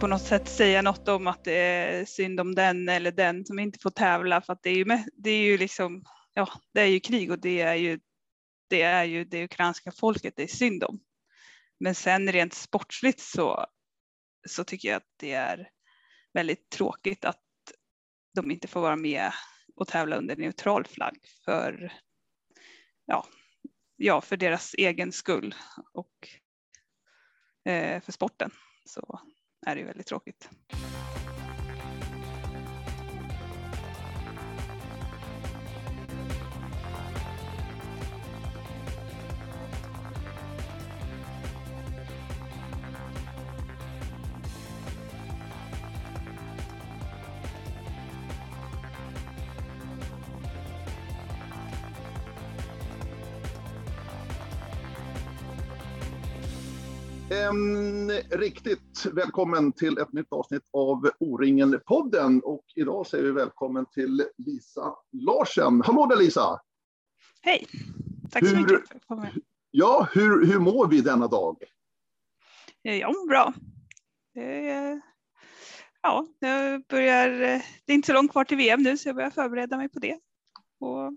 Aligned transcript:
på 0.00 0.06
något 0.06 0.22
sätt 0.22 0.48
säga 0.48 0.82
något 0.82 1.08
om 1.08 1.26
att 1.26 1.44
det 1.44 1.52
är 1.52 2.04
synd 2.04 2.40
om 2.40 2.54
den 2.54 2.88
eller 2.88 3.12
den 3.12 3.46
som 3.46 3.58
inte 3.58 3.78
får 3.78 3.90
tävla 3.90 4.40
för 4.40 4.52
att 4.52 4.62
det 4.62 4.70
är 4.70 4.74
ju, 4.74 4.84
med, 4.84 5.08
det 5.12 5.30
är 5.30 5.42
ju 5.42 5.58
liksom, 5.58 6.04
ja, 6.34 6.48
det 6.74 6.80
är 6.80 6.86
ju 6.86 7.00
krig 7.00 7.30
och 7.30 7.38
det 7.38 7.60
är 7.60 7.74
ju 7.74 8.00
det 8.68 8.82
är 8.82 9.04
ju 9.04 9.24
det 9.24 9.44
ukrainska 9.44 9.92
folket 9.92 10.34
det 10.36 10.42
är 10.42 10.46
synd 10.46 10.84
om. 10.84 11.00
Men 11.80 11.94
sen 11.94 12.32
rent 12.32 12.54
sportsligt 12.54 13.20
så, 13.20 13.66
så 14.48 14.64
tycker 14.64 14.88
jag 14.88 14.96
att 14.96 15.12
det 15.16 15.32
är 15.32 15.70
väldigt 16.32 16.70
tråkigt 16.70 17.24
att 17.24 17.42
de 18.34 18.50
inte 18.50 18.68
får 18.68 18.80
vara 18.80 18.96
med 18.96 19.32
och 19.76 19.88
tävla 19.88 20.16
under 20.16 20.36
neutral 20.36 20.84
flagg 20.84 21.18
för, 21.44 21.92
ja, 23.06 23.26
ja, 23.96 24.20
för 24.20 24.36
deras 24.36 24.74
egen 24.74 25.12
skull 25.12 25.54
och 25.92 26.28
eh, 27.64 28.02
för 28.02 28.12
sporten 28.12 28.50
så 28.84 29.20
är 29.66 29.74
det 29.74 29.80
ju 29.80 29.86
väldigt 29.86 30.06
tråkigt. 30.06 30.48
En 57.46 58.10
riktigt 58.30 59.06
välkommen 59.12 59.72
till 59.72 59.98
ett 59.98 60.12
nytt 60.12 60.32
avsnitt 60.32 60.62
av 60.72 61.10
O-ringen-podden. 61.20 62.40
Och 62.40 62.64
idag 62.74 63.06
säger 63.06 63.24
vi 63.24 63.30
välkommen 63.30 63.86
till 63.86 64.24
Lisa 64.36 64.94
Larsen. 65.12 65.82
Hallå 65.82 66.06
där 66.06 66.16
Lisa! 66.16 66.60
Hej! 67.42 67.66
Tack 68.30 68.46
så 68.48 68.54
Hur- 68.54 68.62
mycket 68.62 68.88
för 68.88 68.96
att 68.96 69.06
komma. 69.06 69.28
Ja, 69.70 70.08
hur, 70.12 70.46
hur 70.46 70.58
mår 70.58 70.86
vi 70.88 71.00
denna 71.00 71.26
dag? 71.26 71.62
Jag 72.82 73.08
mår 73.16 73.28
bra. 73.28 73.54
Är- 74.34 75.00
Ja, 76.02 76.26
jag 76.38 76.82
börjar, 76.88 77.28
det 77.84 77.92
är 77.92 77.94
inte 77.94 78.06
så 78.06 78.12
långt 78.12 78.30
kvar 78.32 78.44
till 78.44 78.56
VM 78.56 78.82
nu 78.82 78.96
så 78.98 79.08
jag 79.08 79.16
börjar 79.16 79.30
förbereda 79.30 79.76
mig 79.76 79.88
på 79.88 79.98
det. 79.98 80.18
Och 80.80 81.16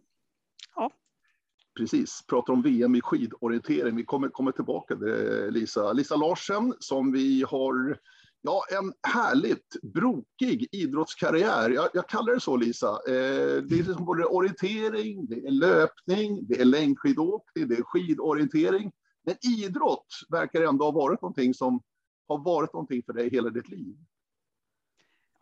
Precis, 1.81 2.25
pratar 2.27 2.53
om 2.53 2.61
VM 2.61 2.95
i 2.95 3.01
skidorientering. 3.01 3.95
Vi 3.95 4.05
kommer, 4.05 4.29
kommer 4.29 4.51
tillbaka 4.51 4.95
till 4.95 5.05
det, 5.05 5.51
Lisa. 5.51 5.93
Lisa 5.93 6.15
Larsen 6.15 6.73
som 6.79 7.11
vi 7.11 7.45
har 7.47 7.99
Ja, 8.41 8.63
en 8.71 8.93
härligt 9.13 9.81
brokig 9.81 10.67
idrottskarriär. 10.71 11.69
Jag, 11.69 11.89
jag 11.93 12.09
kallar 12.09 12.33
det 12.33 12.39
så, 12.39 12.57
Lisa. 12.57 12.87
Eh, 12.87 13.63
det 13.63 13.75
är 13.75 13.83
liksom 13.83 14.05
både 14.05 14.25
orientering, 14.25 15.25
det 15.25 15.35
är 15.35 15.51
löpning, 15.51 16.47
det 16.47 16.61
är 16.61 16.65
längdskidåkning, 16.65 17.67
det 17.67 17.75
är 17.75 17.83
skidorientering. 17.83 18.91
Men 19.25 19.35
idrott 19.41 20.07
verkar 20.29 20.61
ändå 20.61 20.85
ha 20.85 20.91
varit 20.91 21.21
någonting 21.21 21.53
som 21.53 21.81
har 22.27 22.43
varit 22.43 22.73
någonting 22.73 23.03
för 23.05 23.13
dig 23.13 23.29
hela 23.29 23.49
ditt 23.49 23.69
liv. 23.69 23.95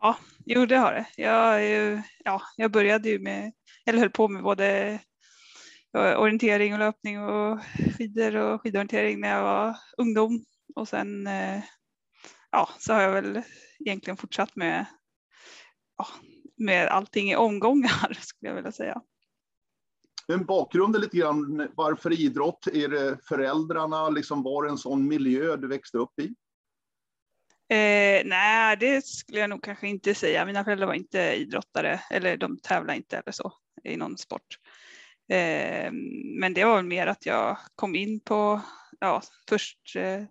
ja, 0.00 0.16
jo 0.44 0.66
det 0.66 0.76
har 0.76 0.92
det. 0.92 1.06
Jag, 1.16 1.72
eh, 1.72 2.00
ja, 2.24 2.42
jag 2.56 2.72
började 2.72 3.08
ju 3.08 3.18
med, 3.18 3.52
eller 3.86 3.98
höll 3.98 4.10
på 4.10 4.28
med 4.28 4.42
både 4.42 5.00
orientering 5.94 6.72
och 6.72 6.78
löpning 6.78 7.20
och 7.20 7.60
skidor 7.98 8.36
och 8.36 8.60
skidorientering 8.60 9.20
när 9.20 9.28
jag 9.28 9.42
var 9.42 9.76
ungdom. 9.96 10.44
Och 10.74 10.88
sen 10.88 11.26
eh, 11.26 11.62
ja, 12.50 12.68
så 12.78 12.92
har 12.92 13.00
jag 13.00 13.12
väl 13.12 13.42
egentligen 13.78 14.16
fortsatt 14.16 14.56
med, 14.56 14.86
ja, 15.96 16.06
med 16.56 16.88
allting 16.88 17.30
i 17.30 17.36
omgångar 17.36 18.12
skulle 18.20 18.50
jag 18.50 18.54
vilja 18.54 18.72
säga. 18.72 19.02
Men 20.28 20.44
bakgrunden 20.44 21.00
lite 21.00 21.16
grann, 21.16 21.68
varför 21.74 22.20
idrott? 22.20 22.66
Är 22.66 22.88
det 22.88 23.18
föräldrarna? 23.28 24.08
Liksom 24.08 24.42
var 24.42 24.64
det 24.64 24.70
en 24.70 24.78
sån 24.78 25.08
miljö 25.08 25.56
du 25.56 25.68
växte 25.68 25.98
upp 25.98 26.20
i? 26.20 26.34
Eh, 27.74 28.22
nej, 28.24 28.76
det 28.76 29.04
skulle 29.04 29.40
jag 29.40 29.50
nog 29.50 29.62
kanske 29.62 29.88
inte 29.88 30.14
säga. 30.14 30.46
Mina 30.46 30.64
föräldrar 30.64 30.86
var 30.86 30.94
inte 30.94 31.34
idrottare 31.34 32.00
eller 32.10 32.36
de 32.36 32.58
tävlade 32.58 32.96
inte 32.96 33.16
eller 33.16 33.32
så 33.32 33.52
i 33.84 33.96
någon 33.96 34.18
sport. 34.18 34.58
Eh, 35.30 35.92
men 36.40 36.54
det 36.54 36.64
var 36.64 36.76
väl 36.76 36.84
mer 36.84 37.06
att 37.06 37.26
jag 37.26 37.58
kom 37.74 37.94
in 37.94 38.20
på 38.20 38.60
ja, 39.00 39.22
först 39.48 39.96
eh, 39.96 40.22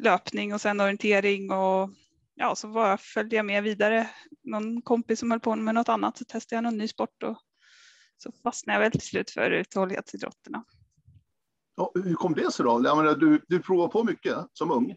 löpning 0.00 0.54
och 0.54 0.60
sen 0.60 0.80
orientering 0.80 1.50
och 1.50 1.90
ja, 2.34 2.54
så 2.54 2.68
bara 2.68 2.98
följde 2.98 3.36
jag 3.36 3.46
med 3.46 3.62
vidare. 3.62 4.10
Någon 4.44 4.82
kompis 4.82 5.18
som 5.18 5.30
höll 5.30 5.40
på 5.40 5.56
med 5.56 5.74
något 5.74 5.88
annat 5.88 6.18
så 6.18 6.24
testade 6.24 6.56
jag 6.56 6.64
någon 6.64 6.78
ny 6.78 6.88
sport 6.88 7.22
och 7.22 7.38
så 8.16 8.32
fastnade 8.42 8.74
jag 8.74 8.80
väl 8.80 8.92
till 8.92 9.00
slut 9.00 9.30
för 9.30 9.50
uthållighetsidrotterna. 9.50 10.64
Ja, 11.76 11.92
hur 11.94 12.14
kom 12.14 12.34
det 12.34 12.52
sig 12.52 12.64
då? 12.64 12.82
Jag 12.84 12.96
menar, 12.96 13.14
du, 13.14 13.44
du 13.48 13.62
provade 13.62 13.92
på 13.92 14.04
mycket 14.04 14.36
som 14.52 14.70
ung. 14.70 14.96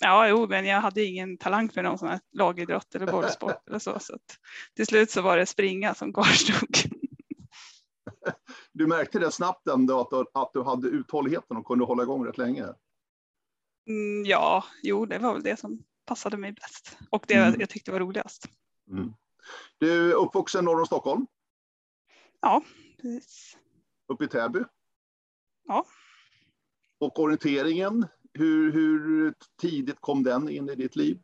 Ja, 0.00 0.28
jo, 0.28 0.46
men 0.48 0.66
jag 0.66 0.80
hade 0.80 1.04
ingen 1.04 1.38
talang 1.38 1.68
för 1.68 1.82
någon 1.82 1.98
sån 1.98 2.08
här 2.08 2.20
lagidrott 2.32 2.94
eller 2.94 3.12
bollsport 3.12 3.68
eller 3.68 3.78
så. 3.78 3.98
så 3.98 4.18
till 4.76 4.86
slut 4.86 5.10
så 5.10 5.22
var 5.22 5.36
det 5.36 5.46
springa 5.46 5.94
som 5.94 6.12
kvarstod. 6.14 6.76
Du 8.72 8.86
märkte 8.86 9.18
det 9.18 9.30
snabbt 9.30 9.68
ändå 9.68 10.00
att, 10.00 10.10
du- 10.10 10.30
att 10.34 10.50
du 10.52 10.62
hade 10.62 10.88
uthålligheten 10.88 11.56
och 11.56 11.66
kunde 11.66 11.84
hålla 11.84 12.02
igång 12.02 12.26
rätt 12.26 12.38
länge. 12.38 12.64
Mm, 13.88 14.24
ja, 14.24 14.64
jo, 14.82 15.06
det 15.06 15.18
var 15.18 15.32
väl 15.32 15.42
det 15.42 15.56
som 15.60 15.84
passade 16.04 16.36
mig 16.36 16.52
bäst 16.52 16.98
och 17.10 17.24
det 17.28 17.34
Mm. 17.34 17.60
jag 17.60 17.68
tyckte 17.70 17.92
var 17.92 18.00
roligast. 18.00 18.48
Du 19.78 20.10
är 20.10 20.14
uppvuxen 20.14 20.64
norr 20.64 20.80
om 20.80 20.86
Stockholm, 20.86 21.26
Ja, 22.40 22.62
precis. 23.02 23.56
uppe 24.08 24.24
i 24.24 24.28
Täby. 24.28 24.58
Ja. 25.68 25.86
Och 26.98 27.18
orienteringen, 27.20 28.06
hur, 28.32 28.72
hur 28.72 29.34
tidigt 29.60 30.00
kom 30.00 30.22
den 30.22 30.48
in 30.48 30.68
i 30.68 30.74
ditt 30.74 30.96
liv? 30.96 31.20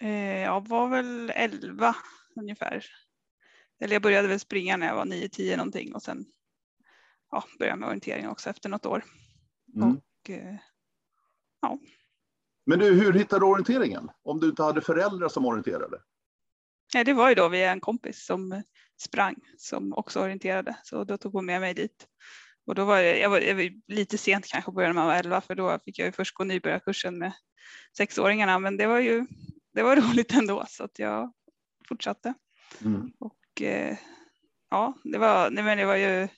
Eh, 0.00 0.40
jag 0.42 0.68
var 0.68 0.88
väl 0.88 1.30
11 1.34 1.96
ungefär. 2.36 2.84
Eller 3.84 3.94
jag 3.94 4.02
började 4.02 4.28
väl 4.28 4.40
springa 4.40 4.76
när 4.76 4.86
jag 4.86 4.94
var 4.94 5.04
9-10 5.04 5.56
någonting 5.56 5.94
och 5.94 6.02
sen 6.02 6.26
ja, 7.30 7.44
började 7.58 7.78
med 7.78 7.86
orientering 7.86 8.28
också 8.28 8.50
efter 8.50 8.68
något 8.68 8.86
år. 8.86 9.04
Mm. 9.74 9.90
Och, 9.90 10.30
eh, 10.30 10.54
Men 12.66 12.78
du, 12.78 12.92
hur 12.92 13.12
hittade 13.12 13.40
du 13.40 13.46
orienteringen? 13.46 14.10
Om 14.22 14.40
du 14.40 14.48
inte 14.48 14.62
hade 14.62 14.80
föräldrar 14.80 15.28
som 15.28 15.46
orienterade? 15.46 16.00
ja, 16.94 17.04
det 17.04 17.12
var 17.12 17.28
ju 17.28 17.34
då 17.34 17.48
via 17.48 17.72
en 17.72 17.80
kompis 17.80 18.26
som 18.26 18.62
sprang 19.02 19.36
som 19.58 19.92
också 19.92 20.20
orienterade 20.20 20.76
så 20.82 21.04
då 21.04 21.16
tog 21.16 21.32
hon 21.32 21.46
med 21.46 21.60
mig 21.60 21.74
dit. 21.74 22.06
Och 22.66 22.74
då 22.74 22.84
var 22.84 22.98
jag, 22.98 23.18
jag, 23.20 23.30
var, 23.30 23.40
jag 23.40 23.54
var 23.54 23.92
lite 23.92 24.18
sent 24.18 24.46
kanske 24.46 24.72
började 24.72 24.94
när 24.94 25.00
man 25.00 25.06
var 25.06 25.14
11 25.14 25.40
för 25.40 25.54
då 25.54 25.78
fick 25.84 25.98
jag 25.98 26.06
ju 26.06 26.12
först 26.12 26.34
gå 26.34 26.44
nybörjarkursen 26.44 27.18
med 27.18 27.32
sexåringarna 27.96 28.58
men 28.58 28.76
det 28.76 28.86
var 28.86 28.98
ju 28.98 29.26
det 29.72 29.82
var 29.82 29.96
roligt 30.10 30.34
ändå 30.34 30.64
så 30.68 30.84
att 30.84 30.98
jag 30.98 31.32
fortsatte. 31.88 32.34
Mm. 32.84 33.12
Och 33.18 33.36
eh, 33.62 33.96
ja, 34.70 34.94
det 35.04 35.18
var, 35.18 35.50
nej, 35.50 35.64
men 35.64 35.78
det 35.78 35.84
var 35.84 35.96
ju 35.96 36.28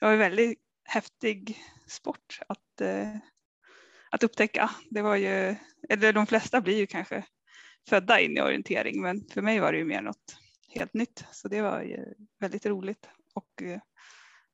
det 0.00 0.04
var 0.04 0.10
ju 0.10 0.18
väldigt 0.18 0.58
häftig 0.84 1.58
sport 1.86 2.40
att, 2.48 2.80
eh, 2.80 3.16
att 4.10 4.22
upptäcka. 4.22 4.70
Det 4.90 5.02
var 5.02 5.16
ju, 5.16 5.56
eller 5.88 6.12
de 6.12 6.26
flesta 6.26 6.60
blir 6.60 6.76
ju 6.76 6.86
kanske 6.86 7.24
födda 7.88 8.20
in 8.20 8.36
i 8.36 8.40
orientering, 8.40 9.02
men 9.02 9.24
för 9.30 9.42
mig 9.42 9.60
var 9.60 9.72
det 9.72 9.78
ju 9.78 9.84
mer 9.84 10.02
något 10.02 10.36
helt 10.68 10.94
nytt. 10.94 11.24
Så 11.32 11.48
det 11.48 11.62
var 11.62 11.82
ju 11.82 12.14
väldigt 12.38 12.66
roligt 12.66 13.08
och 13.34 13.62
eh, 13.62 13.80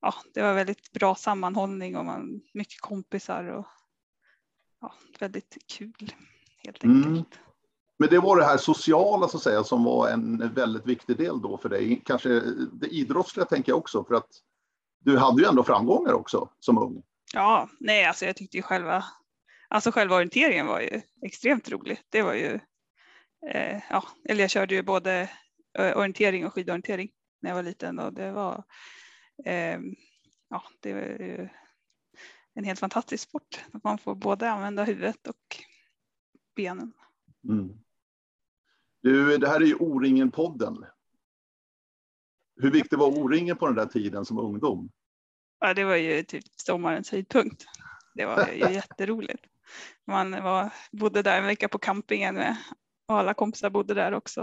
ja, 0.01 0.15
det 0.35 0.43
var 0.43 0.55
väldigt 0.55 0.93
bra 0.93 1.15
sammanhållning 1.15 1.97
och 1.97 2.05
man, 2.05 2.41
mycket 2.55 2.81
kompisar 2.81 3.45
och 3.45 3.67
ja, 4.81 4.95
väldigt 5.21 5.57
kul 5.67 6.15
helt 6.57 6.85
Mm. 6.85 7.25
Men 7.99 8.09
det 8.09 8.19
var 8.19 8.37
det 8.37 8.45
här 8.45 8.57
sociala 8.57 9.29
så 9.29 9.37
att 9.37 9.43
säga 9.43 9.65
som 9.65 9.85
var 9.85 10.09
en 10.09 10.55
väldigt 10.55 10.87
viktig 10.87 11.17
del 11.17 11.41
då 11.41 11.59
för 11.59 11.69
dig. 11.69 12.03
Kanske 12.05 12.29
det 12.73 12.87
idrottsliga 12.87 13.47
tänker 13.47 13.73
jag 13.73 13.79
också 13.79 14.05
för 14.05 14.15
att 14.15 14.29
du 15.01 15.19
hade 15.19 15.43
ju 15.43 15.49
ändå 15.49 15.65
framgångar 15.65 16.13
också 16.13 16.49
som 16.59 16.79
ung. 16.79 17.03
Ja, 17.35 17.69
nej, 17.81 18.05
alltså 18.05 18.25
jag 18.25 18.37
tyckte 18.37 18.57
ju 18.57 18.63
själva, 18.63 19.05
alltså 19.69 19.91
själva 19.91 20.17
orienteringen 20.17 20.67
var 20.67 20.81
ju 20.81 21.01
extremt 21.23 21.71
rolig. 21.71 22.01
Det 22.09 22.23
var 22.23 22.35
ju, 22.35 22.61
eh, 23.51 23.83
ja, 23.91 24.05
eller 24.29 24.41
jag 24.41 24.51
körde 24.51 24.75
ju 24.75 24.83
både 24.83 25.31
eh, 25.79 25.97
orientering 25.97 26.47
och 26.47 26.53
skidorientering 26.53 27.11
när 27.43 27.51
jag 27.51 27.55
var 27.55 27.63
liten 27.63 27.99
och 27.99 28.13
det 28.13 28.33
var, 28.33 28.65
eh, 29.45 29.79
ja, 30.51 30.63
det 30.81 30.93
var 30.93 31.01
ju 31.01 31.49
en 32.55 32.65
helt 32.65 32.81
fantastisk 32.81 33.29
sport. 33.29 33.65
Att 33.73 33.85
man 33.85 33.99
får 33.99 34.15
både 34.15 34.51
använda 34.51 34.85
huvudet 34.85 35.27
och 35.27 35.57
benen. 36.57 36.93
Mm. 37.49 37.84
Du, 39.05 39.39
det 39.39 39.49
här 39.49 39.61
är 39.61 39.67
ju 39.67 39.75
O-ringen-podden. 39.75 40.85
Hur 42.57 42.71
viktig 42.71 42.99
var 42.99 43.07
O-ringen 43.07 43.57
på 43.57 43.67
den 43.67 43.75
där 43.75 43.87
tiden 43.87 44.25
som 44.25 44.39
ungdom? 44.39 44.91
Ja, 45.61 45.75
det 45.75 45.85
var 45.85 45.97
ju 45.97 46.23
typ 46.23 46.45
sommarens 46.57 47.11
höjdpunkt. 47.11 47.65
Det 48.15 48.27
var 48.27 48.49
ju 48.49 48.59
jätteroligt. 48.75 49.45
man 50.07 50.31
var, 50.31 50.71
bodde 50.93 51.23
där 51.23 51.39
en 51.39 51.47
vecka 51.47 51.69
på 51.69 51.79
campingen 51.79 52.35
med 52.35 52.57
och 53.09 53.19
alla 53.19 53.35
kompisar 53.35 53.71
bodde 53.71 53.95
där 53.95 54.15
också. 54.15 54.41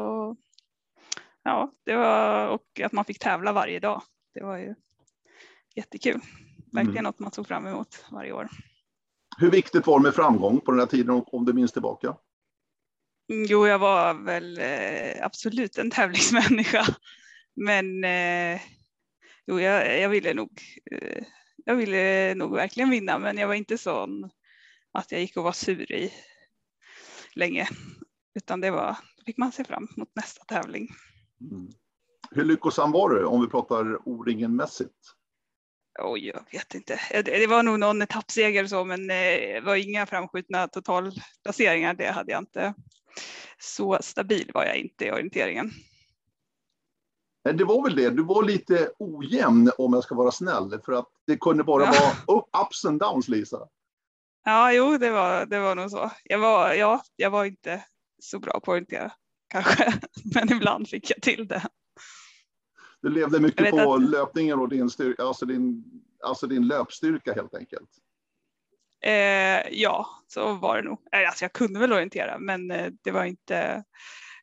Ja, 1.43 1.71
det 1.85 1.95
var, 1.95 2.47
och 2.47 2.81
att 2.83 2.91
man 2.91 3.05
fick 3.05 3.19
tävla 3.19 3.53
varje 3.53 3.79
dag. 3.79 4.01
Det 4.33 4.43
var 4.43 4.57
ju 4.57 4.75
jättekul. 5.75 6.21
Verkligen 6.71 6.97
mm. 6.97 7.03
något 7.03 7.19
man 7.19 7.31
såg 7.31 7.47
fram 7.47 7.67
emot 7.67 8.05
varje 8.11 8.31
år. 8.31 8.49
Hur 9.37 9.51
viktigt 9.51 9.87
var 9.87 9.99
det 9.99 10.03
med 10.03 10.15
framgång 10.15 10.59
på 10.59 10.71
den 10.71 10.79
här 10.79 10.87
tiden 10.87 11.23
om 11.27 11.45
du 11.45 11.53
minns 11.53 11.71
tillbaka? 11.71 12.15
Mm, 13.31 13.45
jo, 13.45 13.67
jag 13.67 13.79
var 13.79 14.13
väl 14.13 14.57
eh, 14.57 15.25
absolut 15.25 15.77
en 15.77 15.91
tävlingsmänniska. 15.91 16.85
Men 17.53 18.03
eh, 18.03 18.61
jo, 19.47 19.59
jag, 19.59 19.99
jag, 19.99 20.09
ville 20.09 20.33
nog, 20.33 20.61
eh, 20.91 21.23
jag 21.65 21.75
ville 21.75 22.35
nog 22.35 22.55
verkligen 22.55 22.89
vinna, 22.89 23.19
men 23.19 23.37
jag 23.37 23.47
var 23.47 23.55
inte 23.55 23.77
sån 23.77 24.29
att 24.91 25.11
jag 25.11 25.21
gick 25.21 25.37
och 25.37 25.43
var 25.43 25.51
sur 25.51 25.91
i 25.91 26.13
länge, 27.35 27.67
utan 28.35 28.61
det 28.61 28.71
var, 28.71 28.97
då 29.17 29.23
fick 29.25 29.37
man 29.37 29.51
se 29.51 29.63
fram 29.63 29.87
emot 29.97 30.11
nästa 30.15 30.43
tävling. 30.43 30.89
Mm. 31.51 31.69
Hur 32.31 32.45
lyckosam 32.45 32.91
var 32.91 33.09
du 33.09 33.25
om 33.25 33.41
vi 33.41 33.47
pratar 33.47 34.07
O-ringen-mässigt? 34.07 35.15
Oj, 35.99 36.27
jag 36.27 36.45
vet 36.51 36.75
inte. 36.75 36.99
Det 37.23 37.47
var 37.47 37.63
nog 37.63 37.79
någon 37.79 38.01
etappseger 38.01 38.65
så, 38.65 38.85
men 38.85 39.09
eh, 39.09 39.15
det 39.53 39.61
var 39.65 39.75
inga 39.75 40.05
framskjutna 40.05 40.67
totalplaceringar. 40.67 41.93
Det 41.93 42.11
hade 42.11 42.31
jag 42.31 42.41
inte. 42.41 42.73
Så 43.59 43.97
stabil 44.01 44.51
var 44.53 44.65
jag 44.65 44.77
inte 44.77 45.05
i 45.05 45.11
orienteringen. 45.11 45.71
Det 47.43 47.63
var 47.63 47.83
väl 47.83 47.95
det, 47.95 48.09
du 48.09 48.23
var 48.23 48.43
lite 48.43 48.91
ojämn 48.99 49.71
om 49.77 49.93
jag 49.93 50.03
ska 50.03 50.15
vara 50.15 50.31
snäll, 50.31 50.79
för 50.85 50.93
att 50.93 51.07
det 51.27 51.37
kunde 51.37 51.63
bara 51.63 51.85
ja. 51.85 52.13
vara 52.27 52.65
ups 52.65 52.85
and 52.85 52.99
downs, 52.99 53.27
Lisa. 53.27 53.67
Ja, 54.45 54.73
jo, 54.73 54.97
det 54.97 55.11
var, 55.11 55.45
det 55.45 55.59
var 55.59 55.75
nog 55.75 55.91
så. 55.91 56.11
Jag 56.23 56.39
var, 56.39 56.73
ja, 56.73 57.01
jag 57.15 57.29
var 57.29 57.45
inte 57.45 57.85
så 58.19 58.39
bra 58.39 58.51
på 58.51 58.57
att 58.57 58.67
orientera, 58.67 59.11
kanske, 59.47 59.93
men 60.33 60.51
ibland 60.51 60.87
fick 60.87 61.11
jag 61.11 61.21
till 61.21 61.47
det. 61.47 61.63
Du 63.01 63.09
levde 63.09 63.39
mycket 63.39 63.71
på 63.71 63.93
att... 63.93 64.09
löpningen 64.09 64.59
och 64.59 64.69
din, 64.69 64.89
styrka, 64.89 65.23
alltså 65.23 65.45
din, 65.45 65.83
alltså 66.23 66.47
din 66.47 66.67
löpstyrka 66.67 67.33
helt 67.33 67.55
enkelt? 67.55 67.89
Eh, 69.01 69.67
ja, 69.71 70.07
så 70.27 70.53
var 70.53 70.77
det 70.77 70.83
nog. 70.83 70.99
Alltså 71.11 71.43
jag 71.43 71.53
kunde 71.53 71.79
väl 71.79 71.93
orientera, 71.93 72.39
men 72.39 72.71
eh, 72.71 72.91
det 73.03 73.11
var 73.11 73.25
inte, 73.25 73.83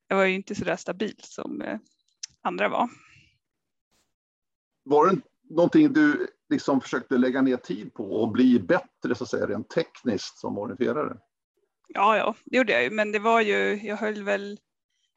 jag 0.09 0.17
var 0.17 0.25
ju 0.25 0.35
inte 0.35 0.55
så 0.55 0.65
där 0.65 0.77
stabil 0.77 1.15
som 1.23 1.63
eh, 1.63 1.79
andra 2.43 2.69
var. 2.69 2.89
Var 4.85 5.07
det 5.07 5.21
någonting 5.51 5.93
du 5.93 6.29
liksom 6.49 6.81
försökte 6.81 7.19
lägga 7.19 7.43
ner 7.43 7.57
tid 7.57 7.95
på 7.95 8.05
och 8.05 8.33
bli 8.33 8.61
bättre 8.61 9.15
så 9.15 9.25
att 9.25 9.31
säga 9.31 9.47
rent 9.47 9.71
tekniskt 9.71 10.39
som 10.39 10.59
orienterare? 10.59 11.17
Ja, 11.89 12.17
ja, 12.17 12.35
det 12.45 12.57
gjorde 12.57 12.73
jag 12.73 12.83
ju, 12.83 12.91
men 12.91 13.13
det 13.13 13.19
var 13.19 13.41
ju, 13.41 13.81
jag 13.87 13.97
höll 13.97 14.23
väl 14.23 14.59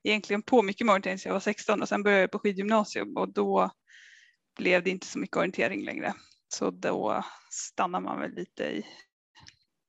egentligen 0.04 0.42
på 0.42 0.62
mycket 0.62 0.86
med 0.86 0.94
orientering 0.94 1.20
sedan 1.20 1.30
jag 1.30 1.36
var 1.36 1.40
16 1.40 1.82
och 1.82 1.90
sen 1.90 2.04
började 2.04 2.22
jag 2.22 2.32
på 2.32 2.40
skidgymnasium 2.40 3.18
och 3.18 3.34
då 3.34 3.72
blev 4.58 4.84
det 4.84 4.90
inte 4.90 5.08
så 5.08 5.20
mycket 5.20 5.38
orientering 5.38 5.86
längre. 5.86 6.14
Så 6.48 6.72
då 6.72 7.24
stannar 7.50 8.02
man 8.02 8.20
väl 8.20 8.32
lite 8.32 8.64
i 8.64 8.86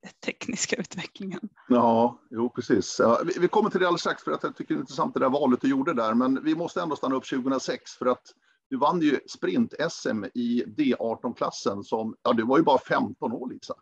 tekniska 0.24 0.76
utvecklingen. 0.76 1.48
Ja, 1.68 2.20
jo 2.30 2.50
precis. 2.50 2.96
Ja, 2.98 3.22
vi, 3.24 3.38
vi, 3.40 3.48
kommer 3.48 3.70
till 3.70 3.80
det 3.80 3.86
alldeles 3.86 4.00
strax 4.00 4.22
för 4.22 4.32
att 4.32 4.42
jag 4.42 4.56
tycker 4.56 4.74
det 4.74 4.78
är 4.78 4.80
intressant 4.80 5.14
det 5.14 5.20
där 5.20 5.30
valet 5.30 5.60
du 5.60 5.68
gjorde 5.68 5.94
där, 5.94 6.14
men 6.14 6.44
vi 6.44 6.54
måste 6.54 6.82
ändå 6.82 6.96
stanna 6.96 7.14
upp 7.14 7.28
2006 7.28 7.92
för 7.92 8.06
att 8.06 8.34
du 8.70 8.76
vann 8.76 9.00
ju 9.00 9.20
sprint-SM 9.26 10.24
i 10.34 10.64
D18-klassen 10.66 11.84
som, 11.84 12.16
ja 12.22 12.32
du 12.32 12.42
var 12.42 12.58
ju 12.58 12.64
bara 12.64 12.78
15 12.78 13.32
år 13.32 13.48
Lisa. 13.48 13.74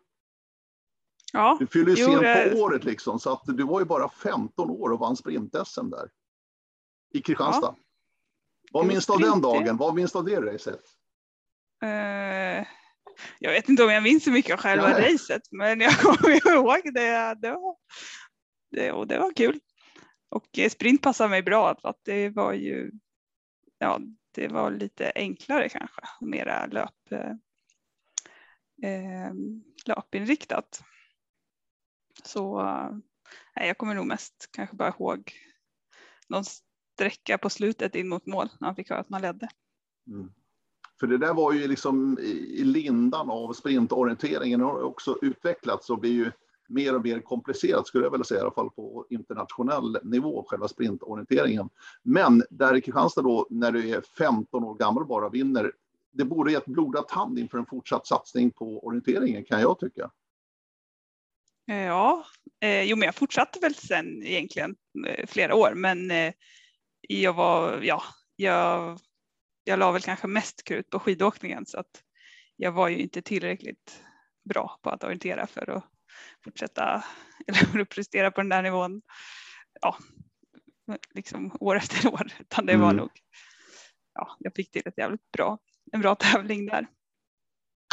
Ja, 1.33 1.57
du 1.61 1.67
fyller 1.67 1.91
ju 1.91 1.97
sent 1.97 2.53
på 2.53 2.59
året 2.59 2.85
liksom, 2.85 3.19
så 3.19 3.33
att 3.33 3.43
du 3.45 3.65
var 3.65 3.81
ju 3.81 3.87
bara 3.87 4.09
15 4.09 4.71
år 4.71 4.93
och 4.93 4.99
vann 4.99 5.17
sprint-SM 5.17 5.91
där 5.91 6.11
i 7.13 7.23
Kristianstad. 7.23 7.75
Ja. 7.77 7.85
Vad 8.73 8.87
minns 8.87 9.07
du 9.07 9.13
av 9.13 9.21
den 9.21 9.41
dagen? 9.41 9.77
Vad 9.77 9.95
minns 9.95 10.13
du 10.13 10.19
av 10.19 10.25
det 10.25 10.41
racet? 10.41 10.81
Uh, 11.85 12.67
jag 13.39 13.53
vet 13.53 13.69
inte 13.69 13.85
om 13.85 13.91
jag 13.91 14.03
minns 14.03 14.25
så 14.25 14.31
mycket 14.31 14.53
av 14.53 14.59
själva 14.59 15.01
racet, 15.01 15.43
men 15.51 15.81
jag 15.81 15.99
kommer 15.99 16.31
ihåg 16.55 16.95
det. 16.95 17.35
Det 17.35 17.51
var, 17.51 17.77
det, 18.71 18.93
och 18.93 19.07
det 19.07 19.19
var 19.19 19.33
kul. 19.33 19.61
Och 20.29 20.59
eh, 20.59 20.71
sprint 20.71 21.03
passade 21.03 21.31
mig 21.31 21.43
bra 21.43 21.77
för 21.81 21.89
att 21.89 22.01
det 22.05 22.29
var 22.29 22.53
ju, 22.53 22.91
ja, 23.79 24.01
det 24.35 24.49
var 24.49 24.71
lite 24.71 25.13
enklare 25.15 25.69
kanske 25.69 26.01
mera 26.21 26.67
löp, 26.67 27.13
eh, 27.13 27.31
eh 28.91 29.33
löpinriktat. 29.87 30.83
Så 32.23 32.61
eh, 32.61 33.67
jag 33.67 33.79
kommer 33.79 33.95
nog 33.95 34.07
mest 34.07 34.49
kanske 34.53 34.77
bara 34.77 34.89
ihåg 34.89 35.33
någon 36.29 36.45
sträcka 36.45 37.39
på 37.39 37.51
slutet 37.51 37.95
in 37.95 38.09
mot 38.09 38.27
mål 38.27 38.49
när 38.61 38.69
han 38.69 38.77
fick 38.77 38.91
höra 38.91 39.01
att 39.01 39.09
man 39.09 39.23
ledde. 39.23 39.49
Mm. 40.07 40.33
För 41.01 41.07
det 41.07 41.19
där 41.19 41.35
var 41.35 41.53
ju 41.53 41.69
liksom 41.69 42.19
i 42.19 42.65
lindan 42.65 43.31
av 43.31 43.53
sprintorienteringen 43.53 44.61
har 44.61 44.83
också 44.83 45.19
utvecklats 45.23 45.91
och 45.91 45.99
blir 45.99 46.13
ju 46.13 46.31
mer 46.69 46.95
och 46.95 47.05
mer 47.05 47.21
komplicerat 47.21 47.87
skulle 47.87 48.05
jag 48.05 48.11
vilja 48.11 48.25
säga, 48.25 48.39
i 48.39 48.43
alla 48.43 48.51
fall 48.51 48.71
på 48.71 49.07
internationell 49.11 49.99
nivå, 50.03 50.45
själva 50.49 50.69
sprintorienteringen. 50.69 51.69
Men 52.03 52.43
där 52.51 52.77
i 52.77 52.81
Kristianstad 52.81 53.23
då, 53.23 53.47
när 53.51 53.73
du 53.73 53.91
är 53.91 54.03
15 54.19 54.65
år 54.65 54.75
gammal 54.75 55.03
och 55.03 55.09
bara 55.09 55.29
vinner, 55.29 55.73
det 56.13 56.25
borde 56.25 56.53
gett 56.53 56.67
blodad 56.67 57.09
tand 57.09 57.39
inför 57.39 57.59
en 57.59 57.67
fortsatt 57.67 58.07
satsning 58.07 58.51
på 58.51 58.87
orienteringen 58.87 59.45
kan 59.45 59.61
jag 59.61 59.79
tycka. 59.79 60.11
Eh, 61.71 61.85
ja, 61.85 62.25
eh, 62.61 62.83
jo 62.83 62.97
men 62.97 63.07
jag 63.07 63.15
fortsatte 63.15 63.59
väl 63.59 63.75
sen 63.75 64.23
egentligen 64.23 64.77
eh, 65.07 65.27
flera 65.27 65.55
år, 65.55 65.73
men 65.75 66.11
eh, 66.11 66.33
jag 67.09 67.33
var, 67.33 67.81
ja, 67.83 68.03
jag, 68.37 68.99
jag 69.65 69.79
la 69.79 69.93
väl 69.93 70.03
kanske 70.03 70.27
mest 70.27 70.65
krut 70.65 70.91
på 70.91 70.99
skidåkningen 70.99 71.67
så 71.67 71.81
att 71.81 72.03
jag 72.57 72.73
var 72.73 72.89
ju 72.89 72.99
inte 72.99 73.23
tillräckligt 73.23 74.03
bra 74.45 74.79
på 74.83 74.91
att 74.91 75.05
orientera 75.05 75.47
för 75.47 75.71
att 75.71 75.85
fortsätta 76.45 77.05
eller 77.47 77.85
prestera 77.85 78.31
på 78.31 78.41
den 78.41 78.49
där 78.49 78.63
nivån. 78.63 79.03
Ja, 79.81 79.97
liksom 81.15 81.57
år 81.61 81.77
efter 81.77 82.09
år, 82.13 82.33
utan 82.39 82.67
det 82.67 82.77
var 82.77 82.91
mm. 82.91 82.97
nog. 82.97 83.11
Ja, 84.15 84.37
jag 84.39 84.55
fick 84.55 84.71
till 84.71 84.83
ett 84.85 84.99
jävligt 84.99 85.33
bra, 85.33 85.59
en 85.93 86.01
bra 86.01 86.15
tävling 86.15 86.67
där. 86.67 86.87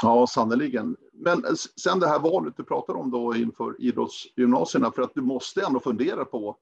Ja, 0.02 0.28
sannerligen. 0.28 0.96
Men 1.14 1.44
sen 1.82 2.00
det 2.00 2.08
här 2.08 2.20
valet 2.20 2.58
du 2.58 2.64
pratar 2.64 2.94
om 2.94 3.12
då 3.12 3.36
inför 3.36 3.82
idrottsgymnasierna, 3.82 4.92
för 4.92 5.02
att 5.02 5.14
du 5.16 5.22
måste 5.22 5.66
ändå 5.66 5.80
fundera 5.80 6.26
på 6.26 6.58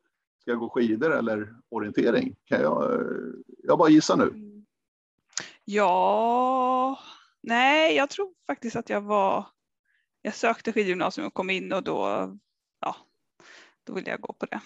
Ska 0.45 0.51
jag 0.51 0.59
gå 0.59 0.69
skidor 0.69 1.13
eller 1.13 1.55
orientering? 1.69 2.35
Kan 2.45 2.61
jag, 2.61 3.03
jag 3.63 3.77
bara 3.77 3.89
gissa 3.89 4.15
nu. 4.15 4.44
Ja, 5.65 6.99
nej, 7.43 7.95
jag 7.95 8.09
tror 8.09 8.33
faktiskt 8.47 8.75
att 8.75 8.89
jag 8.89 9.01
var. 9.01 9.47
Jag 10.21 10.35
sökte 10.35 10.73
skidgymnasium 10.73 11.27
och 11.27 11.33
kom 11.33 11.49
in 11.49 11.73
och 11.73 11.83
då, 11.83 12.29
ja, 12.79 12.95
då 13.83 13.93
ville 13.93 14.09
jag 14.09 14.21
gå 14.21 14.33
på 14.33 14.45
det. 14.45 14.61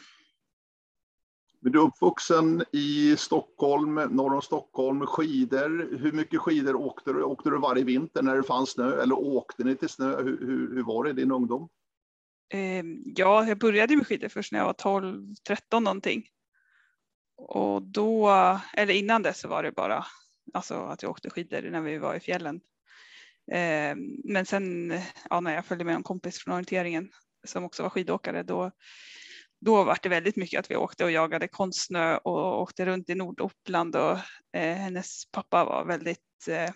Men 1.62 1.72
du 1.72 1.80
är 1.80 1.84
uppvuxen 1.84 2.64
i 2.72 3.16
Stockholm, 3.18 3.96
norr 3.96 4.34
om 4.34 4.42
Stockholm, 4.42 5.06
skidor. 5.06 5.98
Hur 5.98 6.12
mycket 6.12 6.40
skidor 6.40 6.76
åkte 6.76 7.14
du? 7.14 7.24
Åkte 7.24 7.50
du 7.50 7.60
varje 7.60 7.84
vinter 7.84 8.22
när 8.22 8.36
det 8.36 8.44
fanns 8.44 8.70
snö 8.70 9.02
eller 9.02 9.20
åkte 9.20 9.64
ni 9.64 9.76
till 9.76 9.90
snö? 9.90 10.24
Hur, 10.24 10.40
hur, 10.40 10.76
hur 10.76 10.84
var 10.84 11.04
det 11.04 11.10
i 11.10 11.14
din 11.14 11.32
ungdom? 11.32 11.70
Ehm, 12.50 13.04
ja, 13.06 13.48
jag 13.48 13.60
började 13.60 13.96
med 13.96 14.08
skidor 14.08 14.30
först 14.30 14.52
när 14.52 14.60
jag 14.60 14.66
var 14.66 14.74
12, 14.74 15.36
13 15.48 15.84
någonting. 15.84 16.24
Och 17.36 17.82
då, 17.82 18.30
eller 18.74 18.94
innan 18.94 19.24
dess 19.24 19.40
så 19.40 19.48
var 19.48 19.64
det 19.64 19.72
bara 19.72 20.06
alltså 20.54 20.76
att 20.76 21.04
jag 21.04 21.12
åkte 21.12 21.30
skidor 21.30 21.62
när 21.62 21.82
vi 21.82 21.98
var 21.98 22.16
i 22.16 22.20
fjällen. 22.20 22.62
Eh, 23.52 23.96
men 24.24 24.46
sen 24.46 24.94
ja, 25.30 25.40
när 25.40 25.56
jag 25.56 25.66
följde 25.66 25.86
med 25.86 25.96
en 25.96 26.04
kompis 26.04 26.38
från 26.40 26.54
orienteringen 26.54 27.12
som 27.48 27.64
också 27.64 27.84
var 27.84 27.90
skidåkare 27.90 28.44
då, 28.44 28.72
då 29.62 29.84
var 29.84 29.98
det 30.04 30.10
väldigt 30.10 30.36
mycket 30.36 30.60
att 30.60 30.72
vi 30.72 30.76
åkte 30.76 31.04
och 31.04 31.12
jagade 31.12 31.48
konstsnö 31.48 32.18
och 32.18 32.62
åkte 32.62 32.86
runt 32.86 33.10
i 33.10 33.16
Norduppland 33.16 33.96
och 33.96 34.18
eh, 34.54 34.76
hennes 34.76 35.32
pappa 35.32 35.66
var 35.66 35.86
väldigt, 35.86 36.48
eh, 36.50 36.72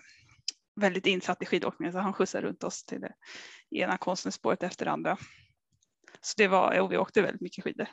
väldigt 0.80 1.06
insatt 1.06 1.42
i 1.42 1.46
skidåkningen 1.46 1.92
så 1.92 1.98
han 1.98 2.12
skjutsade 2.12 2.46
runt 2.46 2.64
oss 2.64 2.84
till 2.84 3.00
det 3.00 3.14
ena 3.70 3.96
konstnärsspåret 3.96 4.62
efter 4.62 4.84
det 4.84 4.90
andra. 4.90 5.16
Så 6.20 6.34
det 6.36 6.48
var, 6.48 6.80
och 6.80 6.92
vi 6.92 6.96
åkte 6.96 7.22
väldigt 7.22 7.40
mycket 7.40 7.64
skidor. 7.64 7.86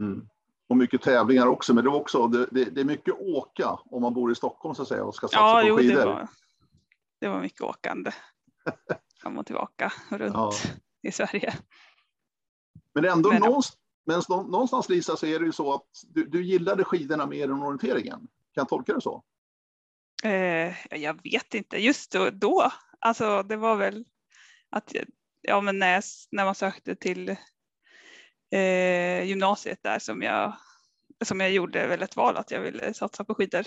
Mm. 0.00 0.28
Och 0.68 0.76
mycket 0.76 1.02
tävlingar 1.02 1.46
också, 1.46 1.74
men 1.74 1.84
det, 1.84 1.90
var 1.90 2.00
också, 2.00 2.26
det, 2.26 2.46
det, 2.50 2.64
det, 2.64 2.80
är 2.80 2.84
mycket 2.84 3.14
åka 3.18 3.78
om 3.84 4.02
man 4.02 4.14
bor 4.14 4.32
i 4.32 4.34
Stockholm 4.34 4.74
så 4.74 4.82
att 4.82 4.88
säga 4.88 5.04
och 5.04 5.14
ska 5.14 5.28
satsa 5.28 5.40
ja, 5.40 5.60
på 5.62 5.68
jo, 5.68 5.76
skidor. 5.76 6.00
Det 6.00 6.04
var, 6.06 6.28
det 7.20 7.28
var 7.28 7.40
mycket 7.40 7.60
åkande 7.60 8.10
fram 9.22 9.38
och 9.38 9.46
tillbaka 9.46 9.92
runt 10.10 10.34
ja. 10.34 10.52
i 11.02 11.12
Sverige. 11.12 11.54
Men 12.94 13.04
ändå 13.04 13.32
men, 13.32 13.42
någonstans, 13.42 13.78
men 14.04 14.22
någonstans 14.28 14.88
Lisa 14.88 15.16
så 15.16 15.26
är 15.26 15.38
det 15.38 15.46
ju 15.46 15.52
så 15.52 15.74
att 15.74 15.86
du, 16.08 16.26
du 16.26 16.44
gillade 16.44 16.84
skidorna 16.84 17.26
mer 17.26 17.44
än 17.44 17.62
orienteringen. 17.62 18.18
Kan 18.18 18.28
jag 18.62 18.68
tolka 18.68 18.94
det 18.94 19.00
så? 19.00 19.24
Eh, 20.24 20.98
jag 21.00 21.22
vet 21.22 21.54
inte, 21.54 21.76
just 21.76 22.12
då, 22.12 22.30
då, 22.30 22.72
alltså 22.98 23.42
det 23.42 23.56
var 23.56 23.76
väl 23.76 24.04
att 24.70 24.92
ja, 25.42 25.60
men 25.60 25.78
när, 25.78 25.92
jag, 25.92 26.02
när 26.30 26.44
man 26.44 26.54
sökte 26.54 26.94
till 26.94 27.36
eh, 28.56 29.24
gymnasiet 29.24 29.82
där 29.82 29.98
som 29.98 30.22
jag, 30.22 30.56
som 31.24 31.40
jag 31.40 31.50
gjorde 31.50 31.86
väl 31.86 32.02
ett 32.02 32.16
val 32.16 32.36
att 32.36 32.50
jag 32.50 32.60
ville 32.60 32.94
satsa 32.94 33.24
på 33.24 33.34
skidor. 33.34 33.66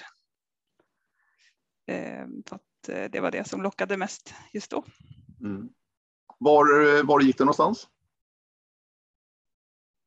Eh, 1.88 2.26
för 2.48 2.56
att 2.56 2.90
eh, 2.90 3.04
det 3.12 3.20
var 3.20 3.32
det 3.32 3.48
som 3.48 3.62
lockade 3.62 3.98
mest 3.98 4.34
just 4.54 4.72
då. 4.72 4.86
Mm. 5.42 5.70
Var, 6.38 7.04
var 7.04 7.22
gick 7.22 7.38
du 7.38 7.44
någonstans? 7.44 7.88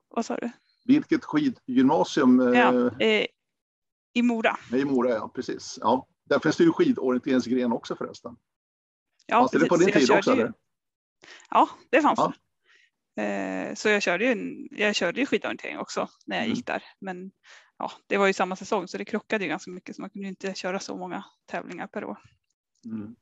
Vad 0.08 0.26
sa 0.26 0.36
du? 0.36 0.50
Vilket 0.84 1.24
skidgymnasium? 1.24 2.40
Ja, 2.54 2.90
eh, 3.00 3.26
I 4.12 4.22
Mora. 4.22 4.56
I 4.72 4.84
Mora, 4.84 5.10
ja 5.10 5.28
precis. 5.28 5.78
Ja. 5.80 6.08
Där 6.24 6.38
finns 6.38 6.56
det 6.56 6.64
ju 6.64 6.72
skidorienteringsgren 6.72 7.72
också 7.72 7.96
förresten. 7.96 8.36
Ja, 9.26 9.38
fanns 9.38 9.50
det 9.50 9.68
på 9.68 9.76
din 9.76 9.92
tid 9.92 10.10
också? 10.10 10.34
Ju... 10.34 10.40
Eller? 10.40 10.52
Ja, 11.50 11.68
det 11.90 12.02
fanns 12.02 12.18
ja. 12.18 12.26
det. 12.26 12.34
Eh, 13.16 13.74
så 13.74 13.88
jag 13.88 14.02
körde, 14.02 14.24
ju, 14.24 14.68
jag 14.70 14.94
körde 14.94 15.20
ju 15.20 15.26
skidorientering 15.26 15.78
också 15.78 16.08
när 16.26 16.36
jag 16.36 16.44
mm. 16.44 16.56
gick 16.56 16.66
där. 16.66 16.82
Men 17.00 17.30
ja, 17.78 17.92
det 18.06 18.16
var 18.16 18.26
ju 18.26 18.32
samma 18.32 18.56
säsong 18.56 18.88
så 18.88 18.98
det 18.98 19.04
krockade 19.04 19.44
ju 19.44 19.50
ganska 19.50 19.70
mycket 19.70 19.96
så 19.96 20.02
man 20.02 20.10
kunde 20.10 20.28
inte 20.28 20.54
köra 20.54 20.78
så 20.78 20.96
många 20.96 21.24
tävlingar 21.46 21.86
per 21.86 22.04
år. 22.04 22.18
Mm. 22.84 23.16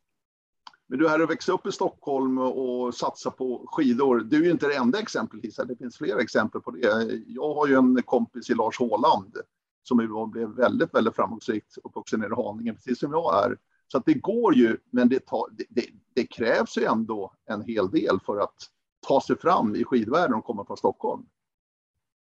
Men 0.86 0.98
du 0.98 1.08
här 1.08 1.20
att 1.20 1.30
växa 1.30 1.52
upp 1.52 1.66
i 1.66 1.72
Stockholm 1.72 2.38
och 2.38 2.94
satsa 2.94 3.30
på 3.30 3.66
skidor. 3.66 4.20
Du 4.20 4.36
är 4.36 4.44
ju 4.44 4.50
inte 4.50 4.68
det 4.68 4.76
enda 4.76 5.00
exemplet 5.00 5.44
Lisa, 5.44 5.64
det 5.64 5.76
finns 5.76 5.98
flera 5.98 6.20
exempel 6.20 6.60
på 6.60 6.70
det. 6.70 6.78
Jag 7.26 7.54
har 7.54 7.66
ju 7.66 7.74
en 7.74 8.02
kompis 8.02 8.50
i 8.50 8.54
Lars 8.54 8.78
Håland 8.78 9.36
som 9.82 10.30
blev 10.32 10.48
väldigt, 10.48 10.94
väldigt 10.94 11.16
framgångsrikt 11.16 11.78
uppvuxen 11.84 12.20
nere 12.20 12.32
i 12.32 12.42
Haninge, 12.42 12.72
precis 12.72 12.98
som 12.98 13.12
jag 13.12 13.44
är. 13.44 13.56
Så 13.88 13.98
att 13.98 14.06
det 14.06 14.14
går 14.14 14.54
ju, 14.54 14.76
men 14.90 15.08
det, 15.08 15.26
tar, 15.26 15.46
det, 15.52 15.64
det, 15.68 15.86
det, 16.14 16.26
krävs 16.26 16.78
ju 16.78 16.84
ändå 16.84 17.34
en 17.46 17.62
hel 17.62 17.90
del 17.90 18.20
för 18.26 18.36
att 18.36 18.56
ta 19.00 19.20
sig 19.20 19.38
fram 19.38 19.76
i 19.76 19.84
skidvärlden 19.84 20.34
och 20.34 20.44
komma 20.44 20.64
från 20.64 20.76
Stockholm. 20.76 21.26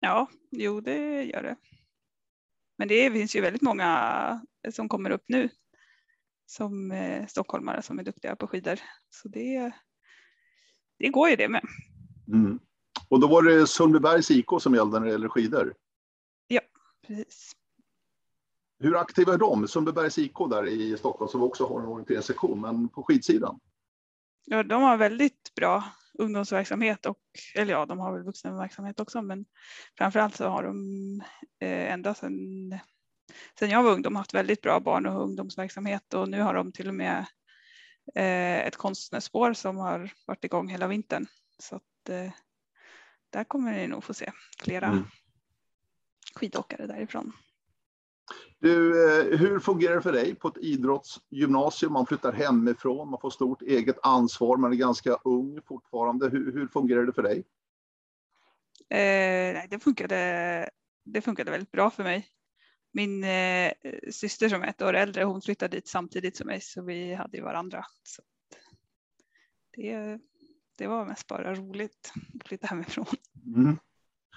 Ja, 0.00 0.28
jo 0.50 0.80
det 0.80 1.24
gör 1.24 1.42
det. 1.42 1.56
Men 2.78 2.88
det 2.88 3.10
finns 3.10 3.36
ju 3.36 3.40
väldigt 3.40 3.62
många 3.62 4.46
som 4.72 4.88
kommer 4.88 5.10
upp 5.10 5.24
nu 5.28 5.48
som 6.46 6.92
eh, 6.92 7.26
stockholmare 7.26 7.82
som 7.82 7.98
är 7.98 8.02
duktiga 8.02 8.36
på 8.36 8.46
skidor. 8.46 8.80
Så 9.10 9.28
det, 9.28 9.72
det 10.98 11.08
går 11.08 11.28
ju 11.28 11.36
det 11.36 11.48
med. 11.48 11.62
Mm. 12.28 12.58
Och 13.08 13.20
då 13.20 13.28
var 13.28 13.42
det 13.42 13.66
Sundbybergs 13.66 14.30
IK 14.30 14.46
som 14.60 14.74
gällde 14.74 14.98
när 14.98 15.06
det 15.06 15.12
gäller 15.12 15.28
skidor? 15.28 15.74
Ja, 16.46 16.60
precis. 17.06 17.52
Hur 18.78 18.96
aktiva 18.96 19.34
är 19.34 19.38
de? 19.38 19.68
Sundbybergs 19.68 20.18
IK 20.18 20.36
där 20.50 20.66
i 20.66 20.96
Stockholm 20.96 21.28
som 21.28 21.42
också 21.42 21.66
har 21.66 21.80
en 21.80 21.86
orienteringssektion, 21.86 22.60
men 22.60 22.88
på 22.88 23.02
skidsidan? 23.02 23.60
Ja, 24.44 24.62
de 24.62 24.82
har 24.82 24.96
väldigt 24.96 25.54
bra 25.56 25.84
ungdomsverksamhet 26.18 27.06
och, 27.06 27.18
eller 27.54 27.72
ja, 27.72 27.86
de 27.86 27.98
har 27.98 28.12
väl 28.12 28.24
vuxenverksamhet 28.24 29.00
också, 29.00 29.22
men 29.22 29.44
framförallt 29.98 30.36
så 30.36 30.48
har 30.48 30.62
de 30.62 30.76
eh, 31.60 31.92
ända 31.92 32.14
sedan, 32.14 32.78
sedan 33.58 33.70
jag 33.70 33.82
var 33.82 33.92
ungdom 33.92 34.16
haft 34.16 34.34
väldigt 34.34 34.60
bra 34.60 34.80
barn 34.80 35.06
och 35.06 35.22
ungdomsverksamhet 35.22 36.14
och 36.14 36.28
nu 36.28 36.40
har 36.40 36.54
de 36.54 36.72
till 36.72 36.88
och 36.88 36.94
med 36.94 37.26
eh, 38.14 38.66
ett 38.66 38.76
konstnärsspår 38.76 39.52
som 39.52 39.76
har 39.76 40.12
varit 40.26 40.44
igång 40.44 40.68
hela 40.68 40.88
vintern. 40.88 41.26
Så 41.58 41.76
att 41.76 42.08
eh, 42.08 42.32
där 43.30 43.44
kommer 43.44 43.72
ni 43.72 43.86
nog 43.86 44.04
få 44.04 44.14
se 44.14 44.32
flera 44.62 44.86
mm. 44.86 45.04
skidåkare 46.34 46.86
därifrån. 46.86 47.32
Du, 48.64 49.08
eh, 49.08 49.38
hur 49.38 49.60
fungerar 49.60 49.94
det 49.94 50.02
för 50.02 50.12
dig 50.12 50.34
på 50.34 50.48
ett 50.48 50.56
idrottsgymnasium? 50.56 51.92
Man 51.92 52.06
flyttar 52.06 52.32
hemifrån, 52.32 53.10
man 53.10 53.20
får 53.20 53.30
stort 53.30 53.62
eget 53.62 53.96
ansvar, 54.02 54.56
man 54.56 54.72
är 54.72 54.76
ganska 54.76 55.14
ung 55.24 55.60
fortfarande. 55.66 56.28
Hur, 56.28 56.52
hur 56.52 56.68
fungerar 56.68 57.06
det 57.06 57.12
för 57.12 57.22
dig? 57.22 57.44
Eh, 58.88 59.62
det, 59.70 59.78
funkade, 59.82 60.70
det 61.04 61.20
funkade 61.20 61.50
väldigt 61.50 61.72
bra 61.72 61.90
för 61.90 62.02
mig. 62.02 62.28
Min 62.92 63.24
eh, 63.24 63.72
syster 64.10 64.48
som 64.48 64.62
är 64.62 64.66
ett 64.66 64.82
år 64.82 64.94
äldre, 64.94 65.24
hon 65.24 65.42
flyttade 65.42 65.76
dit 65.76 65.88
samtidigt 65.88 66.36
som 66.36 66.46
mig 66.46 66.60
så 66.60 66.82
vi 66.82 67.14
hade 67.14 67.42
varandra. 67.42 67.84
Så 68.02 68.22
det, 69.76 70.20
det 70.78 70.86
var 70.86 71.06
mest 71.06 71.26
bara 71.26 71.54
roligt 71.54 72.12
att 72.40 72.48
flytta 72.48 72.66
hemifrån. 72.66 73.06
Mm. 73.56 73.78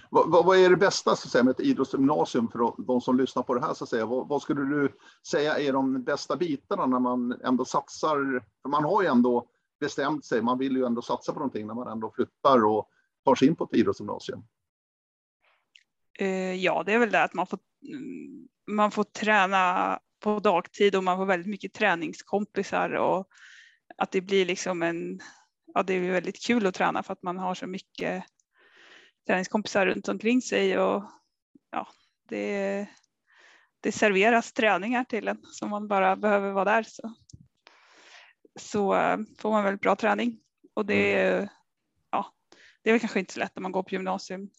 Vad, 0.10 0.46
vad, 0.46 0.58
är 0.58 0.70
det 0.70 0.78
bästa 0.78 1.16
så 1.16 1.28
att 1.28 1.32
säga, 1.32 1.44
med 1.44 1.52
ett 1.52 1.60
idrottsgymnasium 1.60 2.50
för 2.52 2.84
de 2.88 3.02
som 3.02 3.18
lyssnar 3.18 3.44
på 3.44 3.54
det 3.54 3.62
här? 3.62 3.74
Så 3.74 3.84
att 3.84 3.90
säga? 3.90 4.06
Vad, 4.06 4.28
vad, 4.28 4.42
skulle 4.42 4.62
du 4.62 4.98
säga 5.28 5.60
är 5.60 5.74
de 5.74 6.04
bästa 6.04 6.36
bitarna 6.36 6.86
när 6.86 7.00
man 7.00 7.32
ändå 7.44 7.66
satsar? 7.66 8.44
För 8.62 8.70
man 8.70 8.84
har 8.84 9.02
ju 9.02 9.08
ändå 9.08 9.50
bestämt 9.80 10.26
sig, 10.26 10.42
man 10.42 10.58
vill 10.58 10.76
ju 10.76 10.86
ändå 10.86 11.02
satsa 11.02 11.34
på 11.34 11.40
någonting 11.40 11.68
när 11.68 11.74
man 11.74 11.88
ändå 11.88 12.12
flyttar 12.16 12.66
och 12.66 12.90
tar 13.26 13.36
sig 13.36 13.48
in 13.48 13.56
på 13.56 13.64
ett 13.64 13.74
idrottsgymnasium. 13.74 14.44
Eh, 16.20 16.54
ja, 16.54 16.84
det 16.86 16.94
är 16.94 17.00
väl 17.00 17.12
det 17.12 17.24
att 17.24 17.34
man 17.34 17.48
får, 17.48 17.60
man 18.68 18.92
får 18.92 19.04
träna 19.04 20.00
på 20.20 20.40
dagtid 20.40 20.96
och 20.96 21.04
man 21.04 21.18
får 21.18 21.26
väldigt 21.26 21.50
mycket 21.50 21.74
träningskompisar 21.74 22.90
och 22.90 23.28
att 23.98 24.12
det 24.12 24.22
blir 24.22 24.46
liksom 24.46 24.84
en, 24.84 25.20
ja 25.74 25.84
det 25.84 25.94
är 25.94 26.12
väldigt 26.12 26.46
kul 26.46 26.68
att 26.68 26.76
träna 26.76 27.04
för 27.04 27.14
att 27.14 27.24
man 27.24 27.38
har 27.38 27.56
så 27.56 27.68
mycket 27.68 28.24
träningskompisar 29.28 29.86
runt 29.86 30.08
omkring 30.08 30.42
sig 30.42 30.80
och 30.80 31.04
ja, 31.72 31.88
det, 32.30 32.88
det 33.80 33.92
serveras 33.92 34.54
träningar 34.54 35.04
till 35.04 35.28
en 35.28 35.42
som 35.44 35.70
man 35.70 35.88
bara 35.88 36.16
behöver 36.16 36.52
vara 36.52 36.66
där 36.66 36.84
så, 36.84 37.14
så 38.60 38.96
eh, 38.96 39.18
får 39.40 39.52
man 39.52 39.64
väldigt 39.64 39.82
bra 39.82 39.96
träning 39.96 40.40
och 40.74 40.86
det, 40.86 41.24
mm. 41.24 41.48
ja, 42.12 42.34
det 42.84 42.90
är 42.90 42.94
väl 42.94 43.00
kanske 43.00 43.20
inte 43.20 43.34
så 43.34 43.40
lätt 43.40 43.56
när 43.56 43.62
man 43.62 43.72
går 43.72 43.84
på 43.84 43.96
gymnasium 43.96 44.50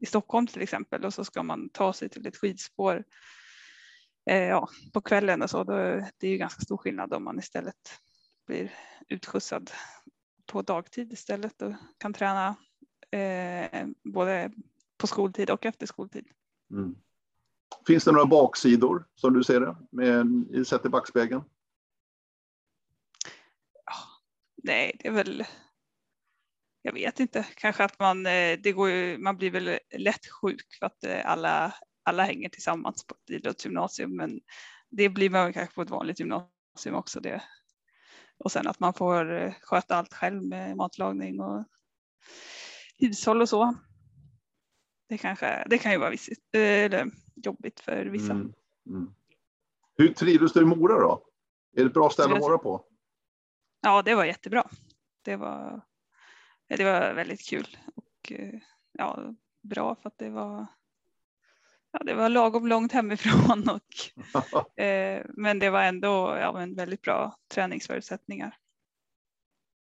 i 0.00 0.06
Stockholm 0.06 0.46
till 0.46 0.62
exempel 0.62 1.04
och 1.04 1.14
så 1.14 1.24
ska 1.24 1.42
man 1.42 1.70
ta 1.70 1.92
sig 1.92 2.08
till 2.08 2.26
ett 2.26 2.36
skidspår 2.36 3.04
eh, 4.30 4.42
ja, 4.42 4.68
på 4.92 5.00
kvällen 5.00 5.42
och 5.42 5.50
så. 5.50 5.64
Då, 5.64 5.72
det 6.18 6.26
är 6.26 6.30
ju 6.30 6.38
ganska 6.38 6.60
stor 6.60 6.76
skillnad 6.76 7.14
om 7.14 7.24
man 7.24 7.38
istället 7.38 8.00
blir 8.46 8.74
utskjutsad 9.08 9.70
på 10.46 10.62
dagtid 10.62 11.12
istället 11.12 11.62
och 11.62 11.74
kan 11.98 12.12
träna 12.12 12.56
eh, 13.12 13.86
både 14.04 14.50
på 14.96 15.06
skoltid 15.06 15.50
och 15.50 15.66
efter 15.66 15.86
skoltid. 15.86 16.28
Mm. 16.70 16.94
Finns 17.86 18.04
det 18.04 18.12
några 18.12 18.26
baksidor 18.26 19.04
som 19.14 19.32
du 19.32 19.44
ser 19.44 19.60
det, 19.60 19.76
med, 19.90 20.66
sett 20.66 20.86
i 20.86 20.88
backspegeln? 20.88 21.42
nej, 24.62 24.96
det 24.98 25.08
är 25.08 25.12
väl, 25.12 25.44
jag 26.82 26.92
vet 26.92 27.20
inte, 27.20 27.46
kanske 27.56 27.84
att 27.84 27.98
man, 27.98 28.26
eh, 28.26 28.58
det 28.62 28.72
går 28.72 28.90
ju, 28.90 29.18
man 29.18 29.36
blir 29.36 29.50
väl 29.50 29.78
lätt 29.98 30.26
sjuk 30.26 30.74
för 30.78 30.86
att 30.86 31.04
eh, 31.04 31.30
alla, 31.30 31.74
alla 32.02 32.24
hänger 32.24 32.48
tillsammans 32.48 33.06
på 33.06 33.14
ett 33.14 33.30
idrottsgymnasium, 33.30 34.16
men 34.16 34.40
det 34.90 35.08
blir 35.08 35.30
man 35.30 35.52
kanske 35.52 35.74
på 35.74 35.82
ett 35.82 35.90
vanligt 35.90 36.20
gymnasium 36.20 36.94
också. 36.94 37.20
Det. 37.20 37.42
Och 38.38 38.52
sen 38.52 38.66
att 38.66 38.80
man 38.80 38.94
får 38.94 39.32
eh, 39.32 39.52
sköta 39.62 39.96
allt 39.96 40.14
själv 40.14 40.42
med 40.42 40.76
matlagning 40.76 41.40
och 41.40 41.64
hushåll 42.98 43.42
och 43.42 43.48
så. 43.48 43.74
Det, 45.08 45.18
kanske, 45.18 45.66
det 45.70 45.78
kan 45.78 45.92
ju 45.92 45.98
vara 45.98 46.10
visigt, 46.10 46.54
eller 46.54 47.10
jobbigt 47.34 47.80
för 47.80 48.06
vissa. 48.06 48.32
Mm. 48.32 48.52
Mm. 48.86 49.14
Hur 49.96 50.08
trivdes 50.08 50.52
du 50.52 50.62
i 50.62 50.64
Mora 50.64 50.98
då? 50.98 51.26
Är 51.76 51.80
det 51.80 51.86
ett 51.86 51.94
bra 51.94 52.10
ställe 52.10 52.34
att 52.34 52.40
vara 52.40 52.58
på? 52.58 52.84
Ja, 53.80 54.02
det 54.02 54.14
var 54.14 54.24
jättebra. 54.24 54.68
Det 55.22 55.36
var, 55.36 55.80
det 56.68 56.84
var 56.84 57.14
väldigt 57.14 57.48
kul 57.48 57.76
och 57.94 58.32
eh, 58.32 58.60
ja, 58.92 59.34
bra 59.62 59.94
för 59.94 60.08
att 60.08 60.18
det 60.18 60.30
var 60.30 60.66
Ja, 61.92 61.98
det 62.04 62.14
var 62.14 62.28
lagom 62.28 62.66
långt 62.66 62.92
hemifrån 62.92 63.68
och, 63.70 64.78
eh, 64.80 65.26
men 65.28 65.58
det 65.58 65.70
var 65.70 65.82
ändå 65.82 66.36
ja, 66.40 66.60
en 66.60 66.74
väldigt 66.74 67.02
bra 67.02 67.36
träningsförutsättningar. 67.54 68.56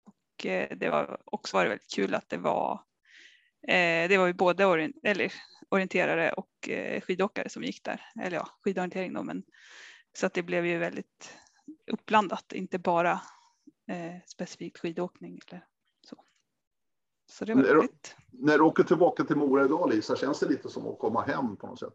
Och 0.05 0.47
eh, 0.47 0.77
det 0.77 0.91
var 0.91 1.21
också 1.25 1.57
var 1.57 1.67
väldigt 1.67 1.95
kul 1.95 2.15
att 2.15 2.29
det 2.29 2.37
var 2.37 2.81
Eh, 3.69 4.09
det 4.09 4.19
var 4.19 4.27
ju 4.27 4.33
både 4.33 4.67
orient 4.67 4.97
eller, 5.03 5.33
orienterare 5.69 6.33
och 6.33 6.69
eh, 6.69 7.01
skidåkare 7.01 7.49
som 7.49 7.63
gick 7.63 7.85
där, 7.85 8.01
eller 8.23 8.37
ja, 8.37 8.49
skidorientering 8.65 9.13
då, 9.13 9.23
men 9.23 9.43
så 10.13 10.27
att 10.27 10.35
det 10.35 10.43
blev 10.43 10.67
ju 10.67 10.79
väldigt 10.79 11.39
uppblandat, 11.93 12.53
inte 12.53 12.79
bara 12.79 13.13
eh, 13.91 14.15
specifikt 14.27 14.79
skidåkning 14.79 15.41
eller 15.49 15.65
så. 16.07 16.25
Så 17.31 17.45
det 17.45 17.55
var 17.55 17.63
när, 17.63 17.75
du, 17.75 17.89
när 18.31 18.59
du 18.59 18.65
åker 18.65 18.85
tillbaka 18.85 19.25
till 19.25 19.37
Mora 19.37 19.65
idag 19.65 19.91
Lisa, 19.91 20.17
känns 20.17 20.41
det 20.41 20.49
lite 20.49 20.69
som 20.69 20.87
att 20.87 20.99
komma 20.99 21.23
hem 21.23 21.57
på 21.57 21.67
något 21.67 21.79
sätt? 21.79 21.95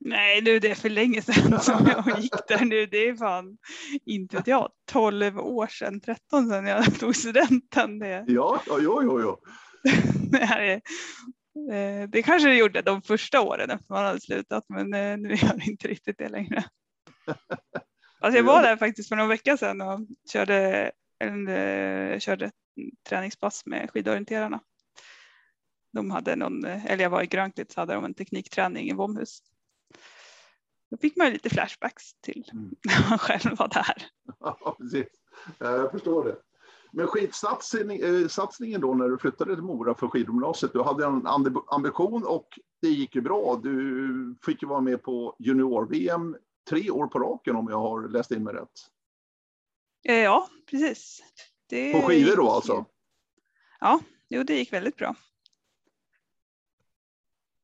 Nej, 0.00 0.42
nu 0.42 0.58
det 0.58 0.70
är 0.70 0.74
för 0.74 0.88
länge 0.88 1.22
sedan 1.22 1.60
som 1.60 1.86
jag 1.86 2.20
gick 2.20 2.46
där 2.48 2.64
nu. 2.64 2.86
Det 2.86 3.08
är 3.08 3.16
fan, 3.16 3.58
inte 4.04 4.36
vet 4.36 4.46
jag, 4.46 4.70
12 4.86 5.38
år 5.38 5.66
sedan, 5.66 6.00
13 6.00 6.48
sedan 6.48 6.66
jag 6.66 6.98
tog 7.00 7.16
studenten. 7.16 7.98
Det. 7.98 8.24
Ja, 8.26 8.60
ja, 8.66 8.78
jo, 8.80 9.00
jo, 9.02 9.20
jo. 9.20 9.38
det, 10.30 10.80
eh, 11.72 12.08
det 12.08 12.22
kanske 12.22 12.48
det 12.48 12.56
gjorde 12.56 12.82
de 12.82 13.02
första 13.02 13.40
åren 13.40 13.70
efter 13.70 13.94
man 13.94 14.04
hade 14.04 14.20
slutat 14.20 14.64
men 14.68 14.94
eh, 14.94 15.16
nu 15.18 15.34
gör 15.34 15.56
det 15.56 15.70
inte 15.70 15.88
riktigt 15.88 16.18
det 16.18 16.28
längre. 16.28 16.64
Alltså 18.20 18.38
jag 18.38 18.44
var 18.44 18.62
där 18.62 18.76
faktiskt 18.76 19.08
för 19.08 19.16
några 19.16 19.28
veckor 19.28 19.56
sedan 19.56 19.80
och 19.80 20.00
körde, 20.32 20.90
eller, 21.20 22.18
körde 22.18 22.50
träningspass 23.08 23.66
med 23.66 23.90
skidorienterarna. 23.90 24.60
De 25.92 26.10
hade 26.10 26.36
någon, 26.36 26.64
eller 26.64 27.02
jag 27.02 27.10
var 27.10 27.22
i 27.22 27.26
Grönklitt 27.26 27.72
så 27.72 27.80
hade 27.80 27.94
de 27.94 28.04
en 28.04 28.14
teknikträning 28.14 28.88
i 28.88 28.94
Vomhus. 28.94 29.42
Då 30.90 30.96
fick 30.96 31.16
man 31.16 31.30
lite 31.30 31.50
flashbacks 31.50 32.14
till 32.20 32.50
mm. 32.52 32.74
när 32.84 33.10
man 33.10 33.18
själv 33.18 33.56
var 33.56 33.68
där. 33.68 34.06
Ja, 34.40 34.76
precis. 34.78 35.06
Jag 35.58 35.90
förstår 35.90 36.24
det. 36.24 36.36
Men 36.96 37.06
skidsatsningen 37.06 38.80
då 38.80 38.94
när 38.94 39.08
du 39.08 39.18
flyttade 39.18 39.54
till 39.54 39.64
Mora 39.64 39.94
för 39.94 40.08
skidgymnasiet, 40.08 40.72
du 40.72 40.82
hade 40.82 41.06
en 41.06 41.26
ambition 41.66 42.24
och 42.24 42.58
det 42.82 42.88
gick 42.88 43.14
ju 43.14 43.20
bra. 43.20 43.60
Du 43.62 44.36
fick 44.42 44.62
ju 44.62 44.68
vara 44.68 44.80
med 44.80 45.02
på 45.02 45.36
junior-VM 45.38 46.36
tre 46.70 46.90
år 46.90 47.06
på 47.06 47.18
raken 47.18 47.56
om 47.56 47.68
jag 47.68 47.78
har 47.78 48.08
läst 48.08 48.30
in 48.30 48.44
mig 48.44 48.54
rätt. 48.54 48.70
Eh, 50.08 50.14
ja, 50.14 50.48
precis. 50.70 51.22
Det 51.68 51.92
på 51.92 52.06
skidor 52.06 52.36
då 52.36 52.50
alltså? 52.50 52.84
Ja, 53.80 54.00
jo, 54.28 54.42
det 54.42 54.54
gick 54.54 54.72
väldigt 54.72 54.96
bra. 54.96 55.14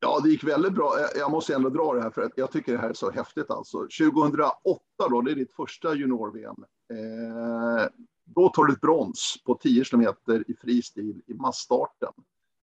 Ja, 0.00 0.20
det 0.20 0.28
gick 0.28 0.44
väldigt 0.44 0.72
bra. 0.72 0.92
Jag 1.16 1.30
måste 1.30 1.54
ändå 1.54 1.68
dra 1.70 1.94
det 1.94 2.02
här 2.02 2.10
för 2.10 2.22
att 2.22 2.32
jag 2.36 2.52
tycker 2.52 2.72
det 2.72 2.78
här 2.78 2.90
är 2.90 2.94
så 2.94 3.10
häftigt 3.10 3.50
alltså. 3.50 3.78
2008 3.78 4.80
då, 5.10 5.20
det 5.20 5.30
är 5.30 5.34
ditt 5.34 5.52
första 5.52 5.94
junior-VM. 5.94 6.64
Eh, 6.92 7.88
då 8.34 8.48
tar 8.48 8.64
du 8.64 8.72
ett 8.72 8.80
brons 8.80 9.36
på 9.44 9.54
10 9.54 9.84
kilometer 9.84 10.50
i 10.50 10.54
fri 10.54 10.82
stil 10.82 11.22
i 11.26 11.34
massstarten. 11.34 12.12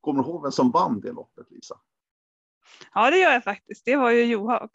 Kommer 0.00 0.23
du 0.23 0.28
ihåg 0.28 0.42
vem 0.42 0.52
som 0.52 0.71
vann 0.71 1.00
det 1.00 1.12
loppet, 1.12 1.50
Lisa? 1.50 1.80
Ja, 2.94 3.11
det 3.11 3.18
gör 3.18 3.33
jag 3.33 3.44
faktiskt. 3.44 3.85
Det 3.85 3.97
var 3.97 4.11
ju 4.11 4.25
Johaug. 4.25 4.71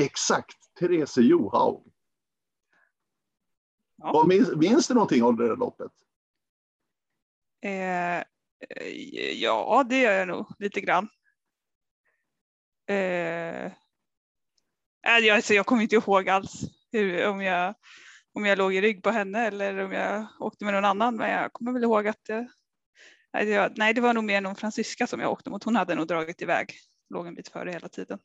Exakt, 0.00 0.74
Therese 0.78 1.16
Johaug. 1.16 1.92
Ja. 3.96 4.24
minns, 4.28 4.56
minns 4.56 4.88
du 4.88 4.94
någonting 4.94 5.22
av 5.22 5.36
det 5.36 5.48
där 5.48 5.56
loppet? 5.56 5.92
Eh, 7.60 8.22
ja, 9.34 9.84
det 9.88 9.98
gör 9.98 10.12
jag 10.12 10.28
nog 10.28 10.46
lite 10.58 10.80
grann. 10.80 11.08
Eh, 12.86 13.72
alltså 15.06 15.54
jag 15.54 15.66
kommer 15.66 15.82
inte 15.82 15.96
ihåg 15.96 16.28
alls 16.28 16.62
hur, 16.92 17.28
om, 17.28 17.42
jag, 17.42 17.74
om 18.36 18.44
jag 18.44 18.58
låg 18.58 18.74
i 18.74 18.80
rygg 18.80 19.02
på 19.02 19.10
henne 19.10 19.46
eller 19.46 19.84
om 19.84 19.92
jag 19.92 20.26
åkte 20.38 20.64
med 20.64 20.74
någon 20.74 20.84
annan. 20.84 21.16
Men 21.16 21.30
jag 21.30 21.52
kommer 21.52 21.72
väl 21.72 21.82
ihåg 21.84 22.08
att 22.08 22.28
jag, 22.28 23.72
nej, 23.76 23.94
det 23.94 24.00
var 24.00 24.14
nog 24.14 24.24
mer 24.24 24.40
någon 24.40 24.56
fransyska 24.56 25.06
som 25.06 25.20
jag 25.20 25.32
åkte 25.32 25.50
mot. 25.50 25.64
Hon 25.64 25.76
hade 25.76 25.94
nog 25.94 26.06
dragit 26.06 26.42
iväg, 26.42 26.72
låg 27.10 27.26
en 27.26 27.34
bit 27.34 27.48
före 27.48 27.70
hela 27.70 27.88
tiden. 27.88 28.18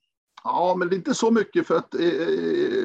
Ja, 0.43 0.75
men 0.77 0.89
det 0.89 0.95
är 0.95 0.97
inte 0.97 1.13
så 1.13 1.31
mycket 1.31 1.67
för 1.67 1.77
att 1.77 1.95
eh, 1.95 2.05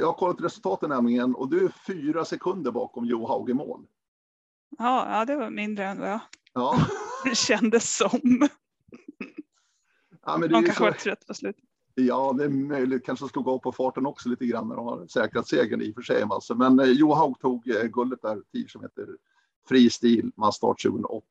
jag 0.00 0.06
har 0.06 0.12
kollat 0.12 0.40
resultaten 0.40 0.88
nämligen 0.88 1.34
och 1.34 1.48
du 1.50 1.64
är 1.64 1.72
fyra 1.86 2.24
sekunder 2.24 2.70
bakom 2.70 3.04
Johaug 3.04 3.50
i 3.50 3.54
mål. 3.54 3.86
Ja, 4.78 5.18
ja, 5.18 5.24
det 5.24 5.36
var 5.36 5.50
mindre 5.50 5.84
än 5.84 6.00
vad 6.00 6.10
jag 6.10 6.20
ja. 6.52 6.86
det 7.24 7.34
kändes 7.34 7.96
som. 7.96 8.48
Ja, 10.26 10.38
men 10.38 10.40
det 10.40 10.48
de 10.48 10.64
kanske 10.64 10.74
så... 10.74 10.84
var 10.84 10.92
trött 10.92 11.26
på 11.26 11.34
slutet. 11.34 11.64
Ja, 11.98 12.34
det 12.38 12.44
är 12.44 12.48
möjligt. 12.48 13.06
Kanske 13.06 13.28
ska 13.28 13.40
gå 13.40 13.58
på 13.58 13.72
farten 13.72 14.06
också 14.06 14.28
lite 14.28 14.46
grann 14.46 14.68
när 14.68 14.76
de 14.76 14.86
har 14.86 15.06
säkrat 15.06 15.48
segern 15.48 15.82
i 15.82 15.90
och 15.90 15.94
för 15.94 16.02
sig. 16.02 16.22
Alltså. 16.22 16.54
Men 16.54 16.80
eh, 16.80 16.86
Johaug 16.86 17.38
tog 17.40 17.68
eh, 17.68 17.82
guldet 17.82 18.22
där, 18.22 18.42
10 18.52 18.66
km 18.66 18.90
fri 19.68 19.90
stil, 19.90 20.30
massstart 20.36 20.82
2008. 20.82 21.24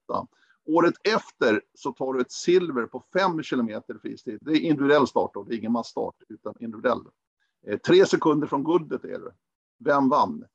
Året 0.67 0.93
efter 1.03 1.61
så 1.73 1.91
tar 1.91 2.13
du 2.13 2.21
ett 2.21 2.31
silver 2.31 2.85
på 2.85 3.03
5 3.13 3.43
km 3.43 3.81
fristil. 4.01 4.37
Det 4.41 4.51
är 4.51 4.59
individuell 4.59 5.07
start 5.07 5.31
då, 5.33 5.43
det 5.43 5.55
är 5.55 5.57
ingen 5.57 5.71
massstart 5.71 6.15
utan 6.29 6.53
individuell. 6.59 7.01
Eh, 7.67 7.77
tre 7.77 8.05
sekunder 8.05 8.47
från 8.47 8.63
guldet 8.63 9.03
är 9.03 9.19
det. 9.19 9.33
Vem 9.79 10.09
vann? 10.09 10.45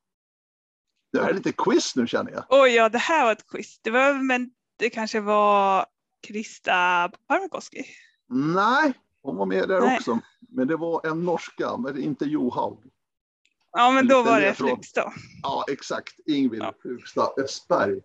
Det 1.13 1.23
här 1.23 1.31
är 1.31 1.35
lite 1.35 1.53
quiz 1.53 1.97
nu 1.97 2.07
känner 2.07 2.33
jag. 2.33 2.45
Oj, 2.49 2.71
ja, 2.71 2.89
det 2.89 2.99
här 2.99 3.25
var 3.25 3.33
ett 3.33 3.47
quiz. 3.47 3.81
Det 3.83 3.91
var, 3.91 4.23
men 4.23 4.51
det 4.77 4.91
kanske 4.91 5.21
var 5.21 5.87
Krista 6.21 7.11
Parmakoski. 7.27 7.85
Nej, 8.29 8.93
hon 9.23 9.37
var 9.37 9.47
med 9.47 9.69
där 9.69 9.81
Nej. 9.81 9.97
också. 9.97 10.19
Men 10.49 10.69
det 10.69 10.77
var 10.77 11.07
en 11.07 11.25
norska, 11.25 11.77
men 11.77 12.03
inte 12.03 12.25
Johaug. 12.25 12.79
Ja, 13.73 13.91
men 13.91 14.09
då 14.09 14.23
var 14.23 14.41
det 14.41 14.55
Flugstad. 14.55 15.13
Ja, 15.43 15.65
exakt. 15.73 16.21
Ingvild 16.27 16.63
ja. 16.63 16.75
Flugstad 16.83 17.29
Östberg. 17.37 18.01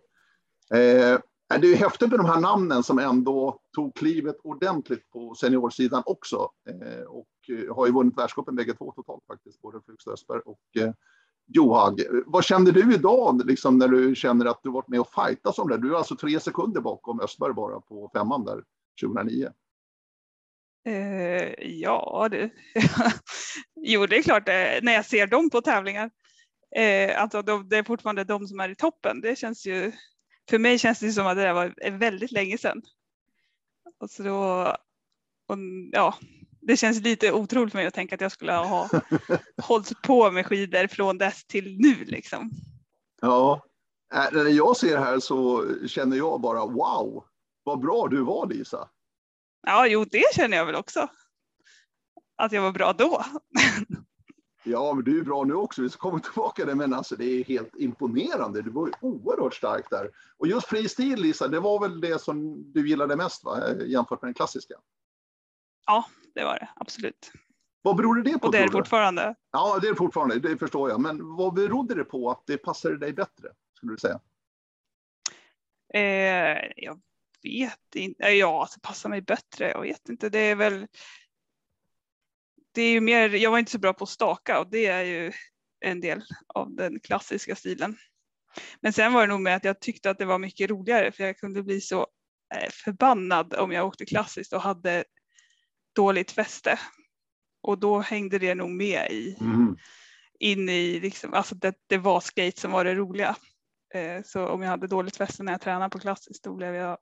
Eh, 0.73 1.19
det 1.59 1.67
är 1.67 1.75
häftigt 1.75 2.09
med 2.09 2.19
de 2.19 2.25
här 2.25 2.41
namnen 2.41 2.83
som 2.83 2.99
ändå 2.99 3.59
tog 3.75 3.95
klivet 3.95 4.37
ordentligt 4.43 5.09
på 5.09 5.35
seniorsidan 5.35 6.03
också. 6.05 6.49
Eh, 6.69 7.03
och 7.03 7.27
eh, 7.49 7.75
har 7.75 7.85
ju 7.85 7.93
vunnit 7.93 8.17
världscupen 8.17 8.55
bägge 8.55 8.73
två 8.73 8.91
totalt 8.91 9.23
faktiskt, 9.27 9.61
både 9.61 9.81
Flugstad 9.85 10.11
Östberg 10.11 10.41
och 10.45 10.81
eh, 10.81 10.91
Johaug. 11.47 12.01
Vad 12.25 12.43
kände 12.43 12.71
du 12.71 12.93
idag 12.93 13.45
liksom, 13.45 13.77
när 13.77 13.87
du 13.87 14.15
känner 14.15 14.45
att 14.45 14.63
du 14.63 14.69
varit 14.69 14.87
med 14.87 14.99
och 14.99 15.09
fightat 15.13 15.55
som 15.55 15.69
det? 15.69 15.77
Du 15.77 15.93
är 15.93 15.97
alltså 15.97 16.15
tre 16.15 16.39
sekunder 16.39 16.81
bakom 16.81 17.19
Östberg 17.19 17.53
bara 17.53 17.79
på 17.79 18.09
femman 18.13 18.45
där 18.45 18.63
2009. 19.01 19.49
Eh, 20.85 21.53
ja, 21.59 22.27
det, 22.31 22.49
jo 23.75 24.05
det 24.05 24.17
är 24.17 24.23
klart 24.23 24.45
det, 24.45 24.79
när 24.83 24.93
jag 24.93 25.05
ser 25.05 25.27
dem 25.27 25.49
på 25.49 25.61
tävlingar. 25.61 26.09
Eh, 26.75 27.21
alltså 27.21 27.41
de, 27.41 27.69
det 27.69 27.77
är 27.77 27.83
fortfarande 27.83 28.23
de 28.23 28.47
som 28.47 28.59
är 28.59 28.69
i 28.69 28.75
toppen. 28.75 29.21
Det 29.21 29.37
känns 29.37 29.65
ju, 29.65 29.91
för 30.49 30.59
mig 30.59 30.79
känns 30.79 30.99
det 30.99 31.11
som 31.11 31.27
att 31.27 31.37
det 31.37 31.43
där 31.43 31.53
var 31.53 31.91
väldigt 31.91 32.31
länge 32.31 32.57
sedan. 32.57 32.81
Och 33.99 34.09
så 34.09 34.23
då, 34.23 34.67
och, 35.47 35.57
ja, 35.91 36.15
det 36.61 36.77
känns 36.77 37.01
lite 37.01 37.31
otroligt 37.31 37.71
för 37.71 37.79
mig 37.79 37.87
att 37.87 37.93
tänka 37.93 38.15
att 38.15 38.21
jag 38.21 38.31
skulle 38.31 38.53
ha 38.53 38.89
hållit 39.61 40.01
på 40.01 40.31
med 40.31 40.45
skidor 40.45 40.87
från 40.87 41.17
dess 41.17 41.45
till 41.45 41.77
nu 41.79 42.05
liksom. 42.05 42.51
Ja, 43.21 43.61
äh, 44.13 44.27
när 44.31 44.49
jag 44.49 44.77
ser 44.77 44.97
här 44.97 45.19
så 45.19 45.65
känner 45.87 46.17
jag 46.17 46.41
bara 46.41 46.65
wow, 46.65 47.23
vad 47.63 47.79
bra 47.79 48.07
du 48.07 48.23
var 48.23 48.47
Lisa. 48.47 48.89
Ja, 49.65 49.87
jo, 49.87 50.05
det 50.05 50.35
känner 50.35 50.57
jag 50.57 50.65
väl 50.65 50.75
också. 50.75 51.07
Att 52.37 52.51
jag 52.51 52.61
var 52.61 52.71
bra 52.71 52.93
då. 52.93 53.25
Ja, 54.67 54.93
men 54.93 55.03
du 55.03 55.19
är 55.19 55.23
bra 55.23 55.43
nu 55.43 55.53
också. 55.53 55.81
Vi 55.81 55.89
ska 55.89 55.99
komma 55.99 56.19
tillbaka 56.19 56.55
till 56.55 56.67
det, 56.67 56.75
men 56.75 56.93
alltså 56.93 57.15
det 57.15 57.25
är 57.25 57.43
helt 57.43 57.75
imponerande. 57.75 58.61
Du 58.61 58.69
var 58.69 58.87
ju 58.87 58.93
oerhört 59.01 59.53
stark 59.53 59.89
där. 59.89 60.09
Och 60.37 60.47
just 60.47 60.67
fristil, 60.67 61.21
Lisa, 61.21 61.47
det 61.47 61.59
var 61.59 61.79
väl 61.79 62.01
det 62.01 62.21
som 62.21 62.63
du 62.73 62.89
gillade 62.89 63.15
mest, 63.15 63.43
va? 63.43 63.59
jämfört 63.85 64.21
med 64.21 64.27
den 64.27 64.33
klassiska? 64.33 64.75
Ja, 65.85 66.05
det 66.35 66.43
var 66.43 66.59
det 66.59 66.69
absolut. 66.75 67.31
Vad 67.81 67.95
berodde 67.95 68.21
det 68.21 68.39
på? 68.39 68.45
Och 68.45 68.51
det 68.51 68.57
är 68.57 68.65
det 68.65 68.71
fortfarande. 68.71 69.35
Ja, 69.51 69.79
det 69.81 69.87
är 69.87 69.91
det 69.91 69.97
fortfarande. 69.97 70.39
Det 70.39 70.57
förstår 70.57 70.89
jag. 70.89 71.01
Men 71.01 71.35
vad 71.35 71.53
berodde 71.53 71.95
det 71.95 72.03
på 72.03 72.31
att 72.31 72.43
det 72.45 72.57
passade 72.57 72.97
dig 72.97 73.13
bättre, 73.13 73.49
skulle 73.77 73.93
du 73.93 73.97
säga? 73.97 74.19
Eh, 75.93 76.71
jag 76.75 76.99
vet 77.45 77.95
inte. 77.95 78.23
Ja, 78.23 78.61
alltså 78.61 78.79
passar 78.79 79.09
mig 79.09 79.21
bättre. 79.21 79.69
Jag 79.69 79.81
vet 79.81 80.09
inte. 80.09 80.29
Det 80.29 80.39
är 80.39 80.55
väl. 80.55 80.87
Det 82.71 82.81
är 82.81 82.91
ju 82.91 83.01
mer. 83.01 83.29
Jag 83.29 83.51
var 83.51 83.59
inte 83.59 83.71
så 83.71 83.79
bra 83.79 83.93
på 83.93 84.03
att 84.03 84.09
staka 84.09 84.59
och 84.59 84.69
det 84.69 84.85
är 84.85 85.03
ju 85.03 85.31
en 85.79 86.01
del 86.01 86.23
av 86.47 86.75
den 86.75 86.99
klassiska 86.99 87.55
stilen. 87.55 87.97
Men 88.81 88.93
sen 88.93 89.13
var 89.13 89.21
det 89.21 89.27
nog 89.27 89.41
med 89.41 89.55
att 89.55 89.63
jag 89.63 89.79
tyckte 89.79 90.09
att 90.09 90.17
det 90.17 90.25
var 90.25 90.39
mycket 90.39 90.69
roligare 90.69 91.11
för 91.11 91.23
jag 91.23 91.37
kunde 91.37 91.63
bli 91.63 91.81
så 91.81 92.07
eh, 92.55 92.69
förbannad 92.71 93.53
om 93.53 93.71
jag 93.71 93.87
åkte 93.87 94.05
klassiskt 94.05 94.53
och 94.53 94.61
hade 94.61 95.03
dåligt 95.95 96.31
fäste. 96.31 96.79
Och 97.61 97.79
då 97.79 97.99
hängde 97.99 98.39
det 98.39 98.55
nog 98.55 98.69
med 98.69 99.11
i 99.11 99.37
mm. 99.39 99.77
in 100.39 100.69
i 100.69 100.99
liksom, 100.99 101.33
alltså 101.33 101.55
det, 101.55 101.73
det 101.87 101.97
var 101.97 102.19
skate 102.19 102.61
som 102.61 102.71
var 102.71 102.85
det 102.85 102.95
roliga. 102.95 103.35
Eh, 103.93 104.21
så 104.25 104.47
om 104.47 104.61
jag 104.61 104.69
hade 104.69 104.87
dåligt 104.87 105.17
fäste 105.17 105.43
när 105.43 105.51
jag 105.51 105.61
tränade 105.61 105.89
på 105.89 105.99
klassiskt 105.99 106.43
då 106.43 106.55
blev 106.55 106.75
jag 106.75 106.97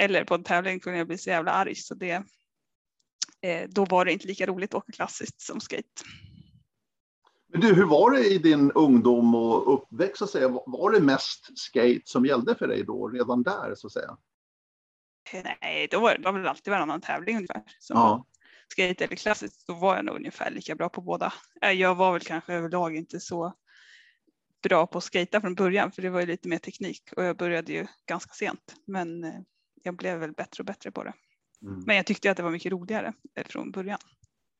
eller 0.00 0.24
på 0.24 0.34
en 0.34 0.44
tävling 0.44 0.80
kunde 0.80 0.98
jag 0.98 1.06
bli 1.06 1.18
så 1.18 1.30
jävla 1.30 1.52
arg 1.52 1.74
så 1.74 1.94
det, 1.94 2.24
eh, 3.42 3.68
då 3.68 3.84
var 3.84 4.04
det 4.04 4.12
inte 4.12 4.26
lika 4.26 4.46
roligt 4.46 4.74
att 4.74 4.78
åka 4.78 4.92
klassiskt 4.92 5.40
som 5.40 5.60
skate. 5.60 6.02
Men 7.52 7.60
du, 7.60 7.74
hur 7.74 7.84
var 7.84 8.10
det 8.10 8.26
i 8.26 8.38
din 8.38 8.72
ungdom 8.72 9.34
och 9.34 9.74
uppväxt? 9.74 10.18
Så 10.18 10.24
att 10.24 10.30
säga? 10.30 10.48
Var 10.48 10.90
det 10.90 11.00
mest 11.00 11.58
skate 11.58 12.00
som 12.04 12.26
gällde 12.26 12.54
för 12.54 12.68
dig 12.68 12.84
då, 12.84 13.08
redan 13.08 13.42
där? 13.42 13.74
så 13.74 13.86
att 13.86 13.92
säga? 13.92 14.16
Eh, 15.32 15.42
nej, 15.62 15.88
då 15.90 16.00
var 16.00 16.18
det, 16.18 16.32
väl 16.32 16.46
alltid 16.46 16.70
varannan 16.70 17.00
tävling 17.00 17.36
ungefär. 17.36 17.62
Som 17.78 17.96
ja. 17.96 18.26
Skate 18.68 19.04
eller 19.04 19.16
klassiskt, 19.16 19.66
då 19.66 19.74
var 19.74 19.96
jag 19.96 20.04
nog 20.04 20.16
ungefär 20.16 20.50
lika 20.50 20.74
bra 20.74 20.88
på 20.88 21.00
båda. 21.00 21.32
Eh, 21.62 21.70
jag 21.70 21.94
var 21.94 22.12
väl 22.12 22.20
kanske 22.20 22.54
överlag 22.54 22.96
inte 22.96 23.20
så 23.20 23.54
bra 24.62 24.86
på 24.86 24.98
att 24.98 25.04
skata 25.04 25.40
från 25.40 25.54
början, 25.54 25.92
för 25.92 26.02
det 26.02 26.10
var 26.10 26.20
ju 26.20 26.26
lite 26.26 26.48
mer 26.48 26.58
teknik 26.58 27.02
och 27.16 27.24
jag 27.24 27.36
började 27.36 27.72
ju 27.72 27.86
ganska 28.06 28.32
sent. 28.32 28.74
Men 28.86 29.24
jag 29.82 29.96
blev 29.96 30.18
väl 30.18 30.32
bättre 30.32 30.62
och 30.62 30.66
bättre 30.66 30.90
på 30.90 31.04
det. 31.04 31.12
Mm. 31.62 31.82
Men 31.86 31.96
jag 31.96 32.06
tyckte 32.06 32.30
att 32.30 32.36
det 32.36 32.42
var 32.42 32.50
mycket 32.50 32.72
roligare 32.72 33.12
från 33.46 33.70
början. 33.70 33.98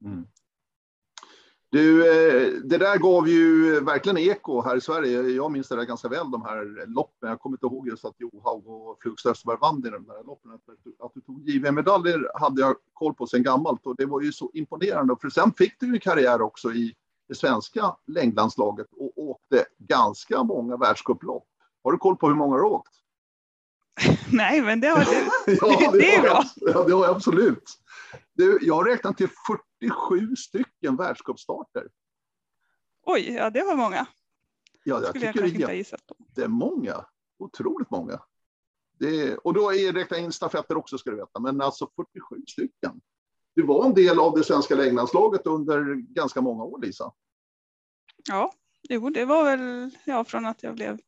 Mm. 0.04 0.26
Du, 1.72 2.00
eh, 2.00 2.52
det 2.64 2.78
där 2.78 2.98
gav 2.98 3.28
ju 3.28 3.80
verkligen 3.80 4.18
eko 4.18 4.62
här 4.62 4.76
i 4.76 4.80
Sverige. 4.80 5.22
Jag 5.22 5.52
minns 5.52 5.68
det 5.68 5.76
där 5.76 5.84
ganska 5.84 6.08
väl, 6.08 6.30
de 6.30 6.42
här 6.42 6.86
loppen. 6.86 7.28
Jag 7.28 7.40
kommer 7.40 7.54
inte 7.56 7.66
ihåg 7.66 7.88
just 7.88 8.04
att 8.04 8.14
Johaug 8.20 8.66
och 8.66 8.98
Flug 9.02 9.14
Österberg 9.26 9.58
vann 9.60 9.86
i 9.86 9.90
de 9.90 10.04
där 10.04 10.24
loppen. 10.24 10.52
Att 10.98 11.14
du 11.14 11.20
tog 11.20 11.48
JVM-medaljer 11.48 12.30
hade 12.34 12.60
jag 12.60 12.76
koll 12.92 13.14
på 13.14 13.26
sedan 13.26 13.42
gammalt 13.42 13.86
och 13.86 13.96
det 13.96 14.06
var 14.06 14.20
ju 14.20 14.32
så 14.32 14.50
imponerande. 14.54 15.16
För 15.20 15.30
sen 15.30 15.52
fick 15.52 15.80
du 15.80 15.92
ju 15.92 15.98
karriär 15.98 16.42
också 16.42 16.72
i 16.72 16.94
det 17.28 17.34
svenska 17.34 17.96
längdlandslaget 18.06 18.86
och 18.92 19.12
åkte 19.16 19.64
ganska 19.78 20.42
många 20.42 20.76
världscuplopp. 20.76 21.46
Har 21.84 21.92
du 21.92 21.98
koll 21.98 22.16
på 22.16 22.28
hur 22.28 22.34
många 22.34 22.56
du 22.56 22.62
åkt? 22.62 22.99
Nej, 24.32 24.62
men 24.62 24.80
det 24.80 24.88
har 24.88 25.04
du. 25.04 25.30
ja, 25.60 25.90
det, 25.92 25.98
det 25.98 26.14
är 26.14 26.22
bra. 26.22 26.44
jag, 26.56 26.74
ja, 26.74 26.84
det 26.84 26.92
har 26.92 27.04
jag 27.04 27.16
absolut. 27.16 27.70
Du, 28.32 28.58
jag 28.62 28.74
har 28.74 28.84
räknat 28.84 29.16
till 29.16 29.28
47 29.80 30.36
stycken 30.36 30.96
världscupstarter. 30.96 31.88
Oj, 33.06 33.32
ja 33.32 33.50
det 33.50 33.62
var 33.62 33.76
många. 33.76 34.06
Ja, 34.84 35.00
jag 35.00 35.08
Skulle 35.08 35.24
jag 35.24 35.34
tycker 35.34 35.48
kanske 35.48 35.66
det 35.66 35.72
är 35.72 35.92
jättemånga. 36.38 37.04
Otroligt 37.38 37.90
många. 37.90 38.20
Det, 38.98 39.36
och 39.36 39.54
då 39.54 39.72
är 39.74 39.92
räkna 39.92 40.18
in 40.18 40.32
stafetter 40.32 40.76
också 40.76 40.98
ska 40.98 41.10
du 41.10 41.16
veta, 41.16 41.40
men 41.40 41.60
alltså 41.60 41.90
47 41.96 42.42
stycken. 42.46 43.00
Du 43.54 43.66
var 43.66 43.84
en 43.84 43.94
del 43.94 44.18
av 44.18 44.36
det 44.36 44.44
svenska 44.44 44.74
längdlandslaget 44.74 45.46
under 45.46 45.94
ganska 45.94 46.40
många 46.40 46.64
år, 46.64 46.80
Lisa. 46.80 47.12
Ja, 48.28 48.52
jo, 48.88 49.10
det 49.10 49.24
var 49.24 49.44
väl 49.44 49.90
ja, 50.04 50.24
från 50.24 50.46
att 50.46 50.62
jag 50.62 50.74
blev, 50.74 50.98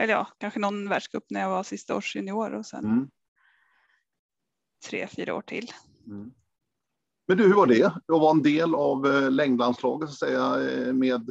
eller 0.00 0.12
ja, 0.12 0.28
kanske 0.38 0.60
någon 0.60 0.88
världscup 0.88 1.24
när 1.30 1.40
jag 1.40 1.50
var 1.50 1.62
sista 1.62 1.96
års 1.96 2.16
junior 2.16 2.54
och 2.54 2.66
sen 2.66 2.84
Mm. 2.84 3.10
tre, 4.88 5.06
fyra 5.06 5.34
år 5.34 5.42
till. 5.42 5.70
Mm. 6.06 6.32
Men 7.28 7.36
du, 7.36 7.44
hur 7.44 7.54
var 7.54 7.66
det 7.66 7.84
att 7.84 8.02
vara 8.06 8.30
en 8.30 8.42
del 8.42 8.74
av 8.74 9.06
eh, 9.06 9.30
längdlandslaget 9.30 10.08
så 10.10 10.12
att 10.12 10.30
säga, 10.30 10.70
eh, 10.70 10.92
med 10.92 11.30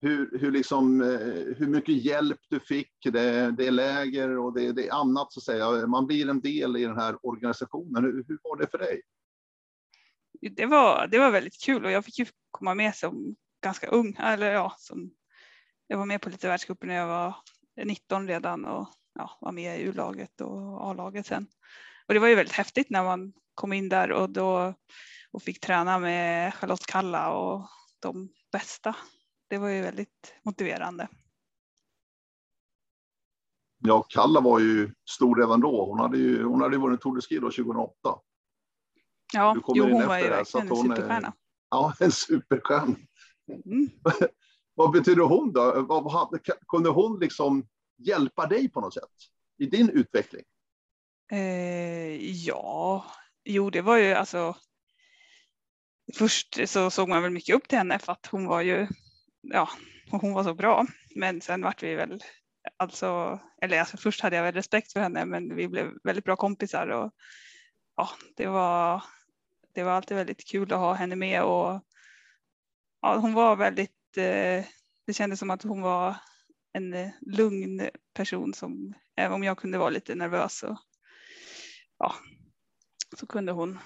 hur, 0.00 0.38
hur, 0.38 0.52
liksom, 0.52 1.00
eh, 1.00 1.56
hur 1.56 1.66
mycket 1.66 2.04
hjälp 2.04 2.40
du 2.48 2.60
fick, 2.60 2.92
det, 3.04 3.50
det 3.50 3.66
är 3.66 3.70
läger 3.70 4.38
och 4.38 4.54
det, 4.54 4.72
det 4.72 4.88
är 4.88 4.92
annat 5.00 5.32
så 5.32 5.40
att 5.40 5.44
säga. 5.44 5.86
Man 5.86 6.06
blir 6.06 6.28
en 6.28 6.40
del 6.40 6.76
i 6.76 6.84
den 6.84 6.98
här 6.98 7.26
organisationen. 7.26 8.04
Hur, 8.04 8.24
hur 8.28 8.38
var 8.42 8.56
det 8.56 8.70
för 8.70 8.78
dig? 8.78 9.02
Det 10.50 10.66
var, 10.66 11.06
det 11.06 11.18
var 11.18 11.30
väldigt 11.30 11.62
kul 11.62 11.84
och 11.84 11.90
jag 11.90 12.04
fick 12.04 12.18
ju 12.18 12.26
komma 12.50 12.74
med 12.74 12.94
som 12.94 13.36
ganska 13.62 13.86
ung, 13.86 14.16
eller 14.18 14.52
ja, 14.52 14.74
som 14.78 15.10
jag 15.86 15.98
var 15.98 16.06
med 16.06 16.20
på 16.20 16.30
lite 16.30 16.48
världscuper 16.48 16.86
när 16.86 16.94
jag 16.94 17.06
var 17.06 17.34
19 17.84 18.28
redan 18.28 18.64
och 18.64 18.88
ja, 19.14 19.38
var 19.40 19.52
med 19.52 19.80
i 19.80 19.82
U-laget 19.82 20.40
och 20.40 20.86
A-laget 20.86 21.26
sen. 21.26 21.46
Och 22.08 22.14
det 22.14 22.20
var 22.20 22.28
ju 22.28 22.34
väldigt 22.34 22.54
häftigt 22.54 22.90
när 22.90 23.04
man 23.04 23.32
kom 23.54 23.72
in 23.72 23.88
där 23.88 24.12
och 24.12 24.30
då 24.30 24.74
och 25.30 25.42
fick 25.42 25.60
träna 25.60 25.98
med 25.98 26.54
Charlotte 26.54 26.86
Kalla 26.86 27.30
och 27.30 27.68
de 28.00 28.28
bästa. 28.52 28.96
Det 29.48 29.58
var 29.58 29.68
ju 29.68 29.82
väldigt 29.82 30.34
motiverande. 30.42 31.08
Ja, 33.78 34.02
Kalla 34.08 34.40
var 34.40 34.60
ju 34.60 34.94
stor 35.10 35.36
redan 35.36 35.60
då. 35.60 35.86
Hon 35.86 35.98
hade 35.98 36.18
ju, 36.18 36.44
hon 36.44 36.60
hade 36.60 36.76
ju 36.76 36.82
vunnit 36.82 37.00
Tour 37.00 37.14
de 37.14 37.22
Ski 37.22 37.34
då 37.34 37.50
2008. 37.50 37.92
Ja, 39.32 39.56
jo, 39.74 39.84
hon 39.84 40.06
var 40.06 40.18
ju 40.18 40.28
verkligen 40.28 40.68
en 40.68 40.76
superstjärna. 40.76 41.32
Ja, 41.70 41.94
en 42.00 42.12
superstjärna. 42.12 42.96
Mm. 43.64 43.90
Vad 44.76 44.92
betyder 44.92 45.22
hon 45.22 45.52
då? 45.52 45.82
Vad, 45.88 46.04
vad 46.04 46.12
hade- 46.12 46.38
kunde 46.68 46.88
hon 46.88 47.20
liksom 47.20 47.68
hjälpa 47.98 48.46
dig 48.46 48.68
på 48.68 48.80
något 48.80 48.94
sätt 48.94 49.10
i 49.58 49.66
din 49.66 49.90
utveckling? 49.90 50.42
Eh, 51.32 52.16
ja, 52.46 53.04
jo 53.44 53.70
det 53.70 53.82
var 53.82 53.96
ju 53.96 54.12
alltså. 54.12 54.56
Först 56.14 56.68
så 56.68 56.90
såg 56.90 57.08
man 57.08 57.22
väl 57.22 57.32
mycket 57.32 57.56
upp 57.56 57.68
till 57.68 57.78
henne 57.78 57.98
för 57.98 58.12
att 58.12 58.26
hon 58.26 58.46
var 58.46 58.60
ju, 58.60 58.86
ja, 59.40 59.68
hon 60.10 60.32
var 60.32 60.44
så 60.44 60.54
bra. 60.54 60.86
Men 61.14 61.40
sen 61.40 61.62
vart 61.62 61.82
vi 61.82 61.94
väl, 61.94 62.20
alltså, 62.76 63.40
eller 63.62 63.80
alltså 63.80 63.96
först 63.96 64.20
hade 64.20 64.36
jag 64.36 64.42
väl 64.42 64.54
respekt 64.54 64.92
för 64.92 65.00
henne 65.00 65.24
men 65.24 65.56
vi 65.56 65.68
blev 65.68 65.92
väldigt 66.04 66.24
bra 66.24 66.36
kompisar 66.36 66.88
och 66.88 67.12
ja, 67.96 68.08
det 68.36 68.46
var, 68.46 69.02
det 69.74 69.82
var 69.82 69.92
alltid 69.92 70.16
väldigt 70.16 70.48
kul 70.48 70.72
att 70.72 70.78
ha 70.78 70.92
henne 70.94 71.16
med 71.16 71.42
och 71.42 71.80
ja, 73.02 73.16
hon 73.16 73.34
var 73.34 73.56
väldigt, 73.56 73.95
Eh, 74.16 74.64
det 75.06 75.12
kändes 75.12 75.38
som 75.38 75.50
att 75.50 75.62
hon 75.62 75.82
var 75.82 76.16
en 76.72 76.94
eh, 76.94 77.08
lugn 77.20 77.88
person 78.14 78.54
som, 78.54 78.94
även 79.16 79.34
om 79.34 79.42
jag 79.42 79.58
kunde 79.58 79.78
vara 79.78 79.90
lite 79.90 80.14
nervös 80.14 80.58
så 80.58 80.78
ja, 81.98 82.14
så 83.16 83.26
kunde 83.26 83.52
hon 83.52 83.78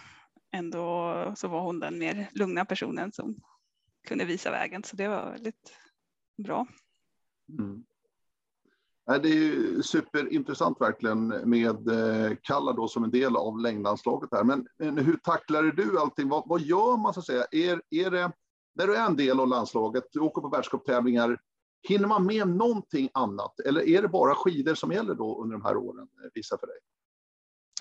ändå, 0.52 1.34
så 1.36 1.48
var 1.48 1.60
hon 1.60 1.80
den 1.80 1.98
mer 1.98 2.30
lugna 2.32 2.64
personen 2.64 3.12
som 3.12 3.36
kunde 4.08 4.24
visa 4.24 4.50
vägen. 4.50 4.84
Så 4.84 4.96
det 4.96 5.08
var 5.08 5.30
väldigt 5.30 5.72
bra. 6.44 6.66
Mm. 7.58 7.84
Det 9.06 9.28
är 9.28 9.34
ju 9.34 9.82
superintressant 9.82 10.80
verkligen 10.80 11.28
med 11.28 11.88
eh, 11.88 12.36
Kalla 12.42 12.72
då 12.72 12.88
som 12.88 13.04
en 13.04 13.10
del 13.10 13.36
av 13.36 13.58
längdlandslaget 13.58 14.28
här. 14.32 14.44
Men 14.44 14.66
hur 14.98 15.16
tacklar 15.16 15.62
du 15.62 15.98
allting? 16.00 16.28
Vad, 16.28 16.48
vad 16.48 16.60
gör 16.60 16.96
man 16.96 17.14
så 17.14 17.20
att 17.20 17.26
säga? 17.26 17.46
Är, 17.50 17.82
är 17.90 18.10
det, 18.10 18.32
när 18.80 18.86
du 18.86 18.96
är 18.96 19.06
en 19.06 19.16
del 19.16 19.40
av 19.40 19.48
landslaget, 19.48 20.04
du 20.12 20.20
åker 20.20 20.42
på 20.42 20.48
världscuptävlingar, 20.48 21.38
hinner 21.88 22.08
man 22.08 22.26
med 22.26 22.48
någonting 22.48 23.08
annat? 23.14 23.60
Eller 23.60 23.88
är 23.88 24.02
det 24.02 24.08
bara 24.08 24.34
skidor 24.34 24.74
som 24.74 24.92
gäller 24.92 25.14
då 25.14 25.42
under 25.42 25.52
de 25.52 25.64
här 25.64 25.76
åren, 25.76 26.08
eh, 26.24 26.30
visa 26.34 26.58
för 26.58 26.66
dig? 26.66 26.76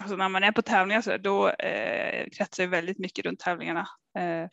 Alltså 0.01 0.15
när 0.15 0.29
man 0.29 0.43
är 0.43 0.51
på 0.51 0.61
tävlingar 0.61 1.01
så 1.01 1.17
då 1.17 1.49
eh, 1.49 2.29
kretsar 2.29 2.63
det 2.63 2.69
väldigt 2.69 2.99
mycket 2.99 3.25
runt 3.25 3.39
tävlingarna. 3.39 3.87
Eh, 4.17 4.49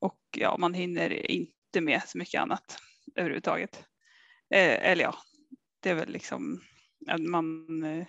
och 0.00 0.20
ja, 0.36 0.56
man 0.58 0.74
hinner 0.74 1.30
inte 1.30 1.80
med 1.80 2.02
så 2.06 2.18
mycket 2.18 2.40
annat 2.40 2.78
överhuvudtaget. 3.14 3.84
Eh, 4.54 4.90
eller 4.90 5.04
ja, 5.04 5.14
det 5.80 5.90
är 5.90 5.94
väl 5.94 6.08
liksom 6.08 6.60
att 7.08 7.20
man, 7.20 7.82
eh, 7.82 8.06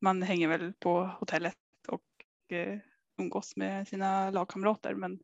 man 0.00 0.22
hänger 0.22 0.48
väl 0.48 0.72
på 0.72 1.10
hotellet 1.20 1.56
och 1.88 2.56
eh, 2.56 2.78
umgås 3.18 3.56
med 3.56 3.88
sina 3.88 4.30
lagkamrater. 4.30 4.94
Men 4.94 5.18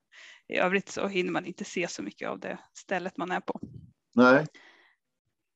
i 0.49 0.57
övrigt 0.57 0.89
så 0.89 1.07
hinner 1.07 1.31
man 1.31 1.47
inte 1.47 1.65
se 1.65 1.89
så 1.89 2.03
mycket 2.03 2.29
av 2.29 2.41
det 2.41 2.59
stället 2.75 3.17
man 3.17 3.31
är 3.31 3.41
på. 3.41 3.61
Nej. 4.15 4.47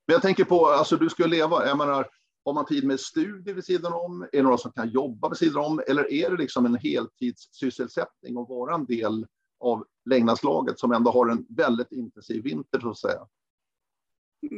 Men 0.06 0.12
jag 0.12 0.22
tänker 0.22 0.44
på, 0.44 0.66
alltså 0.66 0.96
du 0.96 1.08
ska 1.08 1.26
leva, 1.26 1.66
jag 1.66 1.78
menar, 1.78 2.06
har 2.44 2.52
man 2.52 2.66
tid 2.66 2.84
med 2.84 3.00
studier 3.00 3.54
vid 3.54 3.64
sidan 3.64 3.92
om? 3.92 4.22
Är 4.22 4.36
det 4.36 4.42
några 4.42 4.58
som 4.58 4.72
kan 4.72 4.88
jobba 4.88 5.28
vid 5.28 5.38
sidan 5.38 5.64
om? 5.64 5.82
Eller 5.88 6.12
är 6.12 6.30
det 6.30 6.36
liksom 6.36 6.66
en 6.66 6.76
heltidssysselsättning 6.76 8.38
att 8.38 8.48
vara 8.48 8.74
en 8.74 8.86
del 8.86 9.26
av 9.60 9.86
längdlandslaget 10.04 10.78
som 10.78 10.92
ändå 10.92 11.10
har 11.10 11.28
en 11.28 11.46
väldigt 11.48 11.92
intensiv 11.92 12.44
vinter 12.44 12.80
så 12.80 12.90
att 12.90 12.98
säga? 12.98 13.26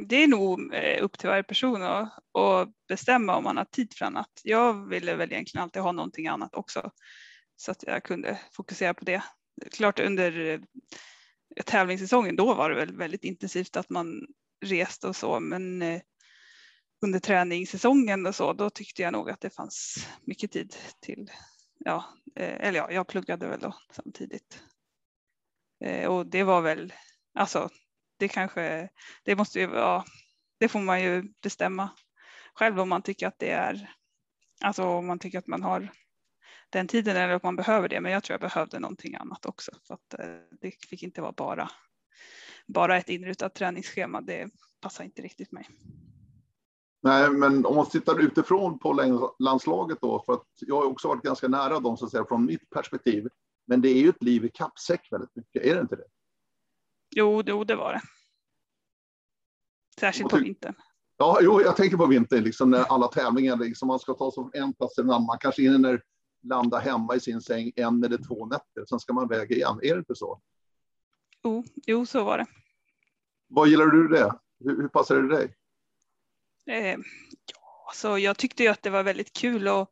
Det 0.06 0.16
är 0.16 0.28
nog 0.28 0.74
eh, 0.74 1.04
upp 1.04 1.18
till 1.18 1.28
varje 1.28 1.42
person 1.42 1.82
att, 1.82 2.12
att 2.38 2.68
bestämma 2.88 3.36
om 3.36 3.44
man 3.44 3.56
har 3.56 3.64
tid 3.64 3.94
för 3.94 4.04
annat. 4.04 4.40
Jag 4.44 4.88
ville 4.88 5.16
väl 5.16 5.32
egentligen 5.32 5.62
alltid 5.62 5.82
ha 5.82 5.92
någonting 5.92 6.26
annat 6.26 6.54
också 6.54 6.90
så 7.60 7.70
att 7.70 7.82
jag 7.86 8.04
kunde 8.04 8.40
fokusera 8.52 8.94
på 8.94 9.04
det. 9.04 9.22
Klart 9.72 9.98
under 9.98 10.38
eh, 10.38 10.60
tävlingssäsongen 11.66 12.36
då 12.36 12.54
var 12.54 12.70
det 12.70 12.76
väl 12.76 12.96
väldigt 12.96 13.24
intensivt 13.24 13.76
att 13.76 13.90
man 13.90 14.26
reste 14.64 15.08
och 15.08 15.16
så 15.16 15.40
men 15.40 15.82
eh, 15.82 16.00
under 17.02 17.18
träningssäsongen 17.18 18.26
och 18.26 18.34
så 18.34 18.52
då 18.52 18.70
tyckte 18.70 19.02
jag 19.02 19.12
nog 19.12 19.30
att 19.30 19.40
det 19.40 19.50
fanns 19.50 20.08
mycket 20.22 20.52
tid 20.52 20.76
till 21.00 21.30
ja, 21.78 22.04
eh, 22.36 22.66
eller 22.66 22.78
ja, 22.78 22.90
jag 22.90 23.08
pluggade 23.08 23.46
väl 23.46 23.60
då 23.60 23.74
samtidigt. 23.92 24.62
Och 26.08 26.26
det 26.26 26.42
var 26.42 26.60
väl, 26.60 26.92
alltså 27.34 27.68
det 28.18 28.28
kanske, 28.28 28.88
det 29.24 29.36
måste 29.36 29.60
ju 29.60 29.66
vara, 29.66 30.04
det 30.58 30.68
får 30.68 30.80
man 30.80 31.02
ju 31.02 31.22
bestämma 31.42 31.90
själv 32.54 32.80
om 32.80 32.88
man 32.88 33.02
tycker 33.02 33.26
att 33.26 33.38
det 33.38 33.50
är, 33.50 33.94
alltså 34.60 34.84
om 34.84 35.06
man 35.06 35.18
tycker 35.18 35.38
att 35.38 35.46
man 35.46 35.62
har 35.62 35.92
den 36.70 36.88
tiden 36.88 37.16
eller 37.16 37.34
att 37.34 37.42
man 37.42 37.56
behöver 37.56 37.88
det. 37.88 38.00
Men 38.00 38.12
jag 38.12 38.24
tror 38.24 38.34
jag 38.34 38.40
behövde 38.40 38.78
någonting 38.78 39.14
annat 39.14 39.46
också 39.46 39.72
för 39.86 39.94
att 39.94 40.14
eh, 40.18 40.26
det 40.60 40.72
fick 40.88 41.02
inte 41.02 41.20
vara 41.20 41.32
bara, 41.32 41.70
bara 42.66 42.96
ett 42.96 43.08
inrutat 43.08 43.54
träningsschema. 43.54 44.20
Det 44.20 44.50
passar 44.80 45.04
inte 45.04 45.22
riktigt 45.22 45.52
mig. 45.52 45.68
Nej, 47.02 47.30
men 47.30 47.66
om 47.66 47.76
man 47.76 47.86
tittar 47.86 48.20
utifrån 48.20 48.78
på 48.78 48.92
landslaget 49.38 49.98
då, 50.00 50.22
för 50.26 50.32
att 50.32 50.46
jag 50.60 50.76
har 50.76 50.84
också 50.84 51.08
varit 51.08 51.22
ganska 51.22 51.48
nära 51.48 51.80
dem 51.80 51.96
så 51.96 52.04
att 52.04 52.10
säga 52.10 52.24
från 52.28 52.44
mitt 52.44 52.70
perspektiv. 52.70 53.28
Men 53.66 53.80
det 53.80 53.88
är 53.88 54.02
ju 54.02 54.08
ett 54.08 54.22
liv 54.22 54.44
i 54.44 54.48
kappsäck 54.48 55.08
väldigt 55.10 55.36
mycket, 55.36 55.62
är 55.62 55.74
det 55.74 55.80
inte 55.80 55.96
det? 55.96 56.04
Jo, 57.10 57.42
jo 57.46 57.64
det 57.64 57.76
var 57.76 57.92
det. 57.92 58.00
Särskilt 60.00 60.30
på 60.30 60.36
vintern. 60.36 60.74
Ja, 61.16 61.38
jo, 61.42 61.60
jag 61.60 61.76
tänker 61.76 61.96
på 61.96 62.06
vintern, 62.06 62.44
liksom 62.44 62.70
när 62.70 62.82
alla 62.82 63.08
tävlingar, 63.08 63.56
liksom 63.56 63.88
man 63.88 63.98
ska 63.98 64.14
ta 64.14 64.30
sig 64.30 64.34
från 64.34 64.50
en 64.54 64.72
plats 64.72 64.94
till 64.94 65.04
en 65.04 65.10
annan. 65.10 65.26
Man 65.26 65.38
kanske 65.38 65.62
hinner 65.62 66.02
landa 66.42 66.78
hemma 66.78 67.16
i 67.16 67.20
sin 67.20 67.40
säng 67.40 67.72
en 67.76 68.04
eller 68.04 68.18
två 68.18 68.46
nätter, 68.46 68.84
sen 68.88 69.00
ska 69.00 69.12
man 69.12 69.28
väga 69.28 69.56
igen. 69.56 69.80
Är 69.82 69.94
det 69.94 69.98
inte 69.98 70.14
så? 70.14 70.40
Jo, 71.44 71.64
jo 71.86 72.06
så 72.06 72.24
var 72.24 72.38
det. 72.38 72.46
Vad 73.48 73.68
gillar 73.68 73.86
du 73.86 74.08
det? 74.08 74.34
Hur, 74.64 74.76
hur 74.76 74.88
passar 74.88 75.16
det 75.16 75.36
dig? 75.36 75.54
Eh, 76.66 76.98
ja, 77.52 77.92
så 77.94 78.18
jag 78.18 78.38
tyckte 78.38 78.62
ju 78.62 78.68
att 78.68 78.82
det 78.82 78.90
var 78.90 79.02
väldigt 79.02 79.32
kul 79.32 79.68
att 79.68 79.90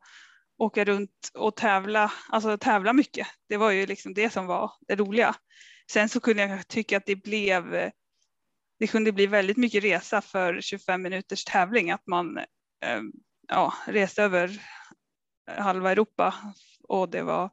åka 0.59 0.85
runt 0.85 1.31
och 1.35 1.57
tävla, 1.57 2.13
alltså 2.29 2.59
tävla 2.59 2.93
mycket. 2.93 3.27
Det 3.49 3.57
var 3.57 3.71
ju 3.71 3.87
liksom 3.87 4.15
det 4.15 4.31
som 4.31 4.47
var 4.47 4.73
det 4.89 4.97
roliga. 4.97 5.35
Sen 5.91 6.09
så 6.09 6.21
kunde 6.21 6.43
jag 6.43 6.69
tycka 6.69 6.97
att 6.97 7.07
det 7.07 7.17
blev, 7.17 7.91
det 8.79 8.87
kunde 8.87 9.13
bli 9.13 9.27
väldigt 9.27 9.57
mycket 9.57 9.85
resa 9.85 10.21
för 10.21 10.61
25 10.61 11.03
minuters 11.03 11.45
tävling, 11.45 11.91
att 11.91 12.07
man 12.07 12.39
eh, 12.85 13.03
ja, 13.49 13.75
reste 13.87 14.23
över 14.23 14.61
halva 15.57 15.93
Europa 15.93 16.35
och 16.89 17.09
det 17.09 17.23
var 17.23 17.51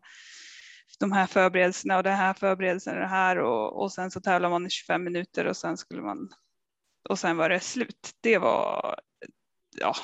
de 0.99 1.11
här 1.11 1.27
förberedelserna 1.27 1.97
och 1.97 2.03
den 2.03 2.15
här 2.17 2.33
förberedelsen 2.33 2.93
och 2.93 2.99
det 2.99 3.07
här 3.07 3.37
och, 3.37 3.81
och 3.81 3.91
sen 3.91 4.11
så 4.11 4.21
tävlar 4.21 4.49
man 4.49 4.65
i 4.65 4.69
25 4.69 5.03
minuter 5.03 5.45
och 5.45 5.57
sen 5.57 5.77
skulle 5.77 6.01
man 6.01 6.29
och 7.09 7.19
sen 7.19 7.37
var 7.37 7.49
det 7.49 7.59
slut. 7.59 8.11
Det 8.21 8.37
var, 8.37 8.99
ja, 9.77 9.95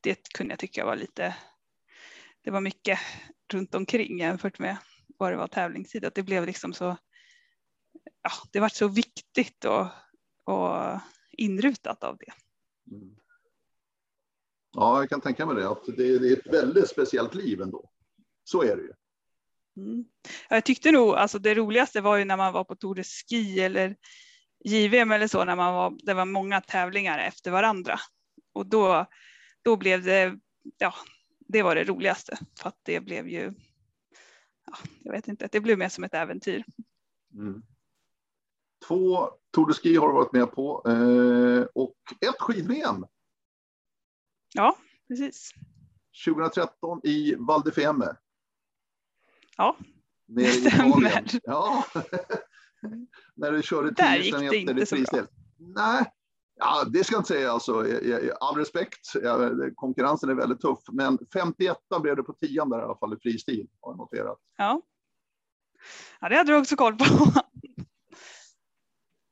det 0.00 0.32
kunde 0.34 0.52
jag 0.52 0.58
tycka 0.58 0.84
var 0.84 0.96
lite, 0.96 1.36
det 2.42 2.50
var 2.50 2.60
mycket 2.60 2.98
runt 3.52 3.74
omkring 3.74 4.18
jämfört 4.18 4.58
med 4.58 4.76
vad 5.18 5.32
det 5.32 5.36
var 5.36 5.48
tävlingstid. 5.48 6.04
Att 6.04 6.14
det 6.14 6.22
blev 6.22 6.46
liksom 6.46 6.72
så, 6.72 6.96
ja, 8.22 8.30
det 8.52 8.60
var 8.60 8.68
så 8.68 8.88
viktigt 8.88 9.64
och, 9.64 9.86
och 10.44 11.00
inrutat 11.30 12.04
av 12.04 12.16
det. 12.16 12.32
Mm. 12.94 13.16
Ja, 14.72 15.00
jag 15.00 15.08
kan 15.08 15.20
tänka 15.20 15.46
mig 15.46 15.56
det. 15.56 15.70
Att 15.70 15.84
det, 15.84 16.18
det 16.18 16.28
är 16.28 16.32
ett 16.32 16.54
väldigt 16.54 16.88
speciellt 16.88 17.34
liv 17.34 17.60
ändå. 17.60 17.90
Så 18.44 18.62
är 18.62 18.76
det 18.76 18.82
ju. 18.82 18.92
Mm. 19.76 20.04
Jag 20.48 20.64
tyckte 20.64 20.92
nog, 20.92 21.14
alltså 21.14 21.38
det 21.38 21.54
roligaste 21.54 22.00
var 22.00 22.16
ju 22.16 22.24
när 22.24 22.36
man 22.36 22.52
var 22.52 22.64
på 22.64 22.76
Tour 22.76 22.94
de 22.94 23.04
Ski 23.04 23.60
eller 23.60 23.96
JVM 24.64 25.12
eller 25.12 25.26
så, 25.26 25.44
när 25.44 25.56
man 25.56 25.74
var, 25.74 25.98
det 26.02 26.14
var 26.14 26.24
många 26.24 26.60
tävlingar 26.60 27.18
efter 27.18 27.50
varandra. 27.50 27.98
Och 28.52 28.66
då, 28.66 29.06
då 29.62 29.76
blev 29.76 30.02
det, 30.02 30.38
ja, 30.78 30.94
det 31.38 31.62
var 31.62 31.74
det 31.74 31.84
roligaste 31.84 32.38
för 32.60 32.68
att 32.68 32.78
det 32.82 33.00
blev 33.00 33.28
ju, 33.28 33.54
ja, 34.66 34.76
jag 35.02 35.12
vet 35.12 35.28
inte, 35.28 35.48
det 35.52 35.60
blev 35.60 35.78
mer 35.78 35.88
som 35.88 36.04
ett 36.04 36.14
äventyr. 36.14 36.64
Mm. 37.34 37.62
Två 38.88 39.30
Tour 39.50 39.66
de 39.66 39.74
Ski 39.74 39.96
har 39.96 40.08
du 40.08 40.14
varit 40.14 40.32
med 40.32 40.52
på 40.52 40.82
eh, 40.86 41.66
och 41.74 41.96
ett 42.20 42.40
skid-VM. 42.40 43.06
Ja, 44.54 44.76
precis. 45.08 45.50
2013 46.26 47.00
i 47.04 47.34
Val 47.34 47.62
di 47.62 47.70
Fiemme. 47.70 48.16
Ja, 49.56 49.76
det 50.26 50.46
stämmer. 50.46 51.24
Ja. 51.42 51.84
När 53.36 53.52
du 53.52 53.62
körde 53.62 53.94
10 53.94 54.22
kilometer 54.22 54.82
i 54.82 54.86
fristil. 54.86 55.26
Nej, 55.58 56.04
ja, 56.58 56.84
det 56.84 57.04
ska 57.04 57.14
jag 57.14 57.20
inte 57.20 57.28
säga. 57.28 57.52
Alltså, 57.52 57.84
all 58.40 58.56
respekt, 58.56 59.12
konkurrensen 59.74 60.30
är 60.30 60.34
väldigt 60.34 60.60
tuff. 60.60 60.78
Men 60.92 61.18
51 61.32 61.76
blev 62.02 62.16
det 62.16 62.22
på 62.22 62.32
10 62.32 62.64
där 62.64 62.80
i 62.80 62.82
alla 62.82 62.96
fall 62.96 63.14
i 63.14 63.16
fristil, 63.22 63.68
har 63.80 63.92
jag 63.92 63.98
noterat. 63.98 64.38
Ja. 64.56 64.82
ja, 66.20 66.28
det 66.28 66.36
hade 66.36 66.52
du 66.52 66.58
också 66.58 66.76
koll 66.76 66.96
på. 66.96 67.04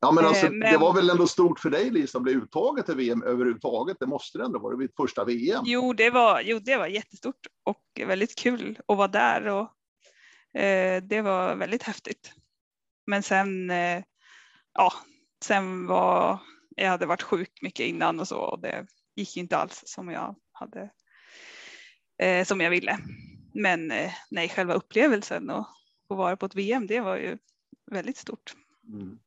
Ja, 0.00 0.12
men 0.12 0.24
alltså, 0.24 0.50
men... 0.50 0.72
det 0.72 0.78
var 0.78 0.94
väl 0.94 1.10
ändå 1.10 1.26
stort 1.26 1.60
för 1.60 1.70
dig 1.70 1.90
Lisa 1.90 2.18
att 2.18 2.24
bli 2.24 2.32
uttaget 2.32 2.86
till 2.86 2.94
VM 2.94 3.22
överhuvudtaget. 3.22 3.96
Det 4.00 4.06
måste 4.06 4.38
det 4.38 4.44
ändå 4.44 4.58
vara 4.58 4.76
ditt 4.76 4.96
första 4.96 5.24
VM. 5.24 5.62
Jo, 5.66 5.92
det 5.92 6.10
var, 6.10 6.40
jo, 6.40 6.58
det 6.58 6.76
var 6.76 6.86
jättestort 6.86 7.46
och 7.64 7.84
väldigt 8.06 8.38
kul 8.38 8.78
att 8.88 8.96
vara 8.96 9.08
där 9.08 9.46
och 9.46 10.60
eh, 10.60 11.02
det 11.02 11.22
var 11.22 11.56
väldigt 11.56 11.82
häftigt. 11.82 12.32
Men 13.06 13.22
sen, 13.22 13.70
eh, 13.70 14.02
ja, 14.74 14.92
sen 15.44 15.86
var 15.86 16.38
jag 16.76 16.90
hade 16.90 17.06
varit 17.06 17.22
sjuk 17.22 17.62
mycket 17.62 17.86
innan 17.86 18.20
och 18.20 18.28
så 18.28 18.38
och 18.38 18.60
det 18.60 18.86
gick 19.16 19.36
inte 19.36 19.56
alls 19.56 19.82
som 19.86 20.10
jag 20.10 20.36
hade 20.52 20.90
eh, 22.22 22.44
som 22.44 22.60
jag 22.60 22.70
ville. 22.70 22.98
Men 23.54 23.90
eh, 23.90 24.12
nej, 24.30 24.48
själva 24.48 24.74
upplevelsen 24.74 25.50
och 25.50 25.66
att 26.08 26.16
vara 26.16 26.36
på 26.36 26.46
ett 26.46 26.54
VM, 26.54 26.86
det 26.86 27.00
var 27.00 27.16
ju 27.16 27.38
väldigt 27.90 28.16
stort. 28.16 28.54
Mm. 28.88 29.18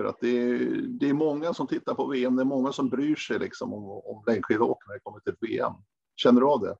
För 0.00 0.04
att 0.04 0.20
det 0.20 0.28
är, 0.28 0.58
det 0.82 1.08
är 1.08 1.14
många 1.14 1.54
som 1.54 1.66
tittar 1.66 1.94
på 1.94 2.06
VM, 2.06 2.36
det 2.36 2.42
är 2.42 2.44
många 2.44 2.72
som 2.72 2.88
bryr 2.88 3.16
sig 3.16 3.38
liksom 3.38 3.72
om, 3.72 3.84
om 3.84 4.24
längdskidåkning 4.26 4.88
när 4.88 4.94
det 4.94 5.00
kommer 5.00 5.20
till 5.20 5.36
VM. 5.40 5.72
Känner 6.16 6.40
du 6.40 6.46
av 6.46 6.60
det? 6.60 6.76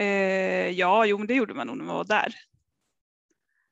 Eh, 0.00 0.70
ja, 0.70 1.06
jo, 1.06 1.18
men 1.18 1.26
det 1.26 1.34
gjorde 1.34 1.54
man 1.54 1.66
nog 1.66 1.76
när 1.76 1.84
man 1.84 1.96
var 1.96 2.04
där. 2.04 2.34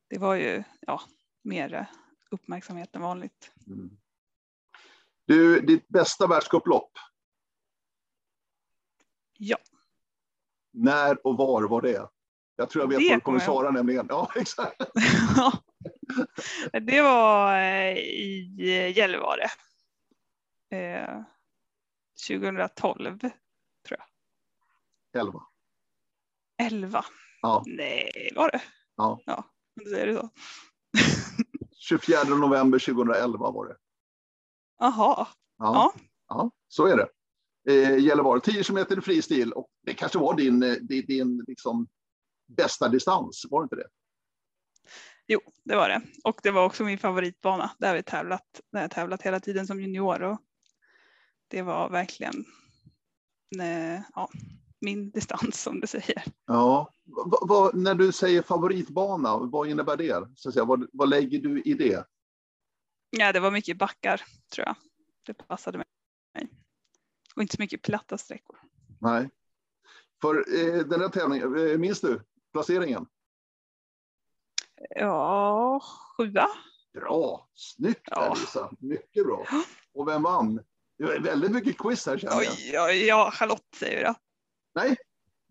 Det 0.09 0.19
var 0.19 0.35
ju 0.35 0.63
ja, 0.81 1.01
mer 1.43 1.87
uppmärksamhet 2.31 2.95
än 2.95 3.03
vanligt. 3.03 3.53
Mm. 3.67 3.91
Du, 5.25 5.61
ditt 5.61 5.89
bästa 5.89 6.27
världscuplopp? 6.27 6.93
Ja. 9.39 9.59
När 10.73 11.27
och 11.27 11.37
var 11.37 11.63
var 11.63 11.83
det? 11.83 12.09
Jag 12.57 12.71
tror 12.71 12.85
jag 12.85 12.89
vet 12.89 12.99
det 12.99 13.09
vad 13.09 13.17
du 13.17 13.21
kommer 13.21 13.39
svara 13.39 13.71
nämligen. 13.71 14.07
Ja, 14.09 14.31
exakt. 14.37 14.83
det 16.73 17.03
var 17.03 17.59
eh, 17.59 17.97
i 17.97 18.93
Gällivare. 18.97 19.45
Eh, 20.71 21.23
2012 22.29 23.19
tror 23.89 23.99
jag. 25.13 25.23
11. 25.23 25.43
11? 26.63 27.05
Ja. 27.43 27.65
Nej, 27.67 28.33
var 28.37 28.51
det? 28.51 28.63
Ja. 28.97 29.21
Ja, 29.27 29.45
då 29.75 29.91
säger 29.91 30.07
du 30.07 30.15
så. 30.15 30.31
24 31.77 32.25
november 32.25 32.79
2011 32.79 33.51
var 33.51 33.67
det. 33.67 33.77
Jaha. 34.79 35.27
Ja. 35.59 35.95
ja. 36.29 36.51
så 36.69 36.87
är 36.87 36.97
det. 36.97 37.09
Eh, 37.69 37.99
Gällivare, 37.99 38.41
10 38.41 38.65
kilometer 38.65 38.99
i 38.99 39.01
fristil 39.01 39.53
och 39.53 39.71
det 39.83 39.95
kanske 39.95 40.19
var 40.19 40.37
din, 40.37 40.63
eh, 40.63 40.73
din, 40.73 41.07
din 41.07 41.45
liksom 41.47 41.89
bästa 42.47 42.89
distans, 42.89 43.47
var 43.51 43.61
det 43.61 43.65
inte 43.65 43.77
det? 43.77 43.89
Jo, 45.29 45.41
det 45.65 45.77
var 45.77 45.89
det. 45.89 46.03
Och 46.25 46.41
det 46.43 46.51
var 46.51 46.65
också 46.65 46.85
min 46.85 46.99
favoritbana. 46.99 47.71
Där 47.79 47.89
har 47.89 47.95
vi 47.95 48.03
tävlat, 48.03 48.61
där 48.73 48.81
jag 48.81 48.91
tävlat 48.91 49.23
hela 49.23 49.41
tiden 49.41 49.67
som 49.67 49.81
junior. 49.81 50.23
Och 50.23 50.39
det 51.49 51.63
var 51.63 51.91
verkligen 51.91 52.45
eh, 53.61 54.01
ja, 54.15 54.31
min 54.81 55.11
distans 55.11 55.63
som 55.63 55.81
du 55.81 55.87
säger. 55.87 56.25
Ja, 56.47 56.93
v 57.05 57.37
vad, 57.43 57.75
när 57.75 57.95
du 57.95 58.13
säger 58.13 58.43
favoritbana, 58.43 59.39
vad 59.39 59.69
innebär 59.69 59.97
det? 59.97 60.29
Så 60.37 60.49
att 60.49 60.55
säga, 60.55 60.65
vad, 60.65 60.89
vad 60.93 61.09
lägger 61.09 61.39
du 61.39 61.63
i 61.63 61.75
det? 61.75 62.07
Ja, 63.11 63.33
det 63.33 63.41
var 63.41 63.51
mycket 63.51 63.79
backar 63.79 64.23
tror 64.55 64.67
jag. 64.67 64.77
Det 65.27 65.35
passade 65.35 65.79
mig. 65.79 65.87
Och 67.37 67.43
inte 67.43 67.57
så 67.57 67.63
mycket 67.63 67.83
platta 67.83 68.19
sträckor. 68.19 68.59
Nej. 69.01 69.31
För 70.21 70.35
eh, 70.37 70.85
den 70.85 71.01
här 71.01 71.09
tävlingen, 71.09 71.71
eh, 71.71 71.79
minns 71.79 72.01
du 72.01 72.23
placeringen? 72.53 73.07
Ja, 74.91 75.81
sjua. 76.17 76.49
Bra, 76.95 77.49
snyggt 77.55 78.09
ja. 78.11 78.35
Lisa. 78.35 78.71
Mycket 78.79 79.27
bra. 79.27 79.47
Och 79.95 80.09
vem 80.09 80.23
vann? 80.23 80.61
Det 80.99 81.05
är 81.05 81.21
väldigt 81.21 81.51
mycket 81.51 81.79
quiz 81.79 82.07
här 82.07 82.19
känner 82.19 82.43
jag. 82.43 82.55
Ja, 82.73 82.91
ja, 82.91 83.31
Charlotte 83.31 83.75
säger 83.75 84.03
jag. 84.03 84.15
Nej, 84.75 84.97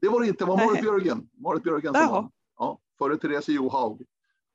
det 0.02 0.10
var 0.10 0.22
det 0.22 0.28
inte. 0.28 0.44
Det 0.44 0.50
var 0.50 0.66
Marit 0.66 0.82
Björgen. 0.82 1.30
Marit 1.34 1.64
Björgen 1.64 1.94
som 1.94 2.08
vann. 2.08 2.32
Ja, 2.58 2.80
före 2.98 3.18
Therese 3.18 3.50
Johaug. 3.50 4.06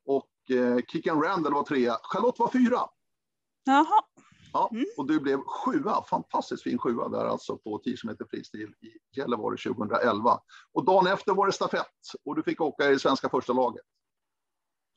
Och 0.05 0.51
eh, 0.51 0.77
Kickan 0.87 1.21
Randall 1.21 1.53
var 1.53 1.63
trea. 1.63 1.97
Charlotte 2.03 2.39
var 2.39 2.51
fyra. 2.51 2.79
Jaha. 3.65 4.03
Ja, 4.53 4.69
mm. 4.71 4.85
och 4.97 5.07
du 5.07 5.19
blev 5.19 5.39
sjua, 5.45 6.03
fantastiskt 6.09 6.63
fin 6.63 6.77
sjua 6.77 7.09
där 7.09 7.25
alltså 7.25 7.57
på 7.57 7.77
10 7.77 7.97
km 7.97 8.15
fristil 8.29 8.73
i 8.81 9.17
Gällivare 9.19 9.57
2011. 9.57 10.39
Och 10.73 10.85
dagen 10.85 11.07
efter 11.07 11.33
var 11.33 11.45
det 11.45 11.53
stafett 11.53 11.87
och 12.25 12.35
du 12.35 12.43
fick 12.43 12.61
åka 12.61 12.89
i 12.89 12.99
svenska 12.99 13.29
första 13.29 13.53
laget. 13.53 13.85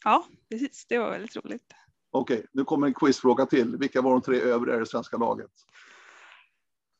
Ja, 0.04 0.26
precis. 0.50 0.86
Det 0.86 0.98
var 0.98 1.10
väldigt 1.10 1.36
roligt. 1.36 1.72
Okej, 2.10 2.36
okay, 2.36 2.48
nu 2.52 2.64
kommer 2.64 2.86
en 2.86 2.94
quizfråga 2.94 3.46
till. 3.46 3.76
Vilka 3.76 4.02
var 4.02 4.10
de 4.10 4.22
tre 4.22 4.40
övriga 4.40 4.76
i 4.76 4.78
det 4.78 4.86
svenska 4.86 5.16
laget? 5.16 5.50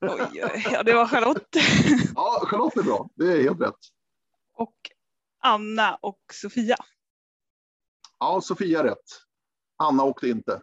Oj, 0.00 0.44
ja, 0.72 0.82
det 0.82 0.94
var 0.94 1.06
Charlotte. 1.06 1.56
ja, 2.14 2.42
Charlotte 2.46 2.76
är 2.76 2.82
bra. 2.82 3.08
Det 3.14 3.32
är 3.32 3.42
helt 3.42 3.60
rätt. 3.60 3.78
Och 4.52 4.76
Anna 5.42 5.94
och 5.94 6.20
Sofia. 6.32 6.76
Ja, 8.18 8.40
Sofia 8.40 8.84
rätt. 8.84 9.22
Anna 9.76 10.04
åkte 10.04 10.28
inte. 10.28 10.62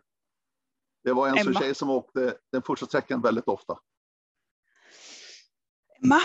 Det 1.03 1.13
var 1.13 1.27
en 1.27 1.37
Emma. 1.37 1.59
tjej 1.59 1.75
som 1.75 1.89
åkte 1.89 2.37
den 2.51 2.61
första 2.61 2.85
sträckan 2.85 3.21
väldigt 3.21 3.47
ofta. 3.47 3.79
Emma? 6.03 6.19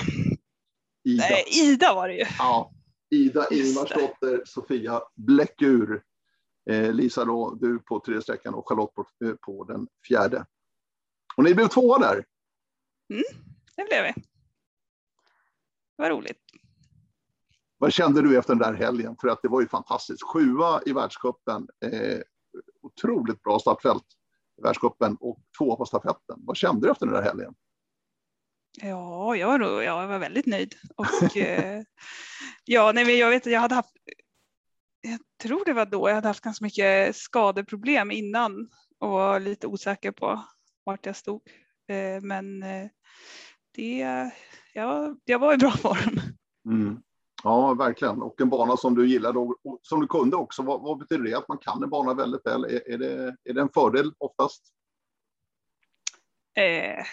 Ida. 1.05 1.25
Nej, 1.29 1.45
Ida 1.47 1.95
var 1.95 2.09
det 2.09 2.15
ju. 2.15 2.25
Ja, 2.39 2.73
Ida 3.11 3.47
Ingmarsdotter, 3.51 4.43
Sofia 4.45 5.03
Bläckur. 5.15 6.03
Eh, 6.71 6.93
Lisa 6.93 7.25
då, 7.25 7.55
du 7.61 7.79
på 7.79 8.01
tredje 8.01 8.23
sträckan 8.23 8.55
och 8.55 8.69
Charlotte 8.69 8.95
på, 8.95 9.07
eh, 9.25 9.35
på 9.35 9.65
den 9.65 9.89
fjärde. 10.09 10.47
Och 11.37 11.45
ni 11.45 11.55
blev 11.55 11.69
tvåa 11.69 11.99
där. 11.99 12.25
Mm, 13.11 13.25
det 13.77 13.85
blev 13.85 14.03
vi. 14.05 14.23
Var 15.97 16.11
roligt. 16.11 16.41
Vad 17.79 17.93
kände 17.93 18.23
du 18.23 18.39
efter 18.39 18.55
den 18.55 18.63
där 18.63 18.75
helgen? 18.75 19.17
För 19.21 19.29
att 19.29 19.43
det 19.43 19.49
var 19.49 19.61
ju 19.61 19.69
fantastiskt. 19.69 20.23
Sjua 20.23 20.81
i 20.87 20.93
världscupen. 20.93 21.69
Eh, 21.85 22.21
otroligt 22.83 23.43
bra 23.43 23.59
startfält 23.59 24.05
i 24.59 24.63
världscupen 24.63 25.17
och 25.21 25.39
tvåa 25.59 25.77
på 25.77 25.87
stafetten. 25.87 26.37
Vad 26.39 26.57
kände 26.57 26.87
du 26.87 26.91
efter 26.91 27.07
den 27.07 27.15
där 27.15 27.23
helgen? 27.23 27.55
Ja, 28.83 29.37
jag 29.37 29.59
var, 29.59 29.83
jag 29.83 30.09
var 30.09 30.19
väldigt 30.19 30.47
nöjd. 30.47 30.75
Och, 30.97 31.37
eh, 31.37 31.83
ja, 32.65 32.93
nej, 32.95 33.05
men 33.05 33.19
jag 33.19 33.31
vet 33.31 33.47
jag 33.47 33.61
hade 33.61 33.75
haft, 33.75 33.97
jag 35.01 35.19
tror 35.43 35.65
det 35.65 35.73
var 35.73 35.87
då 35.87 36.09
jag 36.09 36.15
hade 36.15 36.29
haft 36.29 36.45
ganska 36.45 36.65
mycket 36.65 37.17
skadeproblem 37.17 38.11
innan 38.11 38.69
och 38.99 39.11
var 39.11 39.41
lite 39.41 39.67
osäker 39.67 40.13
på 40.13 40.45
vart 40.85 41.07
jag 41.07 41.17
stod. 41.17 41.43
Eh, 41.89 42.23
men 42.23 42.63
eh, 42.63 42.89
det, 43.75 44.31
ja, 44.75 45.17
jag 45.25 45.39
var 45.39 45.55
i 45.55 45.57
bra 45.57 45.71
form. 45.71 46.21
Mm. 46.67 47.03
Ja, 47.43 47.75
verkligen. 47.75 48.23
Och 48.23 48.41
en 48.41 48.51
bana 48.51 48.77
som 48.77 48.95
du 48.95 49.09
gillade 49.09 49.39
och 49.39 49.57
som 49.83 50.01
du 50.01 50.07
kunde 50.07 50.37
också. 50.37 50.63
Vad, 50.63 50.83
vad 50.83 50.99
betyder 50.99 51.25
det 51.25 51.35
att 51.35 51.49
man 51.49 51.59
kan 51.59 51.83
en 51.83 51.91
bana 51.91 52.15
väldigt 52.15 52.47
väl? 52.47 52.65
Är, 52.65 52.91
är, 52.91 52.99
det, 52.99 53.37
är 53.45 53.55
det 53.55 53.61
en 53.61 53.69
fördel 53.75 54.13
oftast? 54.19 54.63
Eh, 56.55 57.05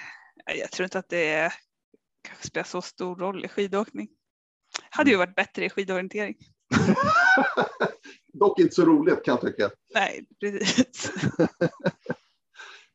jag 0.46 0.72
tror 0.72 0.84
inte 0.84 1.00
att 1.00 1.10
det 1.10 1.54
kanske 2.28 2.48
spelar 2.48 2.64
så 2.64 2.82
stor 2.82 3.16
roll 3.16 3.46
i 3.46 3.48
skidåkning. 3.48 4.08
Hade 4.90 5.10
ju 5.10 5.18
varit 5.18 5.36
bättre 5.36 5.66
i 5.66 5.70
skidorientering. 5.70 6.36
Dock 8.34 8.60
inte 8.60 8.76
så 8.76 8.86
roligt 8.86 9.26
kan 9.26 9.38
jag 9.42 9.42
tycka. 9.42 9.70
Nej, 9.94 10.26
precis. 10.40 11.12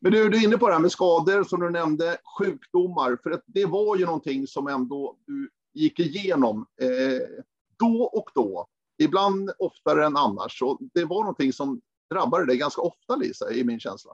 Men 0.01 0.11
du, 0.11 0.29
du 0.29 0.37
är 0.37 0.43
inne 0.43 0.57
på 0.57 0.67
det 0.67 0.73
här 0.73 0.81
med 0.81 0.91
skador 0.91 1.43
som 1.43 1.59
du 1.59 1.69
nämnde, 1.69 2.17
sjukdomar, 2.39 3.17
för 3.23 3.31
att 3.31 3.43
det 3.45 3.65
var 3.65 3.97
ju 3.97 4.05
någonting 4.05 4.47
som 4.47 4.67
ändå 4.67 5.17
du 5.25 5.49
gick 5.73 5.99
igenom 5.99 6.65
eh, 6.81 7.43
då 7.79 8.03
och 8.03 8.29
då, 8.35 8.67
ibland 8.97 9.51
oftare 9.59 10.05
än 10.05 10.17
annars. 10.17 10.59
Så 10.59 10.79
det 10.93 11.05
var 11.05 11.19
någonting 11.19 11.53
som 11.53 11.81
drabbade 12.13 12.45
dig 12.45 12.57
ganska 12.57 12.81
ofta, 12.81 13.15
Lisa, 13.15 13.51
i 13.51 13.63
min 13.63 13.79
känsla. 13.79 14.11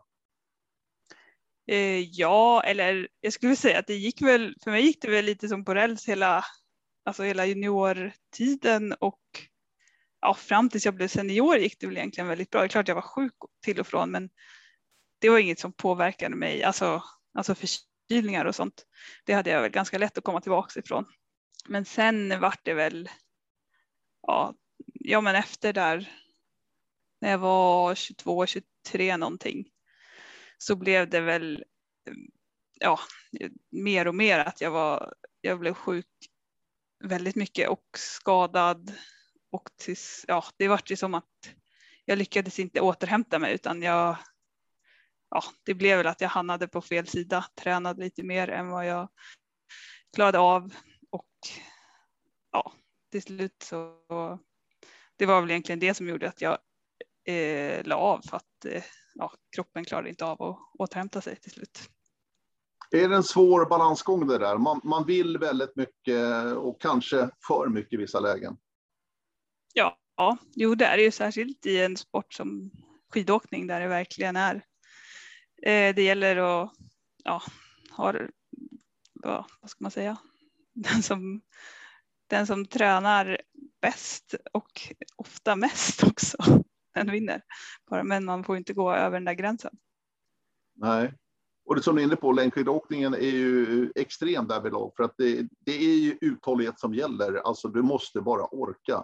Eh, 1.67 1.99
ja, 1.99 2.63
eller 2.63 3.08
jag 3.21 3.34
skulle 3.34 3.56
säga 3.56 3.80
att 3.80 3.88
det 3.88 3.95
gick 3.95 4.21
väl, 4.21 4.56
för 4.63 4.71
mig 4.71 4.82
gick 4.86 5.01
det 5.01 5.12
väl 5.12 5.25
lite 5.25 5.47
som 5.47 5.65
på 5.65 5.73
räls 5.73 6.08
hela, 6.08 6.45
alltså 7.06 7.23
hela 7.23 7.45
juniortiden 7.45 8.93
och 8.99 9.21
ja, 10.21 10.34
fram 10.34 10.69
tills 10.69 10.86
jag 10.86 10.95
blev 10.95 11.08
senior 11.08 11.58
gick 11.58 11.80
det 11.80 11.88
väl 11.88 11.97
egentligen 11.97 12.28
väldigt 12.28 12.49
bra. 12.49 12.62
Det 12.62 12.65
är 12.65 12.69
klart 12.69 12.88
jag 12.88 12.95
var 12.95 13.01
sjuk 13.01 13.34
till 13.63 13.80
och 13.80 13.88
från, 13.88 14.12
men 14.12 14.30
det 15.19 15.30
var 15.30 15.39
inget 15.39 15.60
som 15.60 15.73
påverkade 15.73 16.36
mig, 16.36 16.63
alltså, 16.63 17.04
alltså 17.34 17.56
förkylningar 17.56 18.45
och 18.45 18.56
sånt. 18.56 18.86
Det 19.25 19.34
hade 19.34 19.49
jag 19.49 19.62
väl 19.62 19.71
ganska 19.71 19.97
lätt 19.97 20.17
att 20.17 20.23
komma 20.23 20.41
tillbaka 20.41 20.80
ifrån. 20.80 21.06
Men 21.67 21.86
sen 21.86 22.39
vart 22.39 22.65
det 22.65 22.73
väl, 22.73 23.10
ja, 24.21 24.54
ja 24.93 25.21
men 25.21 25.36
efter 25.36 25.73
där, 25.73 26.10
när 27.21 27.32
jag 27.32 27.38
var 27.38 27.95
22, 27.95 28.45
23 28.45 29.17
någonting, 29.17 29.65
så 30.57 30.75
blev 30.75 31.09
det 31.09 31.21
väl, 31.21 31.63
ja, 32.79 32.99
mer 33.71 34.07
och 34.07 34.15
mer 34.15 34.39
att 34.39 34.61
jag 34.61 34.71
var, 34.71 35.13
jag 35.41 35.59
blev 35.59 35.73
sjuk 35.73 36.07
väldigt 37.03 37.35
mycket 37.35 37.69
och 37.69 37.85
skadad. 37.97 38.93
Och 39.51 39.69
tills, 39.77 40.25
ja, 40.27 40.45
det 40.57 40.67
vart 40.67 40.91
ju 40.91 40.95
som 40.95 41.13
att 41.13 41.53
jag 42.05 42.17
lyckades 42.17 42.59
inte 42.59 42.81
återhämta 42.81 43.39
mig 43.39 43.53
utan 43.53 43.81
jag 43.81 44.17
ja, 45.29 45.43
det 45.63 45.73
blev 45.73 45.97
väl 45.97 46.07
att 46.07 46.21
jag 46.21 46.29
hamnade 46.29 46.67
på 46.67 46.81
fel 46.81 47.07
sida, 47.07 47.45
tränade 47.55 48.03
lite 48.03 48.23
mer 48.23 48.49
än 48.49 48.69
vad 48.69 48.85
jag 48.85 49.09
klarade 50.15 50.39
av. 50.39 50.73
Och 51.09 51.29
ja, 52.51 52.73
till 53.11 53.21
slut 53.21 53.61
så 53.63 53.99
det 55.15 55.25
var 55.25 55.41
väl 55.41 55.51
egentligen 55.51 55.79
det 55.79 55.93
som 55.93 56.07
gjorde 56.07 56.29
att 56.29 56.41
jag 56.41 56.57
eh, 57.25 57.83
la 57.83 57.95
av 57.95 58.21
för 58.29 58.37
att 58.37 58.65
eh, 58.65 58.83
ja, 59.15 59.34
kroppen 59.56 59.86
klarade 59.86 60.10
inte 60.10 60.25
av 60.25 60.41
att 60.43 60.58
återhämta 60.80 61.21
sig 61.21 61.36
till 61.36 61.51
slut. 61.51 61.89
Är 62.91 63.10
det 63.10 63.15
en 63.15 63.23
svår 63.23 63.65
balansgång 63.65 64.28
det 64.28 64.38
där? 64.38 64.58
Man, 64.58 64.82
man 64.84 65.06
vill 65.06 65.38
väldigt 65.38 65.75
mycket 65.75 66.45
och 66.56 66.82
kanske 66.82 67.30
för 67.47 67.69
mycket 67.69 67.93
i 67.93 67.97
vissa 67.97 68.19
lägen. 68.19 68.58
Ja, 69.73 69.97
ja, 70.17 70.38
jo 70.56 70.75
det 70.75 70.86
är 70.86 70.97
det 70.97 71.04
ju 71.04 71.12
särskilt 71.12 71.65
i 71.65 71.82
en 71.82 71.97
sport 71.97 72.34
som 72.34 72.71
skidåkning 73.13 73.67
där 73.67 73.80
det 73.80 73.88
verkligen 73.88 74.36
är 74.36 74.65
Eh, 75.62 75.95
det 75.95 76.01
gäller 76.01 76.36
att 76.38 76.71
ja, 77.23 77.41
ha, 77.91 78.13
vad, 79.13 79.45
vad 79.62 79.69
ska 79.69 79.84
man 79.84 79.91
säga, 79.91 80.17
den 80.73 81.04
som, 81.04 81.41
den 82.28 82.47
som 82.47 82.65
tränar 82.65 83.41
bäst 83.82 84.36
och 84.54 84.93
ofta 85.15 85.56
mest 85.56 86.04
också, 86.04 86.38
den 86.95 87.12
vinner. 87.12 87.41
Bara, 87.89 88.03
men 88.03 88.25
man 88.25 88.43
får 88.43 88.58
inte 88.58 88.73
gå 88.73 88.93
över 88.93 89.17
den 89.17 89.25
där 89.25 89.34
gränsen. 89.34 89.71
Nej, 90.75 91.13
och 91.65 91.75
det 91.75 91.81
som 91.81 91.95
du 91.95 92.01
är 92.01 92.05
inne 92.05 92.15
på, 92.15 92.31
längdskidåkningen 92.31 93.13
är 93.13 93.19
ju 93.19 93.91
extrem 93.95 94.47
därvidlag 94.47 94.91
för 94.95 95.03
att 95.03 95.13
det, 95.17 95.47
det 95.60 95.75
är 95.75 95.95
ju 95.95 96.17
uthållighet 96.21 96.79
som 96.79 96.93
gäller. 96.93 97.47
Alltså 97.47 97.67
du 97.67 97.81
måste 97.81 98.21
bara 98.21 98.45
orka. 98.45 99.03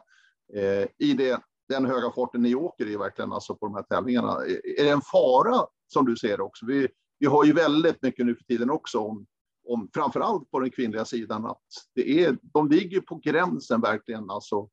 Eh, 0.54 0.88
I 0.98 1.14
det, 1.14 1.42
den 1.70 1.86
höga 1.86 2.12
farten 2.12 2.42
ni 2.42 2.56
åker 2.56 2.88
i 2.88 2.98
verkligen 2.98 3.34
alltså 3.34 3.56
på 3.56 3.66
de 3.66 3.76
här 3.76 3.84
tävlingarna, 3.84 4.46
eh, 4.46 4.82
är 4.82 4.84
det 4.84 4.90
en 4.90 5.02
fara 5.02 5.66
som 5.88 6.06
du 6.06 6.16
ser 6.16 6.42
också. 6.42 6.66
Vi, 6.66 6.88
vi 7.20 7.26
har 7.26 7.46
ju 7.46 7.54
väldigt 7.54 8.02
mycket 8.02 8.26
nu 8.26 8.36
för 8.36 8.44
tiden 8.44 8.70
också 8.70 9.00
om, 9.00 9.26
om 9.68 9.90
framförallt 9.94 10.52
på 10.52 10.60
den 10.60 10.72
kvinnliga 10.72 11.06
sidan 11.06 11.46
att 11.46 11.64
det 11.96 12.24
är, 12.24 12.38
de 12.42 12.70
ligger 12.70 13.02
på 13.02 13.16
gränsen 13.16 13.82
verkligen 13.82 14.30
alltså 14.30 14.70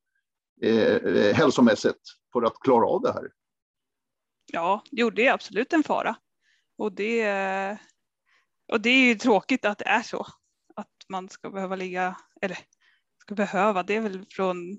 eh, 0.62 0.94
eh, 0.94 1.35
hälsomässigt 1.35 2.00
för 2.32 2.42
att 2.42 2.60
klara 2.60 2.86
av 2.86 3.02
det 3.02 3.12
här. 3.12 3.30
Ja, 4.52 4.82
jo, 4.90 5.10
det 5.10 5.26
är 5.26 5.32
absolut 5.32 5.72
en 5.72 5.82
fara 5.82 6.16
och 6.78 6.92
det, 6.92 7.78
och 8.72 8.80
det 8.80 8.90
är 8.90 9.04
ju 9.04 9.14
tråkigt 9.14 9.64
att 9.64 9.78
det 9.78 9.88
är 9.88 10.02
så 10.02 10.26
att 10.74 10.92
man 11.08 11.28
ska 11.28 11.50
behöva 11.50 11.76
ligga 11.76 12.16
eller 12.40 12.58
ska 13.18 13.34
behöva. 13.34 13.82
Det 13.82 13.94
är 13.94 14.00
väl 14.00 14.26
från 14.30 14.78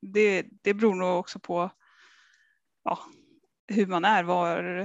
det, 0.00 0.46
det 0.62 0.74
beror 0.74 0.94
nog 0.94 1.18
också 1.18 1.38
på 1.38 1.70
ja, 2.84 2.98
hur 3.68 3.86
man 3.86 4.04
är, 4.04 4.24
var, 4.24 4.80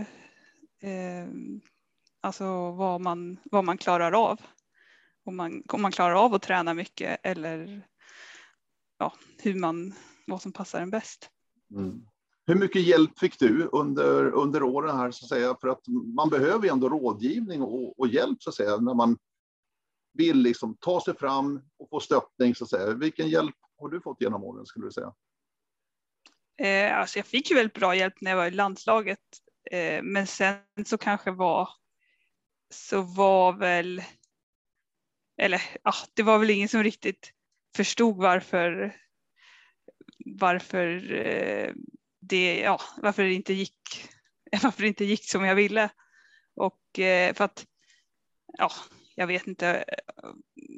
eh, 0.81 1.27
alltså 2.21 2.71
vad 2.71 3.01
man, 3.01 3.39
vad 3.43 3.63
man 3.63 3.77
klarar 3.77 4.11
av. 4.11 4.41
Om 5.25 5.35
man, 5.35 5.63
om 5.67 5.81
man 5.81 5.91
klarar 5.91 6.25
av 6.25 6.33
att 6.33 6.41
träna 6.41 6.73
mycket 6.73 7.19
eller 7.23 7.87
ja, 8.97 9.13
hur 9.43 9.55
man, 9.55 9.93
vad 10.27 10.41
som 10.41 10.51
passar 10.51 10.81
en 10.81 10.89
bäst. 10.89 11.29
Mm. 11.73 12.05
Hur 12.45 12.55
mycket 12.55 12.81
hjälp 12.81 13.19
fick 13.19 13.39
du 13.39 13.69
under, 13.71 14.31
under 14.31 14.63
åren 14.63 14.97
här 14.97 15.12
så 15.12 15.25
att 15.25 15.29
säga? 15.29 15.55
För 15.62 15.67
att 15.67 15.88
man 16.15 16.29
behöver 16.29 16.63
ju 16.63 16.69
ändå 16.69 16.89
rådgivning 16.89 17.62
och, 17.62 17.99
och 17.99 18.07
hjälp 18.07 18.43
så 18.43 18.49
att 18.49 18.55
säga 18.55 18.77
när 18.77 18.93
man 18.93 19.17
vill 20.13 20.38
liksom 20.38 20.77
ta 20.79 21.01
sig 21.01 21.15
fram 21.17 21.62
och 21.79 21.89
få 21.89 21.99
stöttning 21.99 22.55
så 22.55 22.63
att 22.63 22.69
säga. 22.69 22.93
Vilken 22.93 23.29
hjälp 23.29 23.55
har 23.77 23.89
du 23.89 24.01
fått 24.01 24.21
genom 24.21 24.43
åren 24.43 24.65
skulle 24.65 24.86
du 24.86 24.91
säga? 24.91 25.13
Eh, 26.57 26.97
alltså 26.97 27.19
jag 27.19 27.25
fick 27.25 27.49
ju 27.49 27.55
väldigt 27.55 27.73
bra 27.73 27.95
hjälp 27.95 28.21
när 28.21 28.31
jag 28.31 28.38
var 28.38 28.45
i 28.45 28.51
landslaget 28.51 29.19
Eh, 29.71 30.03
men 30.03 30.27
sen 30.27 30.57
så 30.86 30.97
kanske 30.97 31.31
var 31.31 31.69
så 32.69 33.01
var 33.01 33.53
väl 33.53 34.03
eller 35.38 35.62
ja, 35.83 35.93
det 36.13 36.23
var 36.23 36.39
väl 36.39 36.49
ingen 36.49 36.69
som 36.69 36.83
riktigt 36.83 37.31
förstod 37.75 38.17
varför 38.17 38.95
varför 40.25 41.13
eh, 41.13 41.73
det, 42.21 42.59
ja, 42.59 42.81
varför 42.97 43.23
det 43.23 43.33
inte 43.33 43.53
gick 43.53 44.09
varför 44.63 44.81
det 44.81 44.88
inte 44.88 45.05
gick 45.05 45.29
som 45.29 45.45
jag 45.45 45.55
ville. 45.55 45.89
Och 46.55 46.99
eh, 46.99 47.33
för 47.33 47.45
att, 47.45 47.65
ja, 48.57 48.71
jag 49.15 49.27
vet 49.27 49.47
inte. 49.47 49.83
Eh, 49.88 50.29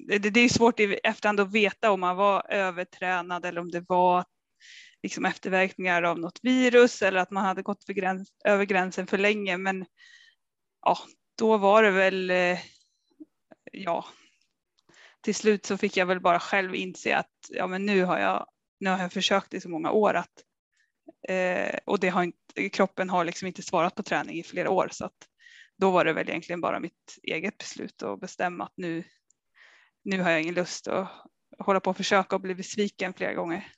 det, 0.07 0.29
det 0.29 0.39
är 0.39 0.49
svårt 0.49 0.79
i 0.79 0.93
efterhand 1.03 1.39
att 1.39 1.51
veta 1.51 1.91
om 1.91 1.99
man 1.99 2.15
var 2.15 2.51
övertränad 2.51 3.45
eller 3.45 3.61
om 3.61 3.71
det 3.71 3.85
var 3.87 4.25
liksom 5.03 5.25
efterverkningar 5.25 6.03
av 6.03 6.19
något 6.19 6.39
virus 6.43 7.01
eller 7.01 7.19
att 7.19 7.31
man 7.31 7.45
hade 7.45 7.61
gått 7.61 7.85
gräns, 7.85 8.29
över 8.45 8.65
gränsen 8.65 9.07
för 9.07 9.17
länge. 9.17 9.57
Men 9.57 9.85
ja, 10.81 10.97
då 11.37 11.57
var 11.57 11.83
det 11.83 11.91
väl, 11.91 12.31
ja, 13.71 14.05
till 15.21 15.35
slut 15.35 15.65
så 15.65 15.77
fick 15.77 15.97
jag 15.97 16.05
väl 16.05 16.19
bara 16.19 16.39
själv 16.39 16.75
inse 16.75 17.17
att 17.17 17.31
ja, 17.49 17.67
men 17.67 17.85
nu 17.85 18.03
har 18.03 18.19
jag, 18.19 18.47
nu 18.79 18.89
har 18.89 18.99
jag 18.99 19.13
försökt 19.13 19.53
i 19.53 19.61
så 19.61 19.69
många 19.69 19.91
år 19.91 20.13
att 20.13 20.43
eh, 21.27 21.79
och 21.85 21.99
det 21.99 22.09
har 22.09 22.23
inte, 22.23 22.69
kroppen 22.69 23.09
har 23.09 23.25
liksom 23.25 23.47
inte 23.47 23.61
svarat 23.61 23.95
på 23.95 24.03
träning 24.03 24.39
i 24.39 24.43
flera 24.43 24.69
år 24.69 24.89
så 24.91 25.05
att 25.05 25.27
då 25.77 25.91
var 25.91 26.05
det 26.05 26.13
väl 26.13 26.29
egentligen 26.29 26.61
bara 26.61 26.79
mitt 26.79 27.19
eget 27.23 27.57
beslut 27.57 28.03
att 28.03 28.19
bestämma 28.19 28.63
att 28.63 28.73
nu, 28.75 29.03
nu 30.03 30.21
har 30.21 30.31
jag 30.31 30.41
ingen 30.41 30.55
lust 30.55 30.87
att 30.87 31.09
hålla 31.59 31.79
på 31.79 31.89
och 31.89 31.97
försöka 31.97 32.35
och 32.35 32.41
bli 32.41 32.55
besviken 32.55 33.13
flera 33.13 33.33
gånger. 33.33 33.71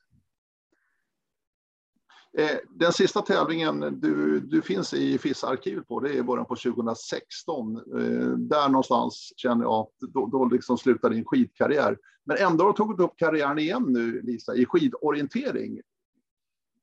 Eh, 2.37 2.57
den 2.69 2.93
sista 2.93 3.21
tävlingen 3.21 3.99
du, 3.99 4.39
du 4.39 4.61
finns 4.61 4.93
i 4.93 5.17
FIS-arkivet 5.17 5.87
på, 5.87 5.99
det 5.99 6.17
är 6.17 6.23
början 6.23 6.45
på 6.45 6.55
2016. 6.55 7.75
Eh, 7.75 7.81
där 8.29 8.69
någonstans 8.69 9.33
känner 9.37 9.63
jag 9.63 9.73
att 9.73 10.13
då, 10.13 10.25
då 10.25 10.45
liksom 10.45 10.77
slutar 10.77 11.09
din 11.09 11.25
skidkarriär. 11.25 11.97
Men 12.25 12.37
ändå 12.37 12.63
har 12.63 12.71
du 12.71 12.77
tagit 12.77 12.99
upp 12.99 13.13
karriären 13.17 13.59
igen 13.59 13.85
nu, 13.87 14.21
Lisa, 14.21 14.55
i 14.55 14.65
skidorientering. 14.65 15.81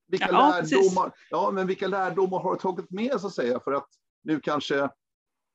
Vilka, 0.09 0.29
ja, 0.31 0.61
lärdomar, 0.61 1.13
ja, 1.31 1.51
men 1.51 1.67
vilka 1.67 1.89
lärdomar 1.89 2.39
har 2.39 2.53
du 2.53 2.61
tagit 2.61 2.91
med 2.91 3.21
så 3.21 3.27
att 3.27 3.35
säga 3.35 3.61
för 3.61 3.73
att 3.73 3.89
nu 4.23 4.41
kanske 4.41 4.79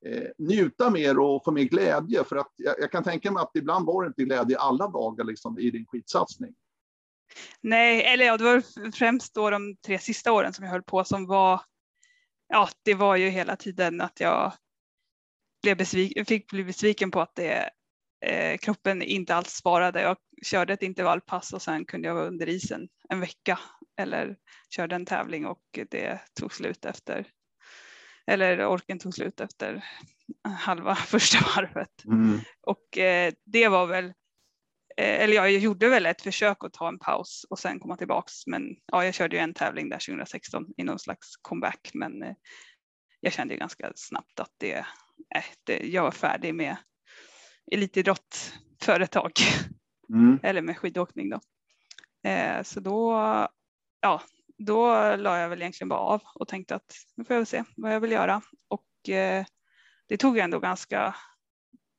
eh, 0.06 0.28
njuta 0.38 0.90
mer 0.90 1.20
och 1.20 1.44
få 1.44 1.52
mer 1.52 1.64
glädje? 1.64 2.24
För 2.24 2.36
att 2.36 2.52
jag, 2.56 2.76
jag, 2.80 2.92
kan 2.92 3.04
tänka 3.04 3.32
mig 3.32 3.42
att 3.42 3.56
ibland 3.56 3.86
var 3.86 4.04
det 4.04 4.08
inte 4.08 4.24
glädje 4.24 4.58
alla 4.58 4.88
dagar 4.88 5.24
liksom, 5.24 5.60
i 5.60 5.72
din 5.72 5.86
skidsatsning. 5.86 6.54
Nej, 7.62 8.04
eller 8.04 8.26
ja, 8.26 8.38
det 8.38 8.44
var 8.44 8.92
främst 8.92 9.34
då 9.34 9.50
de 9.50 9.76
tre 9.86 10.00
sista 10.00 10.32
åren 10.32 10.54
som 10.54 10.66
jag 10.66 10.72
höll 10.72 10.84
på 10.84 11.04
som 11.04 11.28
var, 11.28 11.62
ja, 12.48 12.70
det 12.86 12.94
var 12.94 13.16
ju 13.16 13.30
hela 13.30 13.56
tiden 13.56 14.02
att 14.02 14.20
jag 14.20 14.54
blev 15.62 15.78
besviken, 15.78 16.26
fick 16.26 16.52
bli 16.52 16.64
besviken 16.64 17.12
på 17.12 17.22
att 17.22 17.36
det, 17.36 17.70
eh, 18.26 18.58
kroppen 18.58 19.02
inte 19.02 19.36
alls 19.36 19.50
svarade. 19.50 20.02
Jag 20.02 20.18
körde 20.46 20.74
ett 20.74 20.84
intervallpass 20.84 21.54
och 21.54 21.62
sen 21.62 21.86
kunde 21.86 22.08
jag 22.08 22.16
vara 22.16 22.28
under 22.28 22.50
isen 22.50 22.90
en 23.10 23.20
vecka 23.20 23.60
eller 23.98 24.38
körde 24.76 24.96
en 24.96 25.06
tävling 25.06 25.46
och 25.46 25.80
det 25.90 26.20
tog 26.40 26.54
slut 26.54 26.86
efter 26.86 27.28
Eller 28.28 28.66
orken 28.66 29.00
tog 29.00 29.14
slut 29.14 29.40
efter 29.40 29.84
halva 30.44 30.96
första 31.14 31.38
varvet. 31.56 32.06
Mm. 32.06 32.40
Och 32.62 32.98
eh, 32.98 33.34
det 33.46 33.68
var 33.68 33.88
väl, 33.88 34.14
eh, 35.00 35.24
eller 35.24 35.34
jag 35.34 35.52
gjorde 35.52 35.90
väl 35.90 36.06
ett 36.06 36.22
försök 36.22 36.64
att 36.64 36.74
ta 36.74 36.88
en 36.88 37.00
paus 37.00 37.46
och 37.50 37.60
sen 37.60 37.80
komma 37.80 37.98
tillbaks. 37.98 38.48
Men 38.48 38.76
ja, 38.92 39.06
jag 39.06 39.14
körde 39.14 39.36
ju 39.36 39.42
en 39.42 39.54
tävling 39.54 39.90
där 39.90 39.98
2016 39.98 40.66
i 40.78 40.84
någon 40.84 41.00
slags 41.00 41.36
comeback. 41.42 41.92
Men 41.94 42.24
eh, 42.24 42.36
jag 43.20 43.34
kände 43.34 43.54
ju 43.54 43.60
ganska 43.60 43.92
snabbt 43.96 44.40
att 44.40 44.54
det, 44.58 44.74
eh, 45.36 45.44
det, 45.64 45.78
jag 45.78 46.04
var 46.04 46.12
färdig 46.12 46.56
med 46.56 46.78
elitidrott 47.72 48.54
för 48.82 49.00
ett 49.00 49.12
tag. 49.12 49.32
Mm. 50.14 50.40
eller 50.44 50.62
med 50.62 50.78
skidåkning 50.78 51.30
då. 51.30 51.40
Eh, 52.30 52.64
så 52.64 52.80
då, 52.80 53.14
ja, 54.02 54.22
då 54.58 54.88
la 55.16 55.40
jag 55.40 55.50
väl 55.50 55.62
egentligen 55.62 55.90
bara 55.90 56.00
av 56.00 56.22
och 56.36 56.48
tänkte 56.48 56.76
att 56.76 56.96
nu 57.16 57.26
får 57.26 57.34
jag 57.34 57.40
väl 57.40 57.46
se 57.46 57.64
vad 57.76 57.94
jag 57.94 58.00
vill 58.00 58.12
göra. 58.12 58.42
Och 58.68 59.10
eh, 59.10 59.46
det 60.08 60.18
tog 60.18 60.38
ändå 60.38 60.60
ganska 60.60 61.16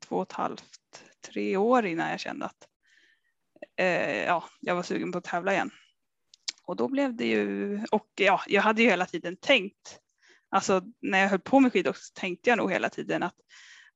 två 0.05 0.17
och 0.17 0.23
ett 0.23 0.33
halvt, 0.33 1.05
tre 1.27 1.57
år 1.57 1.87
innan 1.87 2.11
jag 2.11 2.21
kände 2.21 2.47
att 2.47 2.70
eh, 3.81 4.25
ja, 4.25 4.45
jag 4.61 4.75
var 4.75 4.83
sugen 4.83 5.13
på 5.13 5.19
att 5.19 5.25
tävla 5.25 5.53
igen. 5.53 5.71
Och 6.65 6.77
då 6.77 6.89
blev 6.89 7.17
det 7.17 7.27
ju, 7.27 7.81
och 7.91 8.09
ja, 8.15 8.41
jag 8.47 8.63
hade 8.63 8.83
ju 8.83 8.89
hela 8.89 9.07
tiden 9.07 9.37
tänkt, 9.37 9.99
alltså 10.51 10.83
när 11.03 11.19
jag 11.19 11.29
höll 11.29 11.41
på 11.41 11.61
med 11.61 11.73
skidåkning 11.73 12.03
så 12.03 12.21
tänkte 12.21 12.51
jag 12.51 12.57
nog 12.57 12.73
hela 12.73 12.89
tiden 12.89 13.23
att 13.23 13.35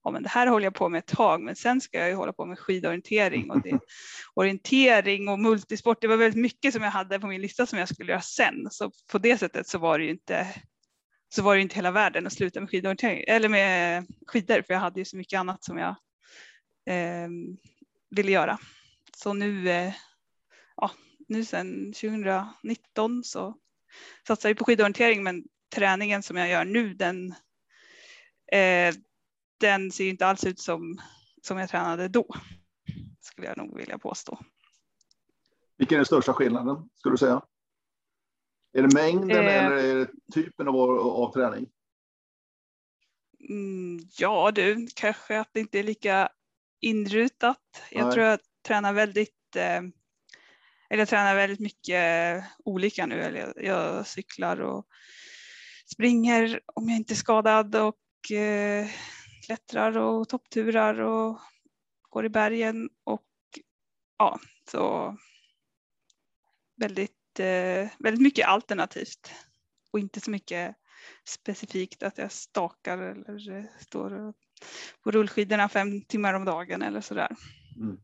ja, 0.05 0.11
men 0.11 0.23
det 0.23 0.29
här 0.29 0.47
håller 0.47 0.67
jag 0.67 0.75
på 0.75 0.89
med 0.89 0.99
ett 0.99 1.07
tag, 1.07 1.43
men 1.43 1.57
sen 1.57 1.81
ska 1.81 1.99
jag 1.99 2.09
ju 2.09 2.15
hålla 2.15 2.33
på 2.33 2.47
med 2.47 2.59
skidorientering 2.59 3.51
och 3.51 3.63
det, 3.63 3.79
orientering 4.35 5.29
och 5.29 5.39
multisport. 5.39 6.01
Det 6.01 6.07
var 6.07 6.17
väldigt 6.17 6.41
mycket 6.41 6.75
som 6.75 6.83
jag 6.83 6.91
hade 6.91 7.21
på 7.21 7.27
min 7.27 7.41
lista 7.41 7.67
som 7.67 7.79
jag 7.79 7.89
skulle 7.89 8.13
göra 8.13 8.23
sen, 8.23 8.69
så 8.71 8.91
på 9.13 9.19
det 9.19 9.39
sättet 9.39 9.69
så 9.69 9.79
var 9.79 9.99
det 9.99 10.05
ju 10.05 10.11
inte 10.11 10.47
så 11.35 11.43
var 11.43 11.57
det 11.57 11.63
inte 11.63 11.75
hela 11.75 11.91
världen 11.91 12.27
att 12.27 12.33
sluta 12.33 12.61
med 12.61 12.71
skidorientering 12.71 13.25
eller 13.29 13.49
med 13.49 14.07
skidor, 14.27 14.63
för 14.63 14.75
jag 14.75 14.81
hade 14.81 15.01
ju 15.01 15.05
så 15.05 15.17
mycket 15.17 15.39
annat 15.39 15.65
som 15.65 15.79
jag 15.79 15.97
eh, 16.87 17.29
ville 18.11 18.33
göra. 18.33 18.59
Så 19.17 19.33
nu, 19.33 19.71
eh, 19.71 19.95
ja, 20.77 20.91
nu 21.29 21.45
sedan 21.45 21.93
2019 21.93 23.25
så 23.25 23.57
satsar 24.27 24.49
jag 24.49 24.59
på 24.59 24.65
skidorientering, 24.65 25.23
men 25.23 25.45
träningen 25.75 26.23
som 26.23 26.37
jag 26.37 26.49
gör 26.49 26.65
nu, 26.65 26.95
den 26.95 27.35
eh, 28.53 28.95
den 29.61 29.93
ser 29.93 30.09
inte 30.09 30.27
alls 30.27 30.45
ut 30.45 30.61
som, 30.61 30.99
som 31.43 31.59
jag 31.59 31.69
tränade 31.69 32.09
då, 32.09 32.27
skulle 33.21 33.47
jag 33.47 33.57
nog 33.57 33.77
vilja 33.77 33.99
påstå. 33.99 34.39
Vilken 35.77 35.97
är 35.97 35.99
den 35.99 36.07
största 36.07 36.33
skillnaden, 36.33 36.91
skulle 36.95 37.13
du 37.13 37.19
säga? 37.19 37.43
Är 38.73 38.83
det 38.83 38.95
mängden 38.95 39.31
Eh. 39.47 39.65
eller 39.65 39.77
är 39.77 39.95
det 39.95 40.11
typen 40.33 40.69
av, 40.69 40.77
av 41.01 41.33
träning? 41.33 41.71
Mm, 43.49 44.01
ja 44.19 44.51
du, 44.51 44.89
kanske 44.95 45.41
att 45.41 45.49
det 45.53 45.61
inte 45.61 45.79
är 45.79 45.83
lika 45.83 46.29
inrutat. 46.81 47.83
Jag 47.91 48.05
Nej. 48.05 48.15
tror 48.15 48.27
jag 48.27 48.41
tränar 48.65 48.93
väldigt, 48.93 49.57
eh, 49.57 49.83
eller 50.91 50.99
jag 50.99 51.09
tränar 51.09 51.35
väldigt 51.35 51.61
mycket 51.61 52.39
eh, 52.39 52.45
olika 52.65 53.07
nu. 53.07 53.23
Eller 53.23 53.41
jag, 53.41 53.65
jag 53.65 54.07
cyklar 54.07 54.61
och 54.61 54.87
springer 55.93 56.61
om 56.75 56.89
jag 56.89 56.97
inte 56.97 57.13
är 57.13 57.17
skadad 57.17 57.77
och 57.77 58.31
eh, 58.37 58.89
klättrar 59.47 59.99
och 59.99 60.29
toppturar 60.29 61.01
och 61.01 61.39
går 62.11 62.25
i 62.25 62.29
bergen 62.29 62.89
och 63.05 63.29
ja, 64.19 64.41
så 64.71 65.17
väldigt, 66.77 67.41
eh, 67.41 67.89
väldigt 67.99 68.23
mycket 68.23 68.47
alternativt 68.47 69.33
och 69.93 69.99
inte 69.99 70.21
så 70.21 70.31
mycket 70.31 70.77
specifikt 71.25 72.03
att 72.03 72.19
jag 72.19 72.33
stakar 72.33 72.99
eller 72.99 73.59
eh, 73.59 73.65
står 73.81 74.35
på 75.03 75.11
rullskidorna 75.11 75.69
fem 75.69 76.03
timmar 76.03 76.35
om 76.35 76.45
dagen 76.45 76.83
eller 76.83 77.01
sådär. 77.01 77.37
Mm. 77.77 77.97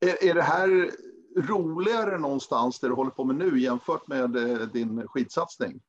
Är, 0.00 0.24
är 0.24 0.34
det 0.34 0.42
här 0.42 0.90
roligare 1.36 2.18
någonstans, 2.18 2.80
det 2.80 2.88
du 2.88 2.94
håller 2.94 3.10
på 3.10 3.24
med 3.24 3.36
nu, 3.36 3.60
jämfört 3.60 4.06
med 4.08 4.36
eh, 4.36 4.58
din 4.58 5.08
skidsatsning? 5.08 5.80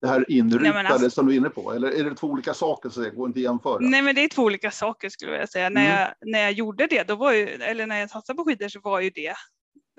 Det 0.00 0.06
här 0.08 0.30
inrutade 0.30 0.72
Nej, 0.82 0.86
alltså- 0.86 1.10
som 1.10 1.26
du 1.26 1.32
är 1.32 1.36
inne 1.36 1.48
på, 1.50 1.72
eller 1.72 1.90
är 1.90 2.04
det 2.04 2.14
två 2.14 2.26
olika 2.26 2.54
saker 2.54 2.88
så 2.88 3.00
det 3.00 3.10
går 3.10 3.26
inte 3.26 3.38
att 3.38 3.42
jämföra? 3.42 3.78
Nej 3.80 4.02
men 4.02 4.14
det 4.14 4.20
är 4.24 4.28
två 4.28 4.42
olika 4.42 4.70
saker 4.70 5.08
skulle 5.08 5.30
jag 5.30 5.38
vilja 5.38 5.46
säga. 5.46 5.68
När, 5.68 5.86
Mm. 5.86 6.00
jag, 6.00 6.30
när 6.32 6.38
jag 6.40 6.52
gjorde 6.52 6.86
det, 6.86 7.08
då 7.08 7.14
var 7.16 7.32
ju, 7.32 7.46
eller 7.46 7.86
när 7.86 8.00
jag 8.00 8.10
satsade 8.10 8.36
på 8.36 8.44
skidor 8.44 8.68
så 8.68 8.80
var 8.80 9.00
ju 9.00 9.10
det, 9.10 9.34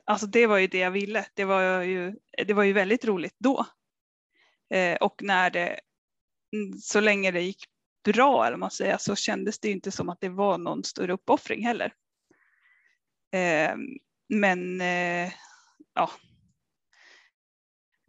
alltså 0.06 0.28
det 0.28 0.48
var 0.48 0.58
ju 0.58 0.68
det 0.68 0.78
jag 0.78 0.91
ville. 0.91 1.26
Det 1.34 1.45
var 1.45 1.82
ju, 1.82 2.16
det 2.48 2.54
var 2.54 2.64
ju 2.64 2.74
väldigt 2.74 3.06
roligt 3.06 3.36
då. 3.39 3.66
Eh, 4.74 4.95
och 4.95 5.16
när 5.24 5.50
det, 5.50 5.80
mm, 6.56 6.78
så 6.82 7.00
länge 7.00 7.32
det 7.32 7.41
gick 7.41 7.64
bra 8.04 8.48
eller 8.48 8.58
man 8.58 8.72
säger, 8.72 8.98
så 8.98 9.16
kändes 9.16 9.60
det 9.60 9.68
ju 9.68 9.74
inte 9.74 9.91
som 9.91 10.10
att 10.10 10.22
det 10.22 10.30
var 10.30 10.58
någon 10.58 10.84
större 10.84 11.14
uppoffring 11.14 11.66
heller. 11.66 11.93
Eh, 13.32 13.76
men 14.30 14.82
eh, 14.82 15.32
ja. 15.96 16.12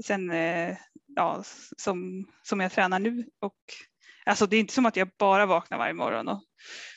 Sen 0.05 0.31
eh, 0.31 0.77
ja, 1.17 1.43
som, 1.77 2.27
som 2.43 2.61
jag 2.61 2.73
tränar 2.73 2.99
nu 2.99 3.27
och 3.41 3.57
alltså 4.27 4.47
det 4.47 4.57
är 4.57 4.61
inte 4.61 4.75
som 4.75 4.87
att 4.87 4.97
jag 4.97 5.09
bara 5.19 5.47
vaknar 5.47 5.79
varje 5.79 5.95
morgon 5.95 6.29
och 6.29 6.43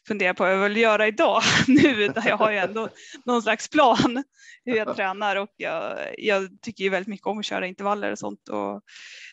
funderar 0.08 0.34
på 0.34 0.44
vad 0.44 0.54
jag 0.54 0.64
vill 0.64 0.78
göra 0.78 1.08
idag 1.08 1.42
nu 1.68 2.06
utan 2.06 2.24
jag 2.26 2.38
har 2.38 2.52
ju 2.52 2.58
ändå 2.58 2.90
någon 3.26 3.42
slags 3.42 3.70
plan 3.70 4.24
hur 4.66 4.76
jag 4.76 4.96
tränar 4.96 5.36
och 5.36 5.54
jag, 5.58 6.16
jag 6.18 6.62
tycker 6.62 6.84
ju 6.84 6.90
väldigt 6.90 7.08
mycket 7.08 7.28
om 7.28 7.40
att 7.40 7.46
köra 7.46 7.68
intervaller 7.68 8.12
och 8.12 8.20
sånt 8.20 8.50
och 8.50 8.82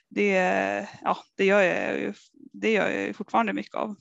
det, 0.09 0.33
ja, 1.03 1.19
det, 1.37 1.45
gör 1.45 1.63
jag 1.63 2.01
ju, 2.01 2.15
det 2.53 2.73
gör 2.73 2.91
jag 2.91 3.17
fortfarande 3.17 3.53
mycket 3.53 3.75
av. 3.75 3.97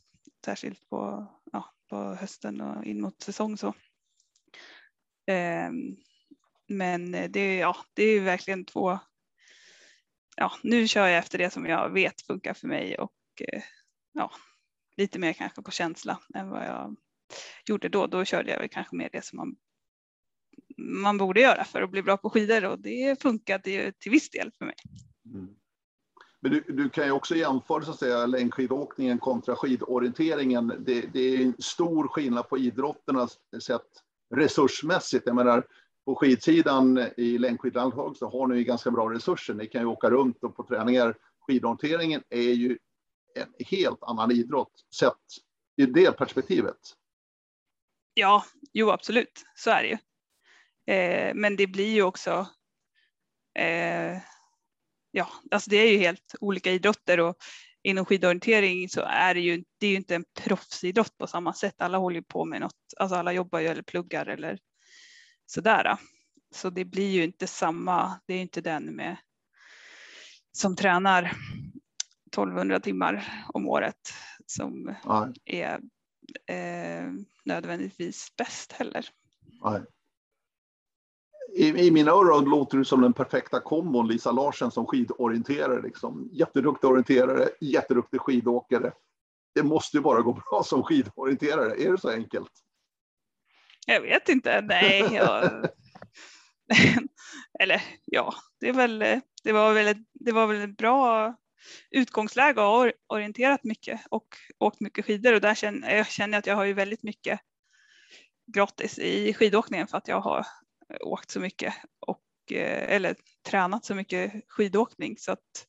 Särskilt 0.45 0.89
på, 0.89 1.27
ja, 1.51 1.73
på 1.89 1.95
hösten 1.95 2.61
och 2.61 2.85
in 2.85 3.01
mot 3.01 3.21
säsong 3.21 3.57
så. 3.57 3.73
Ehm, 5.27 5.95
men 6.67 7.11
det, 7.11 7.57
ja, 7.57 7.77
det 7.93 8.03
är 8.03 8.13
ju 8.13 8.19
verkligen 8.19 8.65
två, 8.65 8.99
ja, 10.35 10.51
nu 10.63 10.87
kör 10.87 11.07
jag 11.07 11.17
efter 11.17 11.37
det 11.37 11.49
som 11.49 11.65
jag 11.65 11.89
vet 11.89 12.21
funkar 12.21 12.53
för 12.53 12.67
mig 12.67 12.97
och 12.97 13.13
eh, 13.41 13.63
ja, 14.13 14.31
lite 14.97 15.19
mer 15.19 15.33
kanske 15.33 15.61
på 15.61 15.71
känsla 15.71 16.19
än 16.35 16.49
vad 16.49 16.65
jag 16.65 16.95
gjorde 17.65 17.89
då. 17.89 18.07
Då 18.07 18.25
körde 18.25 18.51
jag 18.51 18.59
väl 18.59 18.69
kanske 18.69 18.95
mer 18.95 19.09
det 19.11 19.25
som 19.25 19.37
man, 19.37 19.55
man 20.77 21.17
borde 21.17 21.41
göra 21.41 21.63
för 21.63 21.81
att 21.81 21.91
bli 21.91 22.03
bra 22.03 22.17
på 22.17 22.29
skidor 22.29 22.65
och 22.65 22.79
det 22.79 23.21
funkade 23.21 23.71
ju 23.71 23.91
till 23.91 24.11
viss 24.11 24.29
del 24.29 24.51
för 24.57 24.65
mig. 24.65 24.75
Mm. 25.33 25.55
Men 26.39 26.51
du, 26.51 26.59
du 26.67 26.89
kan 26.89 27.05
ju 27.05 27.11
också 27.11 27.35
jämföra 27.35 27.83
så 27.83 27.91
att 27.91 27.99
säga, 27.99 28.25
längdskidåkningen 28.25 29.19
kontra 29.19 29.55
skidorienteringen. 29.55 30.67
Det, 30.67 31.01
det 31.13 31.19
är 31.19 31.41
en 31.41 31.55
stor 31.59 32.07
skillnad 32.07 32.49
på 32.49 32.57
idrotternas 32.57 33.39
sätt 33.63 34.03
resursmässigt. 34.35 35.23
Jag 35.25 35.35
menar, 35.35 35.67
på 36.05 36.15
skidsidan 36.15 37.05
i 37.17 37.37
längdskidlandslag 37.37 38.17
så 38.17 38.29
har 38.29 38.47
ni 38.47 38.57
ju 38.57 38.63
ganska 38.63 38.91
bra 38.91 39.13
resurser. 39.13 39.53
Ni 39.53 39.67
kan 39.67 39.81
ju 39.81 39.87
åka 39.87 40.09
runt 40.09 40.43
och 40.43 40.55
på 40.55 40.63
träningar. 40.63 41.17
Skidorienteringen 41.39 42.23
är 42.29 42.53
ju 42.53 42.77
en 43.35 43.53
helt 43.67 44.03
annan 44.03 44.31
idrott 44.31 44.85
sett 44.99 45.13
i 45.75 45.85
det 45.85 46.11
perspektivet. 46.11 46.77
Ja, 48.13 48.45
jo 48.73 48.91
absolut, 48.91 49.45
så 49.55 49.69
är 49.69 49.83
det 49.83 49.87
ju. 49.87 49.97
Eh, 50.93 51.33
men 51.35 51.55
det 51.55 51.67
blir 51.67 51.93
ju 51.93 52.03
också, 52.03 52.47
eh, 53.59 54.17
ja, 55.11 55.27
alltså 55.51 55.69
det 55.69 55.77
är 55.77 55.91
ju 55.91 55.97
helt 55.97 56.35
olika 56.39 56.71
idrotter 56.71 57.19
och 57.19 57.37
inom 57.87 58.05
skidorientering 58.05 58.89
så 58.89 59.01
är 59.01 59.33
det 59.33 59.39
ju, 59.39 59.63
det 59.79 59.87
är 59.87 59.91
ju 59.91 59.97
inte 59.97 60.15
en 60.15 60.25
proffsidrott 60.39 61.17
på 61.17 61.27
samma 61.27 61.53
sätt. 61.53 61.81
Alla 61.81 61.97
håller 61.97 62.15
ju 62.15 62.23
på 62.23 62.45
med 62.45 62.61
något, 62.61 62.93
alltså 62.97 63.15
alla 63.15 63.33
jobbar 63.33 63.59
ju 63.59 63.67
eller 63.67 63.81
pluggar 63.81 64.25
eller 64.25 64.59
sådär. 65.45 65.97
Så 66.55 66.69
det 66.69 66.85
blir 66.85 67.09
ju 67.09 67.23
inte 67.23 67.47
samma, 67.47 68.19
det 68.25 68.33
är 68.33 68.41
inte 68.41 68.61
den 68.61 68.95
med 68.95 69.17
som 70.51 70.75
tränar 70.75 71.23
1200 72.31 72.79
timmar 72.79 73.45
om 73.53 73.67
året 73.67 74.13
som 74.45 74.95
Nej, 75.05 75.33
är 75.45 75.79
eh, 76.47 77.11
nödvändigtvis 77.45 78.35
bäst 78.37 78.71
heller. 78.71 79.05
nej. 79.63 79.81
I, 81.55 81.87
I 81.87 81.91
mina 81.91 82.11
öron 82.11 82.45
låter 82.45 82.77
du 82.77 82.85
som 82.85 83.01
den 83.01 83.13
perfekta 83.13 83.59
kombon 83.59 84.07
Lisa 84.07 84.31
Larsen 84.31 84.71
som 84.71 84.85
skidorienterare. 84.85 85.81
Liksom. 85.81 86.29
Jätteduktig 86.31 86.89
orienterare, 86.89 87.49
jätteduktig 87.61 88.21
skidåkare. 88.21 88.91
Det 89.55 89.63
måste 89.63 89.97
ju 89.97 90.03
bara 90.03 90.21
gå 90.21 90.33
bra 90.33 90.63
som 90.63 90.83
skidorienterare. 90.83 91.83
Är 91.83 91.91
det 91.91 91.97
så 91.97 92.09
enkelt? 92.09 92.51
Jag 93.87 94.01
vet 94.01 94.29
inte, 94.29 94.61
nej. 94.61 95.09
Jag... 95.13 95.43
Eller 97.59 97.81
ja, 98.05 98.33
det, 98.59 98.69
är 98.69 98.73
väl, 98.73 98.99
det, 99.43 99.51
var 99.51 99.73
väl, 99.73 99.87
ett- 99.87 100.07
det 100.13 100.31
var 100.31 100.47
väl 100.47 100.61
ett 100.69 100.77
bra 100.77 101.35
utgångsläge 101.91 102.61
och 102.61 102.67
har 102.67 102.93
orienterat 103.07 103.63
mycket 103.63 104.01
och 104.09 104.27
åkt 104.59 104.79
mycket 104.79 105.05
skidor 105.05 105.33
och 105.33 105.41
där 105.41 105.55
känner 105.55 105.95
jag 105.95 106.07
känner 106.07 106.37
att 106.37 106.47
jag 106.47 106.55
har 106.55 106.65
ju 106.65 106.73
väldigt 106.73 107.03
mycket 107.03 107.39
gratis 108.53 108.99
i 108.99 109.33
skidåkningen 109.33 109.87
för 109.87 109.97
att 109.97 110.07
jag 110.07 110.21
har 110.21 110.45
Eh, 110.93 110.97
åkt 111.01 111.31
så 111.31 111.39
mycket 111.39 111.73
och 111.99 112.51
eh, 112.51 112.95
eller 112.95 113.15
tränat 113.49 113.85
så 113.85 113.95
mycket 113.95 114.33
skidåkning 114.47 115.17
så 115.17 115.31
att 115.31 115.67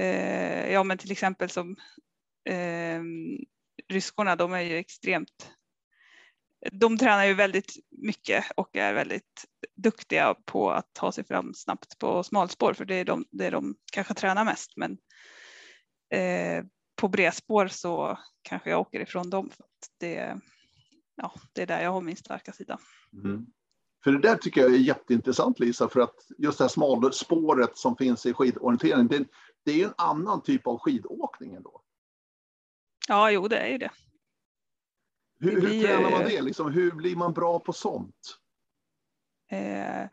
eh, 0.00 0.72
ja 0.72 0.84
men 0.84 0.98
till 0.98 1.12
exempel 1.12 1.50
som 1.50 1.76
eh, 2.48 3.02
ryskorna, 3.88 4.36
de 4.36 4.52
är 4.52 4.60
ju 4.60 4.76
extremt 4.76 5.54
de 6.72 6.98
tränar 6.98 7.24
ju 7.24 7.34
väldigt 7.34 7.76
mycket 7.90 8.44
och 8.56 8.76
är 8.76 8.94
väldigt 8.94 9.44
duktiga 9.74 10.34
på 10.34 10.70
att 10.70 10.90
ta 10.92 11.12
sig 11.12 11.24
fram 11.24 11.54
snabbt 11.54 11.98
på 11.98 12.22
smalspår 12.22 12.74
för 12.74 12.84
det 12.84 12.94
är 12.94 13.04
de, 13.04 13.24
det 13.30 13.46
är 13.46 13.50
de 13.50 13.76
kanske 13.92 14.14
tränar 14.14 14.44
mest 14.44 14.76
men 14.76 14.98
eh, 16.14 16.64
på 16.96 17.08
bredspår 17.08 17.68
så 17.68 18.18
kanske 18.42 18.70
jag 18.70 18.80
åker 18.80 19.00
ifrån 19.00 19.30
dem 19.30 19.50
för 19.50 19.64
att 19.64 19.90
det, 20.00 20.40
ja, 21.16 21.32
det 21.52 21.62
är 21.62 21.66
där 21.66 21.82
jag 21.82 21.90
har 21.90 22.00
min 22.00 22.16
starka 22.16 22.52
sida. 22.52 22.78
Mm. 23.12 23.46
För 24.04 24.12
det 24.12 24.18
där 24.18 24.36
tycker 24.36 24.60
jag 24.60 24.74
är 24.74 24.78
jätteintressant 24.78 25.58
Lisa, 25.60 25.88
för 25.88 26.00
att 26.00 26.14
just 26.38 26.58
det 26.58 26.64
här 26.64 26.68
smalspåret 26.68 27.76
som 27.76 27.96
finns 27.96 28.26
i 28.26 28.32
skidorientering, 28.32 29.08
det, 29.08 29.24
det 29.64 29.82
är 29.82 29.86
en 29.86 29.94
annan 29.96 30.42
typ 30.42 30.66
av 30.66 30.78
skidåkning 30.78 31.54
ändå. 31.54 31.82
Ja, 33.08 33.30
jo 33.30 33.48
det 33.48 33.56
är 33.56 33.68
ju 33.68 33.78
det. 33.78 33.90
Hur, 35.40 35.60
hur 35.60 35.82
tränar 35.82 36.10
man 36.10 36.24
det? 36.24 36.42
Liksom, 36.42 36.72
hur 36.72 36.92
blir 36.92 37.16
man 37.16 37.32
bra 37.32 37.60
på 37.60 37.72
sånt? 37.72 38.38
Eh, 39.50 40.08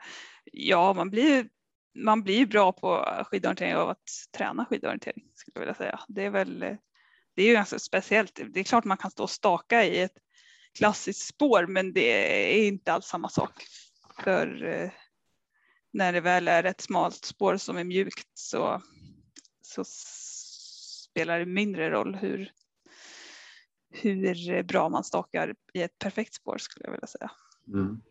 ja, 0.51 0.93
man 0.93 1.09
blir, 1.09 1.49
man 1.95 2.23
blir 2.23 2.45
bra 2.45 2.71
på 2.71 3.05
skidorientering 3.25 3.75
av 3.75 3.89
att 3.89 4.09
träna 4.37 4.65
skidorientering 4.65 5.23
skulle 5.33 5.53
jag 5.55 5.61
vilja 5.61 5.75
säga. 5.75 5.99
Det 6.07 6.25
är 6.25 6.29
väl 6.29 6.77
det 7.35 7.41
är 7.41 7.47
ju 7.47 7.53
ganska 7.53 7.79
speciellt. 7.79 8.39
Det 8.49 8.59
är 8.59 8.63
klart 8.63 8.85
man 8.85 8.97
kan 8.97 9.11
stå 9.11 9.23
och 9.23 9.29
staka 9.29 9.85
i 9.85 10.01
ett 10.01 10.17
klassiskt 10.77 11.27
spår, 11.27 11.65
men 11.65 11.93
det 11.93 12.61
är 12.61 12.67
inte 12.67 12.93
alls 12.93 13.05
samma 13.05 13.29
sak. 13.29 13.63
För 14.23 14.63
eh, 14.63 14.89
när 15.91 16.13
det 16.13 16.21
väl 16.21 16.47
är 16.47 16.63
ett 16.63 16.81
smalt 16.81 17.25
spår 17.25 17.57
som 17.57 17.77
är 17.77 17.83
mjukt 17.83 18.27
så, 18.33 18.81
så 19.61 19.83
spelar 21.09 21.39
det 21.39 21.45
mindre 21.45 21.89
roll 21.89 22.15
hur, 22.15 22.51
hur 23.89 24.63
bra 24.63 24.89
man 24.89 25.03
stakar 25.03 25.55
i 25.73 25.81
ett 25.81 25.99
perfekt 25.99 26.33
spår 26.33 26.57
skulle 26.57 26.85
jag 26.85 26.91
vilja 26.91 27.07
säga. 27.07 27.31
Mm. 27.67 28.01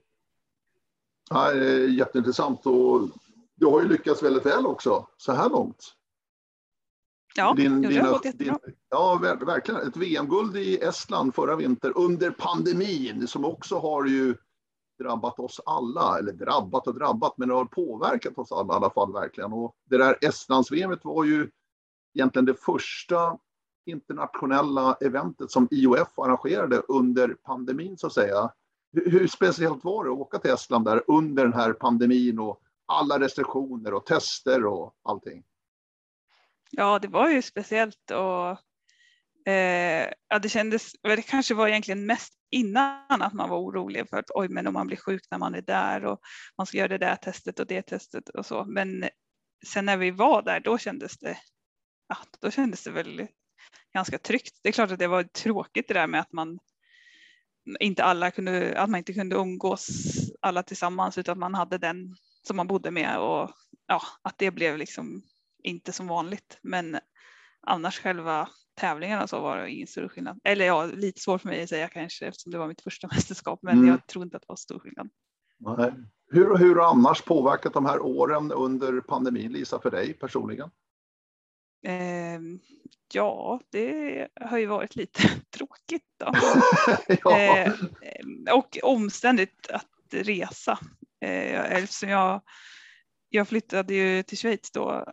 Ja, 1.30 1.52
eh, 1.52 1.94
jätteintressant 1.94 2.66
och 2.66 3.08
du 3.54 3.66
har 3.66 3.82
ju 3.82 3.88
lyckats 3.88 4.22
väldigt 4.22 4.46
väl 4.46 4.66
också 4.66 5.06
så 5.16 5.32
här 5.32 5.48
långt. 5.48 5.94
Ja, 7.34 7.54
din, 7.56 7.82
det 7.82 7.98
har 7.98 8.12
gått 8.12 8.24
jättebra. 8.24 8.58
Din, 8.64 8.74
ja, 8.90 9.18
verkligen. 9.46 9.80
Ett 9.80 9.96
VM-guld 9.96 10.56
i 10.56 10.78
Estland 10.78 11.34
förra 11.34 11.56
vinter 11.56 11.92
under 11.96 12.30
pandemin 12.30 13.26
som 13.26 13.44
också 13.44 13.78
har 13.78 14.06
ju 14.06 14.34
drabbat 14.98 15.38
oss 15.38 15.60
alla, 15.66 16.18
eller 16.18 16.32
drabbat 16.32 16.86
och 16.86 16.94
drabbat, 16.94 17.34
men 17.38 17.48
det 17.48 17.54
har 17.54 17.64
påverkat 17.64 18.38
oss 18.38 18.52
alla 18.52 18.74
i 18.74 18.76
alla 18.76 18.90
fall 18.90 19.12
verkligen. 19.12 19.52
Och 19.52 19.74
det 19.90 19.98
där 19.98 20.16
Estlands-VM 20.20 20.96
var 21.02 21.24
ju 21.24 21.50
egentligen 22.14 22.44
det 22.44 22.54
första 22.54 23.38
internationella 23.86 24.96
eventet 25.00 25.50
som 25.50 25.68
IOF 25.70 26.18
arrangerade 26.18 26.82
under 26.88 27.28
pandemin 27.28 27.98
så 27.98 28.06
att 28.06 28.12
säga. 28.12 28.50
Hur 28.92 29.26
speciellt 29.26 29.84
var 29.84 30.04
det 30.04 30.10
att 30.10 30.18
åka 30.18 30.38
till 30.38 30.50
Estland 30.50 30.84
där 30.84 31.02
under 31.06 31.44
den 31.44 31.52
här 31.52 31.72
pandemin 31.72 32.38
och 32.38 32.60
alla 32.86 33.20
restriktioner 33.20 33.94
och 33.94 34.06
tester 34.06 34.64
och 34.64 34.94
allting? 35.02 35.44
Ja, 36.70 36.98
det 36.98 37.08
var 37.08 37.30
ju 37.30 37.42
speciellt 37.42 38.10
och 38.10 38.50
eh, 39.52 40.12
ja, 40.28 40.38
det 40.42 40.48
kändes, 40.48 40.92
det 41.02 41.22
kanske 41.22 41.54
var 41.54 41.68
egentligen 41.68 42.06
mest 42.06 42.34
innan 42.50 43.22
att 43.22 43.32
man 43.32 43.50
var 43.50 43.58
orolig 43.58 44.08
för 44.08 44.16
att 44.16 44.30
oj, 44.34 44.48
men 44.48 44.66
om 44.66 44.74
man 44.74 44.86
blir 44.86 44.96
sjuk 44.96 45.22
när 45.30 45.38
man 45.38 45.54
är 45.54 45.62
där 45.62 46.04
och 46.04 46.20
man 46.58 46.66
ska 46.66 46.76
göra 46.76 46.88
det 46.88 46.98
där 46.98 47.16
testet 47.16 47.60
och 47.60 47.66
det 47.66 47.82
testet 47.82 48.28
och 48.28 48.46
så. 48.46 48.64
Men 48.64 49.08
sen 49.66 49.84
när 49.84 49.96
vi 49.96 50.10
var 50.10 50.42
där, 50.42 50.60
då 50.60 50.78
kändes 50.78 51.18
det, 51.18 51.38
ja, 52.08 52.16
då 52.40 52.50
kändes 52.50 52.84
det 52.84 52.90
väl 52.90 53.26
ganska 53.94 54.18
tryggt. 54.18 54.58
Det 54.62 54.68
är 54.68 54.72
klart 54.72 54.90
att 54.90 54.98
det 54.98 55.06
var 55.06 55.22
tråkigt 55.22 55.88
det 55.88 55.94
där 55.94 56.06
med 56.06 56.20
att 56.20 56.32
man 56.32 56.58
inte 57.80 58.04
alla 58.04 58.30
kunde, 58.30 58.80
att 58.80 58.90
man 58.90 58.98
inte 58.98 59.12
kunde 59.12 59.36
umgås 59.36 59.88
alla 60.40 60.62
tillsammans 60.62 61.18
utan 61.18 61.32
att 61.32 61.38
man 61.38 61.54
hade 61.54 61.78
den 61.78 62.16
som 62.46 62.56
man 62.56 62.66
bodde 62.66 62.90
med 62.90 63.18
och 63.18 63.50
ja, 63.86 64.02
att 64.22 64.38
det 64.38 64.50
blev 64.50 64.78
liksom 64.78 65.22
inte 65.62 65.92
som 65.92 66.06
vanligt. 66.06 66.58
Men 66.62 66.98
annars 67.66 68.00
själva 68.00 68.48
tävlingarna 68.80 69.26
så 69.26 69.40
var 69.40 69.56
det 69.56 69.70
ingen 69.70 69.86
större 69.86 70.08
skillnad. 70.08 70.40
Eller 70.44 70.66
ja, 70.66 70.86
lite 70.86 71.20
svårt 71.20 71.40
för 71.40 71.48
mig 71.48 71.62
att 71.62 71.68
säga 71.68 71.88
kanske 71.88 72.26
eftersom 72.26 72.52
det 72.52 72.58
var 72.58 72.68
mitt 72.68 72.80
första 72.80 73.06
mästerskap, 73.14 73.60
men 73.62 73.78
mm. 73.78 73.88
jag 73.88 74.06
tror 74.06 74.24
inte 74.24 74.36
att 74.36 74.42
det 74.42 74.48
var 74.48 74.56
stor 74.56 74.78
skillnad. 74.78 75.08
Nej. 75.58 75.92
Hur, 76.32 76.56
hur 76.56 76.76
har 76.76 76.90
annars 76.90 77.22
påverkat 77.22 77.72
de 77.72 77.86
här 77.86 78.00
åren 78.00 78.52
under 78.52 79.00
pandemin, 79.00 79.52
Lisa, 79.52 79.80
för 79.80 79.90
dig 79.90 80.12
personligen? 80.12 80.70
Eh, 81.86 82.40
ja, 83.12 83.60
det 83.70 84.28
har 84.40 84.58
ju 84.58 84.66
varit 84.66 84.96
lite 84.96 85.22
tråkigt 85.56 86.04
då. 86.18 86.32
ja. 87.24 87.58
eh, 87.58 87.74
och 88.54 88.78
omständigt 88.82 89.70
att 89.70 89.86
resa. 90.10 90.78
Eh, 91.20 91.72
eftersom 91.72 92.08
jag, 92.08 92.42
jag 93.28 93.48
flyttade 93.48 93.94
ju 93.94 94.22
till 94.22 94.38
Schweiz 94.38 94.70
då 94.70 95.04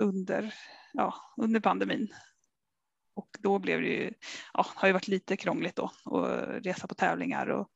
under, 0.00 0.54
ja, 0.92 1.14
under 1.36 1.60
pandemin. 1.60 2.14
Och 3.14 3.28
då 3.38 3.58
blev 3.58 3.80
det 3.80 3.88
ju, 3.88 4.12
ja, 4.52 4.66
har 4.74 4.88
ju 4.88 4.92
varit 4.92 5.08
lite 5.08 5.36
krångligt 5.36 5.76
då 5.76 5.84
att 6.04 6.64
resa 6.64 6.86
på 6.86 6.94
tävlingar 6.94 7.46
och 7.46 7.68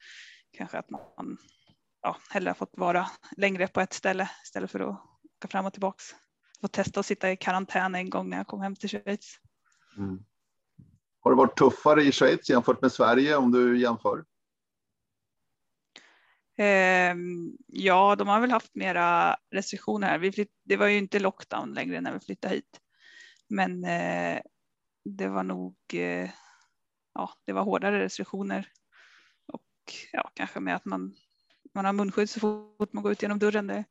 kanske 0.57 0.79
att 0.79 0.91
man 0.91 1.39
ja, 2.03 2.17
hellre 2.31 2.51
har 2.51 2.55
fått 2.55 2.73
vara 2.73 3.07
längre 3.37 3.69
på 3.69 3.81
ett 3.81 3.93
ställe 3.93 4.31
istället 4.45 4.71
för 4.71 4.81
att 4.81 5.01
åka 5.39 5.49
fram 5.49 5.67
och 5.67 5.73
tillbaks. 5.73 6.05
Få 6.61 6.69
testa 6.69 7.01
att 7.01 7.07
sitta 7.07 7.33
i 7.33 7.37
karantän 7.37 7.95
en 7.95 8.11
gång 8.11 8.31
när 8.31 8.37
jag 8.37 8.47
kom 8.47 8.61
hem 8.61 8.77
till 8.77 8.89
Schweiz. 8.89 9.39
Mm. 9.97 10.25
Har 11.21 11.31
det 11.31 11.37
varit 11.37 11.57
tuffare 11.57 12.03
i 12.03 12.13
Schweiz 12.13 12.51
jämfört 12.51 12.83
med 12.83 12.93
Sverige 12.93 13.37
om 13.37 13.53
du 13.53 13.81
jämför? 13.81 14.25
Eh, 16.57 17.15
ja, 17.67 18.17
de 18.17 18.29
har 18.29 18.41
väl 18.41 18.51
haft 18.51 18.75
mera 18.75 19.37
restriktioner 19.51 20.09
här. 20.09 20.19
Vi 20.19 20.33
flytt, 20.33 20.53
det 20.65 20.77
var 20.77 20.87
ju 20.87 20.99
inte 20.99 21.19
lockdown 21.19 21.75
längre 21.75 22.01
när 22.01 22.13
vi 22.13 22.21
flyttade 22.21 22.55
hit, 22.55 22.81
men 23.49 23.85
eh, 23.85 24.41
det 25.05 25.29
var 25.29 25.43
nog. 25.43 25.77
Eh, 25.93 26.31
ja, 27.15 27.31
det 27.45 27.53
var 27.53 27.63
hårdare 27.63 28.05
restriktioner 28.05 28.69
och 29.47 29.63
ja, 30.13 30.31
kanske 30.35 30.61
med 30.61 30.77
att 30.77 30.85
man 30.85 31.15
man 31.75 31.85
har 31.85 31.93
munskydd 31.93 32.31
så 32.31 32.41
fort 32.41 32.93
man 32.93 33.03
går 33.03 33.13
ut 33.13 33.23
genom 33.23 33.39
dörren. 33.39 33.67
Det, 33.67 33.85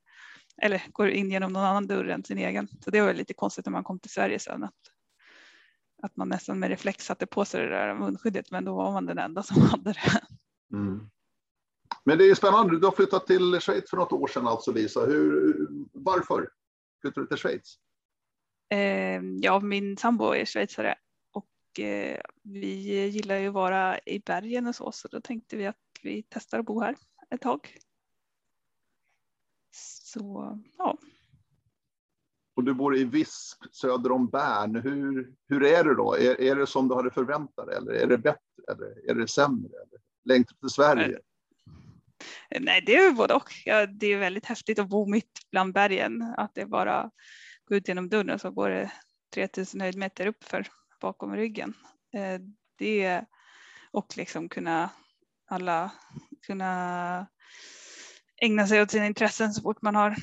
eller 0.61 0.84
går 0.91 1.09
in 1.09 1.32
genom 1.32 1.53
någon 1.53 1.64
annan 1.64 1.88
dörr 1.88 2.07
än 2.07 2.24
sin 2.24 2.38
egen. 2.38 2.68
Så 2.84 2.91
det 2.91 3.01
var 3.01 3.14
lite 3.14 3.34
konstigt 3.34 3.66
när 3.66 3.72
man 3.72 3.84
kom 3.84 3.99
till 3.99 4.11
Sverige 4.11 4.39
sen 4.39 4.64
att, 4.64 4.74
att 6.03 6.16
man 6.16 6.30
nästan 6.30 6.59
med 6.59 6.70
reflex 6.70 7.05
satte 7.05 7.26
på 7.26 7.45
sig 7.45 7.61
det 7.61 7.70
där 7.70 7.95
munskyddet, 7.95 8.51
men 8.51 8.66
då 8.66 8.76
var 8.76 8.91
man 8.91 9.05
den 9.05 9.18
enda 9.18 9.43
som 9.43 9.61
hade 9.61 9.93
det. 9.93 10.22
Mm. 10.74 11.09
Men 12.05 12.17
det 12.17 12.29
är 12.29 12.35
spännande. 12.35 12.79
Du 12.79 12.85
har 12.85 12.91
flyttat 12.91 13.27
till 13.27 13.59
Schweiz 13.59 13.89
för 13.89 13.97
något 13.97 14.11
år 14.11 14.27
sedan 14.27 14.47
alltså 14.47 14.71
Lisa. 14.71 15.05
Hur, 15.05 15.67
varför 15.91 16.49
flyttade 17.01 17.25
du 17.25 17.27
till 17.27 17.37
Schweiz? 17.37 17.77
Eh, 18.69 19.21
ja, 19.41 19.59
min 19.59 19.97
sambo 19.97 20.33
är 20.33 20.45
schweizare 20.45 20.95
och 21.31 21.79
eh, 21.79 22.21
vi 22.41 23.07
gillar 23.07 23.37
ju 23.37 23.47
att 23.47 23.53
vara 23.53 23.99
i 24.05 24.19
bergen 24.19 24.67
och 24.67 24.75
så, 24.75 24.91
så 24.91 25.07
då 25.07 25.21
tänkte 25.21 25.57
vi 25.57 25.65
att 25.65 25.77
vi 26.01 26.25
testar 26.29 26.59
att 26.59 26.65
bo 26.65 26.79
här 26.79 26.95
ett 27.29 27.41
tag. 27.41 27.77
Så 29.71 30.59
ja. 30.77 30.97
Och 32.55 32.63
du 32.63 32.73
bor 32.73 32.97
i 32.97 33.03
Visp 33.03 33.63
söder 33.71 34.11
om 34.11 34.27
Bern. 34.27 34.75
Hur, 34.75 35.33
hur 35.47 35.63
är 35.63 35.83
det 35.83 35.95
då? 35.95 36.15
Är, 36.15 36.41
är 36.41 36.55
det 36.55 36.67
som 36.67 36.87
du 36.87 36.95
hade 36.95 37.11
förväntat 37.11 37.65
dig 37.65 37.77
eller 37.77 37.91
är 37.91 38.07
det 38.07 38.17
bättre 38.17 38.63
eller 38.71 39.09
är 39.09 39.15
det 39.15 39.27
sämre? 39.27 39.69
Eller? 39.69 40.01
Längtar 40.25 40.55
till 40.55 40.69
Sverige? 40.69 41.19
Nej, 42.59 42.84
det 42.86 42.95
är 42.95 43.11
både 43.11 43.34
och. 43.34 43.51
Ja, 43.65 43.86
det 43.86 44.07
är 44.07 44.17
väldigt 44.17 44.45
häftigt 44.45 44.80
att 44.80 44.89
bo 44.89 45.05
mitt 45.05 45.39
bland 45.51 45.74
bergen. 45.74 46.34
Att 46.38 46.55
det 46.55 46.65
bara 46.65 47.11
går 47.65 47.78
ut 47.78 47.88
genom 47.88 48.09
dörren 48.09 48.39
så 48.39 48.51
går 48.51 48.69
det 48.69 48.91
3000 49.34 49.82
höjdmeter 49.82 50.28
uppför 50.28 50.67
bakom 51.01 51.36
ryggen. 51.36 51.74
Eh, 52.13 52.39
det 52.78 53.26
och 53.91 54.17
liksom 54.17 54.49
kunna 54.49 54.89
alla 55.47 55.91
kunna 56.45 57.28
ägna 58.41 58.67
sig 58.67 58.82
åt 58.82 58.91
sina 58.91 59.05
intressen 59.05 59.53
så 59.53 59.61
fort 59.61 59.82
man 59.82 59.95
har 59.95 60.15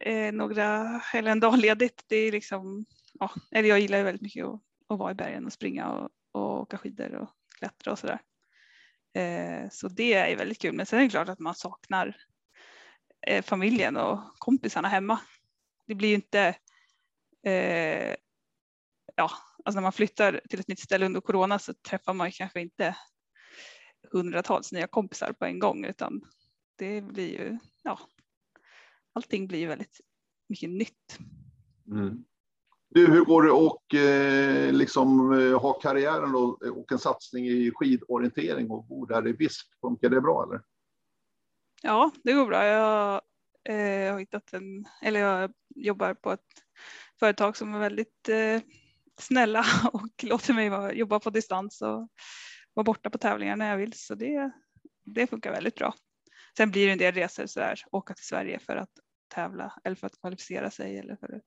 eh, 0.00 0.32
några 0.32 1.00
eller 1.14 1.30
en 1.30 1.40
dag 1.40 1.58
ledigt. 1.58 2.04
Det 2.08 2.16
är 2.16 2.32
liksom, 2.32 2.84
ja, 3.12 3.30
eller 3.50 3.68
jag 3.68 3.80
gillar 3.80 4.02
väldigt 4.02 4.22
mycket 4.22 4.44
att, 4.46 4.60
att 4.88 4.98
vara 4.98 5.10
i 5.10 5.14
bergen 5.14 5.46
och 5.46 5.52
springa 5.52 5.88
och, 5.88 6.10
och 6.32 6.60
åka 6.60 6.78
skidor 6.78 7.14
och 7.14 7.30
klättra 7.58 7.92
och 7.92 7.98
sådär. 7.98 8.20
Eh, 9.18 9.68
så 9.70 9.88
det 9.88 10.14
är 10.14 10.36
väldigt 10.36 10.58
kul. 10.58 10.74
Men 10.74 10.86
sen 10.86 10.98
är 10.98 11.02
det 11.02 11.10
klart 11.10 11.28
att 11.28 11.38
man 11.38 11.54
saknar 11.54 12.16
eh, 13.26 13.44
familjen 13.44 13.96
och 13.96 14.38
kompisarna 14.38 14.88
hemma. 14.88 15.20
Det 15.86 15.94
blir 15.94 16.08
ju 16.08 16.14
inte 16.14 16.56
eh, 17.46 18.14
ja, 19.16 19.30
alltså 19.64 19.74
när 19.74 19.82
man 19.82 19.92
flyttar 19.92 20.40
till 20.48 20.60
ett 20.60 20.68
nytt 20.68 20.80
ställe 20.80 21.06
under 21.06 21.20
corona 21.20 21.58
så 21.58 21.74
träffar 21.74 22.14
man 22.14 22.32
kanske 22.32 22.60
inte 22.60 22.96
hundratals 24.12 24.72
nya 24.72 24.86
kompisar 24.86 25.32
på 25.32 25.44
en 25.44 25.58
gång 25.58 25.84
utan 25.84 26.20
det 26.76 27.00
blir 27.00 27.28
ju, 27.28 27.58
ja, 27.82 28.00
allting 29.12 29.46
blir 29.48 29.58
ju 29.58 29.66
väldigt 29.66 30.00
mycket 30.48 30.70
nytt. 30.70 31.18
Mm. 31.86 32.24
Du, 32.90 33.06
hur 33.06 33.24
går 33.24 33.42
det 33.42 33.52
att 33.52 33.94
eh, 33.94 34.72
liksom, 34.72 35.32
eh, 35.32 35.60
ha 35.60 35.72
karriären 35.72 36.34
och, 36.34 36.66
eh, 36.66 36.72
och 36.72 36.92
en 36.92 36.98
satsning 36.98 37.46
i 37.46 37.70
skidorientering 37.74 38.70
och 38.70 38.84
bo 38.84 39.06
där 39.06 39.28
i 39.28 39.32
Visp? 39.32 39.66
Funkar 39.80 40.08
det 40.08 40.20
bra 40.20 40.44
eller? 40.44 40.60
Ja, 41.82 42.10
det 42.24 42.32
går 42.32 42.46
bra. 42.46 42.64
Jag 42.64 43.22
eh, 43.68 44.12
har 44.12 44.18
hittat 44.18 44.52
en, 44.52 44.84
eller 45.02 45.20
jag 45.20 45.52
jobbar 45.74 46.14
på 46.14 46.32
ett 46.32 46.46
företag 47.20 47.56
som 47.56 47.74
är 47.74 47.78
väldigt 47.78 48.28
eh, 48.28 48.60
snälla 49.20 49.64
och 49.92 50.24
låter 50.24 50.54
mig 50.54 50.68
vara, 50.68 50.92
jobba 50.92 51.20
på 51.20 51.30
distans 51.30 51.82
och 51.82 52.08
vara 52.74 52.84
borta 52.84 53.10
på 53.10 53.18
tävlingar 53.18 53.56
när 53.56 53.70
jag 53.70 53.76
vill. 53.76 53.92
Så 53.92 54.14
det, 54.14 54.50
det 55.04 55.26
funkar 55.26 55.52
väldigt 55.52 55.74
bra. 55.74 55.94
Sen 56.56 56.70
blir 56.70 56.86
det 56.86 56.92
en 56.92 56.98
del 56.98 57.14
resor 57.14 57.46
så 57.46 57.60
här, 57.60 57.78
åka 57.90 58.14
till 58.14 58.26
Sverige 58.26 58.58
för 58.58 58.76
att 58.76 58.90
tävla 59.28 59.72
eller 59.84 59.96
för 59.96 60.06
att 60.06 60.20
kvalificera 60.20 60.70
sig 60.70 60.98
eller 60.98 61.16
för 61.16 61.40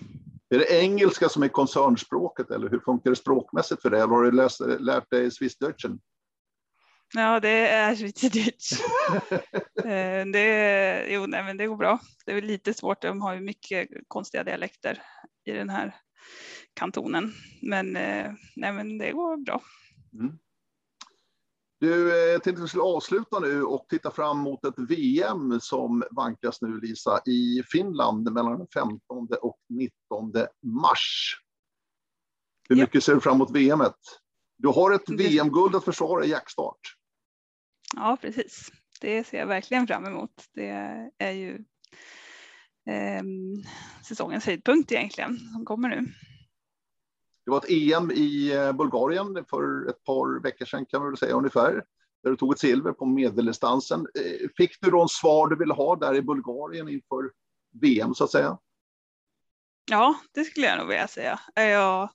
Är 0.50 0.58
det 0.60 0.72
engelska 0.72 1.30
som 1.30 1.44
är 1.44 1.48
koncernspråket 1.48 2.52
eller 2.52 2.70
hur 2.70 2.80
funkar 2.80 3.10
det 3.10 3.16
språkmässigt 3.16 3.82
för 3.82 3.90
dig? 3.90 4.02
Eller 4.02 4.14
har 4.14 4.24
du 4.24 4.32
läst, 4.32 4.60
lärt 4.80 5.10
dig 5.10 5.32
Swissdeutschen? 5.32 6.00
Ja, 7.16 7.40
det 7.40 7.68
är 7.68 7.96
Schweizerdeutsch. 7.96 8.74
Eh, 9.78 10.26
det, 10.26 11.08
jo, 11.10 11.26
nej, 11.26 11.44
men 11.44 11.58
det 11.58 11.68
går 11.68 11.78
bra. 11.78 12.00
Det 12.26 12.32
är 12.32 12.42
lite 12.42 12.74
svårt. 12.74 13.02
De 13.02 13.22
har 13.22 13.34
ju 13.34 13.42
mycket 13.42 13.90
konstiga 14.08 14.44
dialekter 14.44 15.02
i 15.46 15.52
den 15.52 15.70
här 15.70 15.96
kantonen. 16.74 17.34
Men, 17.62 17.96
eh, 17.96 18.32
nej, 18.56 18.74
men 18.74 18.98
det 18.98 19.12
går 19.12 19.38
bra. 19.38 19.62
Mm. 20.14 20.38
Du, 21.80 22.12
eh, 22.12 22.32
jag 22.32 22.44
tänkte 22.44 22.60
att 22.60 22.66
vi 22.66 22.70
skulle 22.70 22.84
avsluta 22.84 23.40
nu 23.40 23.64
och 23.64 23.86
titta 23.90 24.12
fram 24.12 24.38
mot 24.38 24.66
ett 24.66 24.80
VM 24.90 25.60
som 25.60 26.04
vankas 26.12 26.62
nu, 26.62 26.80
Lisa, 26.80 27.22
i 27.26 27.64
Finland 27.72 28.32
mellan 28.32 28.58
den 28.58 28.68
15 28.74 29.00
och 29.42 29.60
19 29.70 30.34
mars. 30.64 31.38
Hur 32.70 32.76
mycket 32.76 32.96
ja. 32.96 33.02
ser 33.02 33.14
du 33.14 33.22
fram 33.22 33.36
emot 33.36 33.52
VM? 33.52 33.82
Du 34.58 34.68
har 34.68 34.92
ett 34.92 35.10
VM-guld 35.10 35.76
att 35.76 35.86
försvara 35.86 36.26
i 36.26 36.30
jackstart. 36.30 36.80
Ja, 37.96 38.18
precis. 38.22 38.72
Det 39.02 39.24
ser 39.24 39.38
jag 39.38 39.48
verkligen 39.48 39.88
fram 39.88 40.06
emot. 40.06 40.32
Det 40.54 40.70
är 41.18 41.32
ju 41.32 41.56
eh, 42.90 43.24
säsongens 44.08 44.46
höjdpunkt 44.46 44.92
egentligen 44.92 45.40
som 45.54 45.66
kommer 45.66 45.90
nu. 45.90 46.06
Det 47.48 47.52
var 47.52 47.58
ett 47.58 47.70
EM 47.70 48.12
i 48.12 48.54
eh, 48.56 48.72
Bulgarien 48.72 49.46
för 49.50 49.90
ett 49.90 50.04
par 50.04 50.44
veckor 50.44 50.66
sedan 50.66 50.86
kan 50.86 51.02
man 51.02 51.10
väl 51.10 51.18
säga 51.18 51.34
ungefär. 51.34 51.84
Där 52.24 52.30
du 52.30 52.36
tog 52.36 52.54
ett 52.54 52.60
silver 52.60 52.92
på 52.92 53.06
medeldistansen. 53.06 54.00
Eh, 54.00 54.50
fick 54.58 54.82
du 54.82 54.92
då 54.92 55.02
en 55.02 55.10
svar 55.10 55.48
du 55.48 55.56
ville 55.56 55.74
ha 55.74 55.96
där 55.96 56.16
i 56.16 56.22
Bulgarien 56.22 56.90
inför 56.90 57.32
VM 57.82 58.16
så 58.16 58.24
att 58.24 58.32
säga? 58.32 58.58
Ja, 59.92 60.20
det 60.34 60.44
skulle 60.44 60.66
jag 60.66 60.78
nog 60.78 60.88
vilja 60.88 61.08
säga. 61.08 61.40
Eh, 61.56 61.64
jag, 61.64 62.10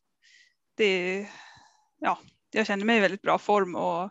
det, 0.76 1.28
ja, 1.99 2.18
jag 2.51 2.66
kände 2.66 2.85
mig 2.85 2.97
i 2.97 3.01
väldigt 3.01 3.22
bra 3.22 3.39
form 3.39 3.74
och 3.74 4.11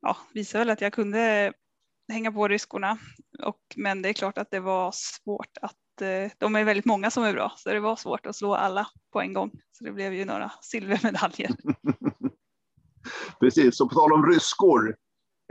ja, 0.00 0.16
visade 0.34 0.64
väl 0.64 0.70
att 0.70 0.80
jag 0.80 0.92
kunde 0.92 1.52
hänga 2.12 2.32
på 2.32 2.48
ryskorna. 2.48 2.98
Och, 3.42 3.60
men 3.76 4.02
det 4.02 4.08
är 4.08 4.12
klart 4.12 4.38
att 4.38 4.50
det 4.50 4.60
var 4.60 4.92
svårt 4.94 5.58
att 5.62 5.76
Eh, 6.00 6.30
de 6.38 6.56
är 6.56 6.64
väldigt 6.64 6.84
många 6.84 7.10
som 7.10 7.22
är 7.22 7.32
bra, 7.32 7.52
så 7.56 7.68
det 7.68 7.80
var 7.80 7.96
svårt 7.96 8.26
att 8.26 8.36
slå 8.36 8.54
alla 8.54 8.86
på 9.12 9.20
en 9.20 9.32
gång. 9.32 9.50
Så 9.72 9.84
det 9.84 9.92
blev 9.92 10.14
ju 10.14 10.24
några 10.24 10.52
silvermedaljer. 10.60 11.50
Precis, 13.40 13.76
så 13.76 13.88
på 13.88 13.94
tal 13.94 14.12
om 14.12 14.26
ryskor. 14.26 14.96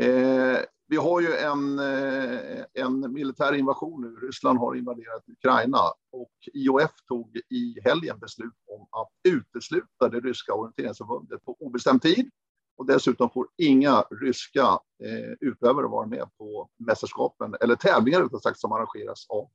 Eh, 0.01 0.57
vi 0.87 0.97
har 0.97 1.21
ju 1.21 1.33
en, 1.35 1.79
eh, 1.79 2.63
en 2.73 3.13
militär 3.13 3.53
invasion 3.53 4.01
nu. 4.01 4.27
Ryssland 4.27 4.59
har 4.59 4.75
invaderat 4.75 5.29
Ukraina 5.29 5.79
och 6.11 6.31
IOF 6.53 6.91
tog 7.07 7.41
i 7.49 7.79
helgen 7.83 8.19
beslut 8.19 8.53
om 8.67 8.87
att 9.01 9.09
utesluta 9.23 10.09
det 10.11 10.19
ryska 10.19 10.53
orienteringsförbundet 10.53 11.45
på 11.45 11.55
obestämd 11.59 12.01
tid. 12.01 12.29
Och 12.77 12.85
dessutom 12.85 13.29
får 13.29 13.47
inga 13.57 14.01
ryska 14.01 14.79
eh, 15.03 15.31
utövare 15.39 15.87
vara 15.87 16.07
med 16.07 16.29
på 16.37 16.69
mästerskapen, 16.77 17.55
eller 17.61 17.75
tävlingar 17.75 18.21
rättare 18.21 18.41
sagt, 18.41 18.59
som 18.59 18.71
arrangeras 18.71 19.25
av 19.29 19.49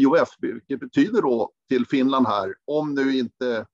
IOF, 0.00 0.28
vilket 0.38 0.80
betyder 0.80 1.22
då 1.22 1.52
till 1.68 1.86
Finland 1.86 2.26
här, 2.26 2.54
om 2.64 2.94
nu 2.94 3.18
inte 3.18 3.66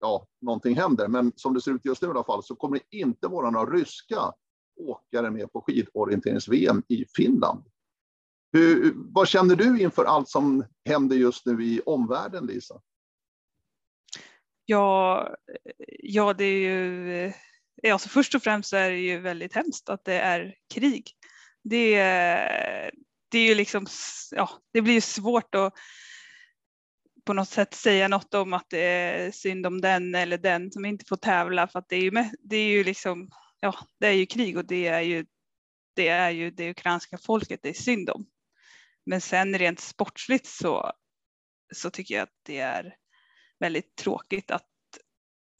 ja, 0.00 0.26
någonting 0.40 0.76
händer, 0.76 1.08
men 1.08 1.32
som 1.36 1.54
det 1.54 1.60
ser 1.60 1.74
ut 1.74 1.84
just 1.84 2.02
nu 2.02 2.08
i 2.08 2.10
alla 2.10 2.24
fall, 2.24 2.42
så 2.42 2.56
kommer 2.56 2.78
det 2.78 2.96
inte 2.96 3.28
vara 3.28 3.50
några 3.50 3.72
ryska 3.72 4.32
åkare 4.76 5.30
med 5.30 5.52
på 5.52 5.60
skidorienterings-VM 5.60 6.82
i 6.88 7.04
Finland. 7.16 7.64
Hur, 8.52 8.92
vad 8.96 9.28
känner 9.28 9.56
du 9.56 9.80
inför 9.80 10.04
allt 10.04 10.28
som 10.28 10.64
händer 10.84 11.16
just 11.16 11.46
nu 11.46 11.64
i 11.64 11.80
omvärlden, 11.86 12.46
Lisa? 12.46 12.80
Ja, 14.64 15.36
ja 15.98 16.32
det 16.32 16.44
är 16.44 16.58
ju... 16.58 17.24
Eh, 17.82 17.92
alltså 17.92 18.08
först 18.08 18.34
och 18.34 18.42
främst 18.42 18.72
är 18.72 18.90
det 18.90 18.98
ju 18.98 19.18
väldigt 19.18 19.54
hemskt 19.54 19.88
att 19.88 20.04
det 20.04 20.18
är 20.18 20.54
krig. 20.74 21.10
Det, 21.62 21.96
det 23.30 23.38
är 23.38 23.48
ju 23.48 23.54
liksom, 23.54 23.86
ja, 24.30 24.50
det 24.72 24.82
blir 24.82 24.94
ju 24.94 25.00
svårt 25.00 25.54
att 25.54 25.74
på 27.24 27.32
något 27.32 27.48
sätt 27.48 27.74
säga 27.74 28.08
något 28.08 28.34
om 28.34 28.52
att 28.52 28.66
det 28.70 28.80
är 28.80 29.30
synd 29.30 29.66
om 29.66 29.80
den 29.80 30.14
eller 30.14 30.38
den 30.38 30.72
som 30.72 30.84
inte 30.84 31.04
får 31.08 31.16
tävla 31.16 31.68
för 31.68 31.78
att 31.78 31.88
det 31.88 31.96
är 31.96 32.02
ju, 32.02 32.10
med, 32.10 32.34
det 32.42 32.56
är 32.56 32.68
ju 32.68 32.84
liksom, 32.84 33.30
ja, 33.60 33.74
det 34.00 34.06
är 34.06 34.12
ju 34.12 34.26
krig 34.26 34.56
och 34.56 34.66
det 34.66 34.86
är 34.86 35.00
ju 35.00 35.26
det 35.94 36.08
är 36.08 36.30
ju 36.30 36.50
det 36.50 36.70
ukrainska 36.70 37.18
folket 37.18 37.60
det 37.62 37.68
är 37.68 37.74
synd 37.74 38.10
om. 38.10 38.26
Men 39.06 39.20
sen 39.20 39.58
rent 39.58 39.80
sportsligt 39.80 40.46
så, 40.46 40.92
så 41.74 41.90
tycker 41.90 42.14
jag 42.14 42.22
att 42.22 42.38
det 42.42 42.58
är 42.58 42.96
väldigt 43.58 43.96
tråkigt 43.96 44.50
att 44.50 44.66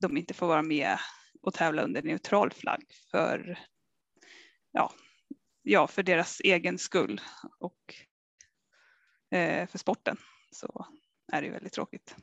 de 0.01 0.17
inte 0.17 0.35
får 0.35 0.47
vara 0.47 0.63
med 0.63 0.99
och 1.43 1.55
tävla 1.55 1.83
under 1.83 2.03
neutral 2.03 2.51
flagg 2.53 2.85
för 3.11 3.59
ja, 4.73 4.93
ja, 5.63 5.87
för 5.87 6.03
deras 6.03 6.41
egen 6.41 6.79
skull 6.79 7.21
och 7.59 7.95
eh, 9.31 9.69
för 9.69 9.79
sporten 9.79 10.17
så 10.51 10.87
är 11.33 11.43
det 11.43 11.51
väldigt 11.51 11.73
tråkigt. 11.73 12.17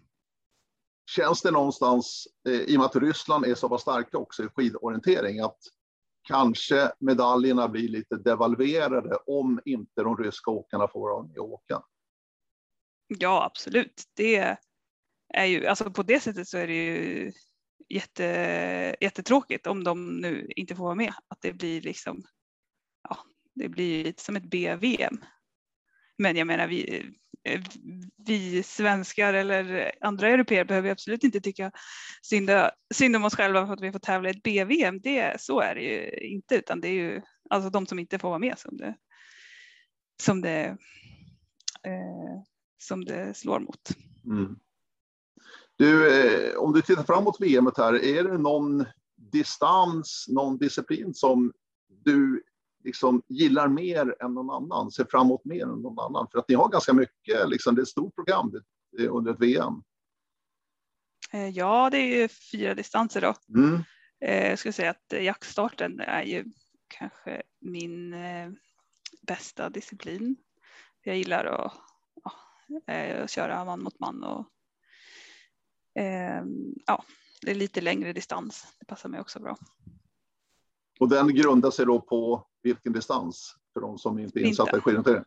Känns 1.10 1.42
det 1.42 1.52
någonstans, 1.52 2.28
eh, 2.50 2.54
i 2.54 2.76
och 2.76 2.80
med 2.80 2.86
att 2.86 2.96
Ryssland 2.96 3.46
är 3.46 3.56
så 3.56 3.70
pass 3.70 3.82
starka 3.82 4.18
också 4.18 4.44
i 4.44 4.48
skidorientering, 4.48 5.40
att 5.40 5.60
kanske 6.28 6.92
medaljerna 7.00 7.68
blir 7.68 7.90
lite 7.90 8.16
devalverade 8.16 9.16
om 9.16 9.62
inte 9.66 10.02
de 10.02 10.18
ryska 10.18 10.52
åkarna 10.52 10.88
får 10.88 11.00
vara 11.00 11.28
med 11.28 11.38
och 11.38 11.52
åka? 11.52 11.84
Ja, 13.08 13.46
absolut. 13.46 14.04
Det 14.14 14.58
är 15.34 15.46
ju, 15.46 15.68
alltså 15.68 15.92
på 15.92 16.04
det 16.04 16.20
sättet 16.20 16.48
så 16.48 16.58
är 16.58 16.68
det 16.68 16.74
ju 16.74 17.32
jätte, 17.90 18.24
jättetråkigt 19.02 19.68
om 19.68 19.84
de 19.84 20.18
nu 20.22 20.48
inte 20.56 20.76
får 20.76 20.84
vara 20.84 20.96
med. 20.96 21.14
Att 21.28 21.42
det 21.42 21.54
blir 21.54 21.82
liksom 21.82 22.24
ja, 23.10 23.18
det 23.56 23.70
blir 23.70 24.04
lite 24.04 24.24
som 24.24 24.36
ett 24.36 24.50
B-VM. 24.50 25.18
Men 26.18 26.36
jag 26.36 26.48
menar, 26.48 26.68
vi, 26.68 27.12
eh, 27.44 27.62
vi 28.28 28.64
svenskar 28.64 29.34
eller 29.34 29.92
andra 30.02 30.30
europeer 30.30 30.66
behöver 30.66 30.90
absolut 30.90 31.24
inte 31.24 31.42
tycka 31.42 31.72
synd, 32.22 32.50
synd 32.94 33.16
om 33.16 33.26
oss 33.26 33.36
själva 33.36 33.68
för 33.68 33.74
att 33.74 33.82
vi 33.82 33.92
får 33.92 34.00
tävla 34.00 34.30
i 34.30 34.32
ett 34.32 34.44
B-VM. 34.44 35.00
Det, 35.00 35.42
så 35.42 35.60
är 35.60 35.76
det 35.76 35.82
ju 35.82 36.28
inte, 36.28 36.56
utan 36.56 36.82
det 36.82 36.88
är 36.88 36.94
ju 36.94 37.22
alltså 37.50 37.70
de 37.70 37.86
som 37.86 38.00
inte 38.00 38.20
får 38.20 38.30
vara 38.30 38.40
med 38.40 38.60
som 38.60 38.78
det, 38.78 38.96
som 40.22 40.42
det, 40.42 40.78
eh, 41.84 42.42
som 42.78 43.06
det 43.06 43.38
slår 43.38 43.60
mot. 43.60 43.90
Mm. 44.26 44.56
Du, 45.76 46.22
eh, 46.22 46.58
om 46.58 46.74
du 46.74 46.82
tittar 46.82 47.04
framåt 47.04 47.38
VM 47.40 47.72
här, 47.78 48.04
är 48.04 48.24
det 48.24 48.38
någon 48.38 48.86
distans, 49.16 50.26
någon 50.30 50.58
disciplin 50.58 51.14
som 51.14 51.54
du 51.88 52.44
liksom 52.84 53.22
gillar 53.28 53.68
mer 53.68 54.16
än 54.24 54.34
någon 54.34 54.50
annan, 54.50 54.92
ser 54.92 55.06
framåt 55.06 55.46
mer 55.46 55.64
än 55.64 55.82
någon 55.82 56.00
annan? 56.00 56.28
För 56.32 56.40
att 56.40 56.50
ni 56.50 56.56
har 56.56 56.70
ganska 56.70 56.94
mycket, 56.94 57.50
liksom, 57.50 57.76
det 57.76 57.80
är 57.80 57.84
ett 57.84 57.90
stort 57.90 58.16
program 58.16 58.54
under 59.10 59.32
ett 59.32 59.42
VM. 59.42 59.84
Eh, 61.32 61.50
ja, 61.50 61.90
det 61.90 61.98
är 61.98 62.22
ju 62.22 62.28
fyra 62.28 62.76
distanser 62.76 63.22
då. 63.22 63.34
Mm. 63.56 63.84
Eh, 64.20 64.50
jag 64.50 64.60
skulle 64.60 64.74
säga 64.74 64.90
att 64.90 65.14
jaktstarten 65.22 66.00
är 66.00 66.24
ju 66.24 66.46
kanske 66.88 67.42
min 67.60 68.14
eh, 68.14 68.50
bästa 69.22 69.70
disciplin. 69.70 70.36
Jag 71.04 71.18
gillar 71.18 71.46
att, 71.46 71.74
att 73.24 73.32
köra 73.32 73.66
man 73.66 73.84
mot 73.84 74.00
man 74.00 74.24
och 74.24 74.46
ja, 76.86 77.06
det 77.42 77.52
är 77.52 77.56
lite 77.56 77.82
längre 77.82 78.14
distans. 78.14 78.76
Det 78.80 78.86
passar 78.86 79.10
mig 79.10 79.20
också 79.20 79.40
bra. 79.40 79.58
Och 81.00 81.10
den 81.10 81.36
grundar 81.36 81.72
sig 81.72 81.86
då 81.86 82.02
på 82.02 82.48
vilken 82.64 82.94
distans 82.94 83.56
för 83.74 83.82
de 83.82 83.98
som 83.98 84.20
inte 84.20 84.40
är 84.40 84.44
insatta 84.44 84.78
i 84.78 84.82
skidhantering? 84.82 85.24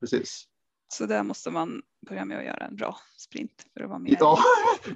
Precis. 0.00 0.48
Så 0.88 1.06
där 1.06 1.22
måste 1.22 1.50
man 1.50 1.82
börja 2.08 2.24
med 2.24 2.38
att 2.38 2.44
göra 2.44 2.66
en 2.66 2.76
bra 2.76 2.98
sprint 3.16 3.66
för 3.74 3.84
att 3.84 3.88
vara 3.88 3.98
med. 3.98 4.16
Ja, 4.20 4.38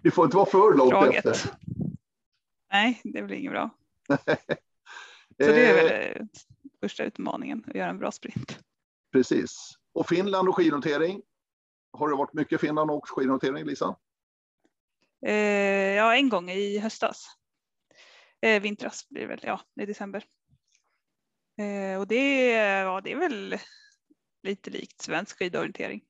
det 0.03 0.11
får 0.15 0.25
inte 0.25 0.37
vara 0.37 0.47
för 0.47 0.77
långt 0.77 0.91
draget. 0.91 1.27
efter. 1.27 1.51
Nej, 2.73 3.01
det 3.05 3.23
blir 3.23 3.37
inget 3.37 3.53
bra. 3.53 3.71
Så 5.41 5.47
det 5.47 5.67
är 5.67 5.75
väl 5.75 6.17
eh. 6.17 6.27
första 6.81 7.05
utmaningen, 7.05 7.65
att 7.69 7.75
göra 7.75 7.91
en 7.91 7.99
bra 7.99 8.13
sprint. 8.13 8.59
Precis. 9.13 9.73
Och 9.93 10.09
Finland 10.09 10.49
och 10.49 10.57
skidnotering. 10.57 11.23
Har 11.93 12.09
det 12.09 12.17
varit 12.17 12.33
mycket 12.33 12.61
Finland 12.61 12.91
och 12.91 13.09
skidnotering, 13.09 13.65
Lisa? 13.65 13.97
Eh, 15.27 15.35
ja, 15.95 16.15
en 16.15 16.29
gång 16.29 16.51
i 16.51 16.79
höstas. 16.79 17.40
Eh, 18.43 18.63
vintras 18.63 19.09
blir 19.09 19.21
det 19.21 19.27
väl, 19.27 19.41
ja, 19.43 19.61
i 19.81 19.87
december. 19.87 20.25
Eh, 21.59 22.01
och 22.01 22.07
det, 22.07 22.51
ja, 22.53 23.01
det 23.01 23.13
är 23.13 23.17
väl 23.17 23.59
lite 24.43 24.71
likt 24.71 25.03
svensk 25.03 25.39
skidorientering. 25.39 26.03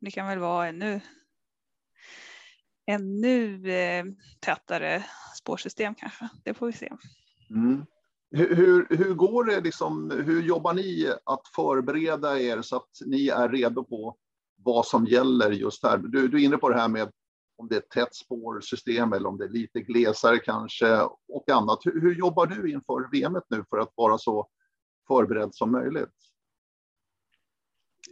Det 0.00 0.10
kan 0.10 0.26
väl 0.26 0.38
vara 0.38 0.68
ännu, 0.68 1.00
ännu 2.86 3.70
eh, 3.72 4.04
tätare 4.40 5.04
spårsystem 5.38 5.94
kanske. 5.94 6.28
Det 6.44 6.54
får 6.54 6.66
vi 6.66 6.72
se. 6.72 6.92
Mm. 7.50 7.86
Hur, 8.30 8.56
hur, 8.56 8.86
hur, 8.96 9.14
går 9.14 9.44
det, 9.44 9.60
liksom, 9.60 10.10
hur 10.10 10.42
jobbar 10.42 10.74
ni 10.74 11.12
att 11.24 11.48
förbereda 11.54 12.40
er 12.40 12.62
så 12.62 12.76
att 12.76 12.90
ni 13.06 13.28
är 13.28 13.48
redo 13.48 13.84
på 13.84 14.16
vad 14.56 14.86
som 14.86 15.06
gäller 15.06 15.50
just 15.50 15.84
här? 15.84 15.98
Du, 15.98 16.28
du 16.28 16.40
är 16.40 16.44
inne 16.44 16.56
på 16.56 16.68
det 16.68 16.80
här 16.80 16.88
med 16.88 17.12
om 17.62 17.68
det 17.68 17.76
är 17.76 17.80
ett 17.80 17.90
tätt 17.90 18.14
spårsystem 18.14 19.12
eller 19.12 19.28
om 19.28 19.38
det 19.38 19.44
är 19.44 19.48
lite 19.48 19.80
glesare 19.80 20.38
kanske 20.38 21.00
och 21.28 21.50
annat. 21.50 21.78
Hur, 21.84 22.00
hur 22.00 22.14
jobbar 22.14 22.46
du 22.46 22.72
inför 22.72 23.10
VM 23.12 23.36
nu 23.50 23.64
för 23.70 23.78
att 23.78 23.92
vara 23.94 24.18
så 24.18 24.48
förberedd 25.08 25.54
som 25.54 25.72
möjligt? 25.72 26.14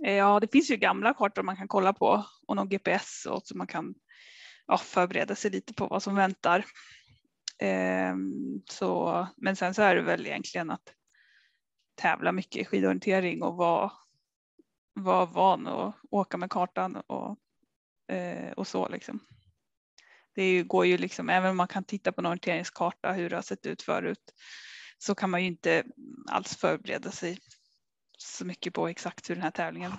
Eh, 0.05 0.15
ja, 0.15 0.41
det 0.41 0.53
finns 0.53 0.71
ju 0.71 0.77
gamla 0.77 1.15
kartor 1.15 1.43
man 1.43 1.57
kan 1.57 1.69
kolla 1.69 1.93
på 1.93 2.25
och 2.47 2.57
någon 2.57 2.69
GPS 2.69 3.27
och 3.31 3.43
så 3.45 3.57
man 3.57 3.67
kan 3.67 3.95
ja, 4.67 4.79
förbereda 4.79 5.35
sig 5.35 5.51
lite 5.51 5.75
på 5.75 5.87
vad 5.87 6.03
som 6.03 6.15
väntar. 6.15 6.65
Ehm, 7.59 8.63
så, 8.71 9.27
men 9.37 9.57
sen 9.57 9.75
så 9.75 9.83
är 9.83 9.95
det 9.95 10.03
väl 10.03 10.27
egentligen 10.27 10.71
att 10.71 10.95
tävla 11.95 12.33
mycket 12.33 12.63
i 12.63 12.65
skidorientering 12.65 13.43
och 13.43 13.57
vara, 13.57 13.93
vara 14.95 15.25
van 15.25 15.67
att 15.67 15.95
åka 16.11 16.37
med 16.37 16.51
kartan 16.51 16.97
och, 16.97 17.39
eh, 18.15 18.53
och 18.53 18.67
så 18.67 18.89
liksom. 18.89 19.21
Det 20.41 20.63
går 20.63 20.87
ju 20.87 20.99
liksom, 20.99 21.29
även 21.29 21.51
om 21.51 21.57
man 21.57 21.69
kan 21.69 21.85
titta 21.85 22.13
på 22.13 22.21
en 22.21 22.27
orienteringskarta 22.27 23.13
hur 23.13 23.31
det 23.31 23.37
har 23.37 23.43
sett 23.43 23.67
ut 23.67 23.83
förut, 23.83 24.35
så 24.99 25.15
kan 25.15 25.31
man 25.31 25.41
ju 25.41 25.47
inte 25.47 25.85
alls 26.29 26.57
förbereda 26.57 27.11
sig 27.11 27.39
så 28.19 28.45
mycket 28.45 28.75
på 28.75 28.89
exakt 28.89 29.31
hur 29.31 29.35
den 29.35 29.43
här 29.43 29.51
tävlingen 29.51 29.93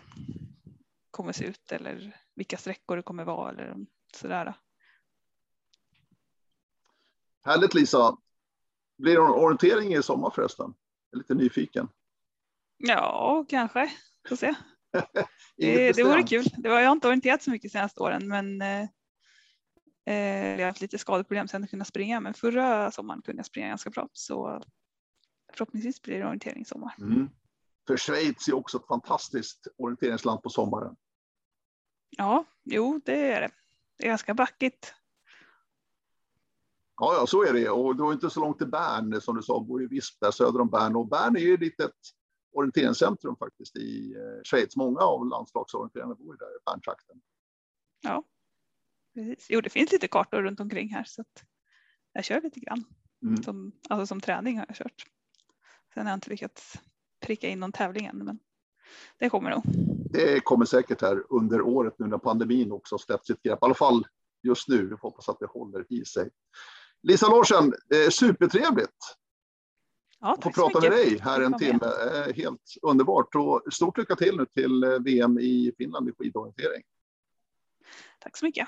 kommer 1.11 1.33
se 1.33 1.45
ut 1.45 1.71
eller 1.71 2.17
vilka 2.35 2.57
sträckor 2.57 2.95
det 2.95 3.03
kommer 3.03 3.23
vara 3.23 3.49
eller 3.49 3.75
sådär. 4.15 4.53
Härligt 7.43 7.73
Lisa. 7.73 8.17
Blir 8.97 9.13
det 9.13 9.19
orientering 9.19 9.93
i 9.93 10.03
sommar 10.03 10.31
förresten? 10.35 10.73
Jag 11.11 11.17
är 11.17 11.21
lite 11.21 11.33
nyfiken. 11.33 11.89
Ja, 12.77 13.45
kanske. 13.49 13.91
Får 14.29 14.35
se. 14.35 14.53
det, 15.57 15.91
det 15.91 16.03
vore 16.03 16.23
kul. 16.23 16.45
Det 16.57 16.69
var, 16.69 16.79
jag 16.79 16.87
har 16.87 16.95
inte 16.95 17.07
orienterat 17.07 17.43
så 17.43 17.51
mycket 17.51 17.71
senaste 17.71 18.01
åren, 18.01 18.27
men 18.27 18.61
eh 18.61 18.89
jag 20.13 20.57
har 20.57 20.65
haft 20.65 20.81
lite 20.81 20.97
skadeproblem 20.97 21.47
sen 21.47 21.63
att 21.63 21.69
kunna 21.69 21.85
springa. 21.85 22.19
Men 22.19 22.33
förra 22.33 22.91
sommaren 22.91 23.21
kunde 23.21 23.39
jag 23.39 23.45
springa 23.45 23.67
ganska 23.67 23.89
bra, 23.89 24.09
så 24.13 24.63
förhoppningsvis 25.53 26.01
blir 26.01 26.19
det 26.19 26.25
orientering 26.25 26.61
i 26.61 26.65
sommar. 26.65 26.95
Mm. 26.99 27.29
För 27.87 27.97
Schweiz 27.97 28.47
är 28.47 28.55
också 28.55 28.77
ett 28.77 28.87
fantastiskt 28.87 29.67
orienteringsland 29.77 30.41
på 30.43 30.49
sommaren. 30.49 30.95
Ja, 32.09 32.45
jo, 32.63 33.01
det 33.05 33.31
är 33.31 33.41
det. 33.41 33.51
Det 33.97 34.05
är 34.05 34.09
ganska 34.09 34.33
backigt. 34.33 34.93
Ja, 36.97 37.15
ja, 37.19 37.27
så 37.27 37.43
är 37.43 37.53
det. 37.53 37.69
Och 37.69 37.95
det 37.95 38.03
var 38.03 38.13
inte 38.13 38.29
så 38.29 38.39
långt 38.39 38.57
till 38.57 38.67
Bern, 38.67 39.21
som 39.21 39.35
du 39.35 39.41
sa, 39.41 39.59
bor 39.59 39.83
i 39.83 39.87
Visp 39.87 40.19
där 40.19 40.31
söder 40.31 40.61
om 40.61 40.69
Bern. 40.69 40.95
Och 40.95 41.07
Bern 41.07 41.35
är 41.35 41.39
ju 41.39 41.53
ett 41.53 41.59
litet 41.59 41.95
orienteringscentrum 42.53 43.35
faktiskt 43.35 43.75
i 43.75 44.15
eh, 44.15 44.43
Schweiz. 44.43 44.75
Många 44.75 44.99
av 44.99 45.25
landslagsorienterarna 45.25 46.15
bor 46.15 46.37
där 46.37 46.45
i 46.45 46.59
Berntrakten. 46.65 47.21
Ja, 48.01 48.23
precis. 49.13 49.47
Jo, 49.49 49.61
det 49.61 49.69
finns 49.69 49.91
lite 49.91 50.07
kartor 50.07 50.41
runt 50.41 50.59
omkring 50.59 50.89
här 50.89 51.03
så 51.03 51.21
att 51.21 51.43
jag 52.13 52.25
kör 52.25 52.41
lite 52.41 52.59
grann. 52.59 52.83
Mm. 53.23 53.43
Som, 53.43 53.71
alltså 53.89 54.07
som 54.07 54.21
träning 54.21 54.57
har 54.57 54.65
jag 54.67 54.77
kört. 54.77 55.05
Sen 55.93 56.05
har 56.05 56.11
jag 56.11 56.17
inte 56.17 56.29
lyckats 56.29 56.79
pricka 57.25 57.47
in 57.47 57.59
någon 57.59 57.71
tävling 57.71 58.05
än, 58.05 58.17
men 58.17 58.39
det 59.17 59.29
kommer 59.29 59.49
nog. 59.49 59.63
Det 60.11 60.39
kommer 60.39 60.65
säkert 60.65 61.01
här 61.01 61.23
under 61.29 61.61
året 61.61 61.95
nu 61.99 62.07
när 62.07 62.17
pandemin 62.17 62.71
också 62.71 62.97
släppt 62.97 63.27
sitt 63.27 63.43
grepp. 63.43 63.59
I 63.61 63.65
alla 63.65 63.73
fall 63.73 64.07
just 64.43 64.67
nu. 64.67 64.83
Vi 64.83 64.89
får 64.89 64.97
hoppas 64.97 65.29
att 65.29 65.39
det 65.39 65.45
håller 65.45 65.85
i 65.89 66.05
sig. 66.05 66.29
Lisa 67.03 67.27
Larsen, 67.27 67.73
supertrevligt. 68.11 69.17
Ja, 70.19 70.33
att 70.33 70.43
få 70.43 70.51
prata 70.51 70.81
med 70.81 70.91
dig 70.91 71.19
här 71.19 71.41
en 71.41 71.57
timme. 71.57 71.91
Helt 72.35 72.61
underbart. 72.81 73.35
Och 73.35 73.61
stort 73.73 73.97
lycka 73.97 74.15
till 74.15 74.37
nu 74.37 74.45
till 74.45 74.83
eh, 74.83 74.99
VM 74.99 75.39
i 75.39 75.73
Finland 75.77 76.09
i 76.09 76.11
skidorientering. 76.11 76.83
Tack 78.19 78.37
så 78.37 78.45
mycket. 78.45 78.67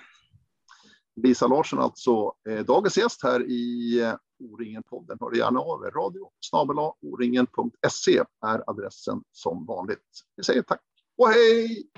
Lisa 1.15 1.47
Larsson 1.47 1.79
alltså, 1.79 2.33
eh, 2.49 2.65
dagens 2.65 2.97
gäst 2.97 3.23
här 3.23 3.49
i 3.49 3.99
eh, 4.01 4.13
O-ringen-podden. 4.43 5.17
Hör 5.19 5.35
gärna 5.37 5.59
av 5.59 5.83
er. 5.83 5.91
Radio 5.91 6.29
snabel-a 6.49 6.93
är 8.45 8.69
adressen 8.69 9.23
som 9.31 9.65
vanligt. 9.65 9.99
Vi 10.35 10.43
säger 10.43 10.61
tack 10.61 10.81
och 11.17 11.27
hej! 11.27 11.89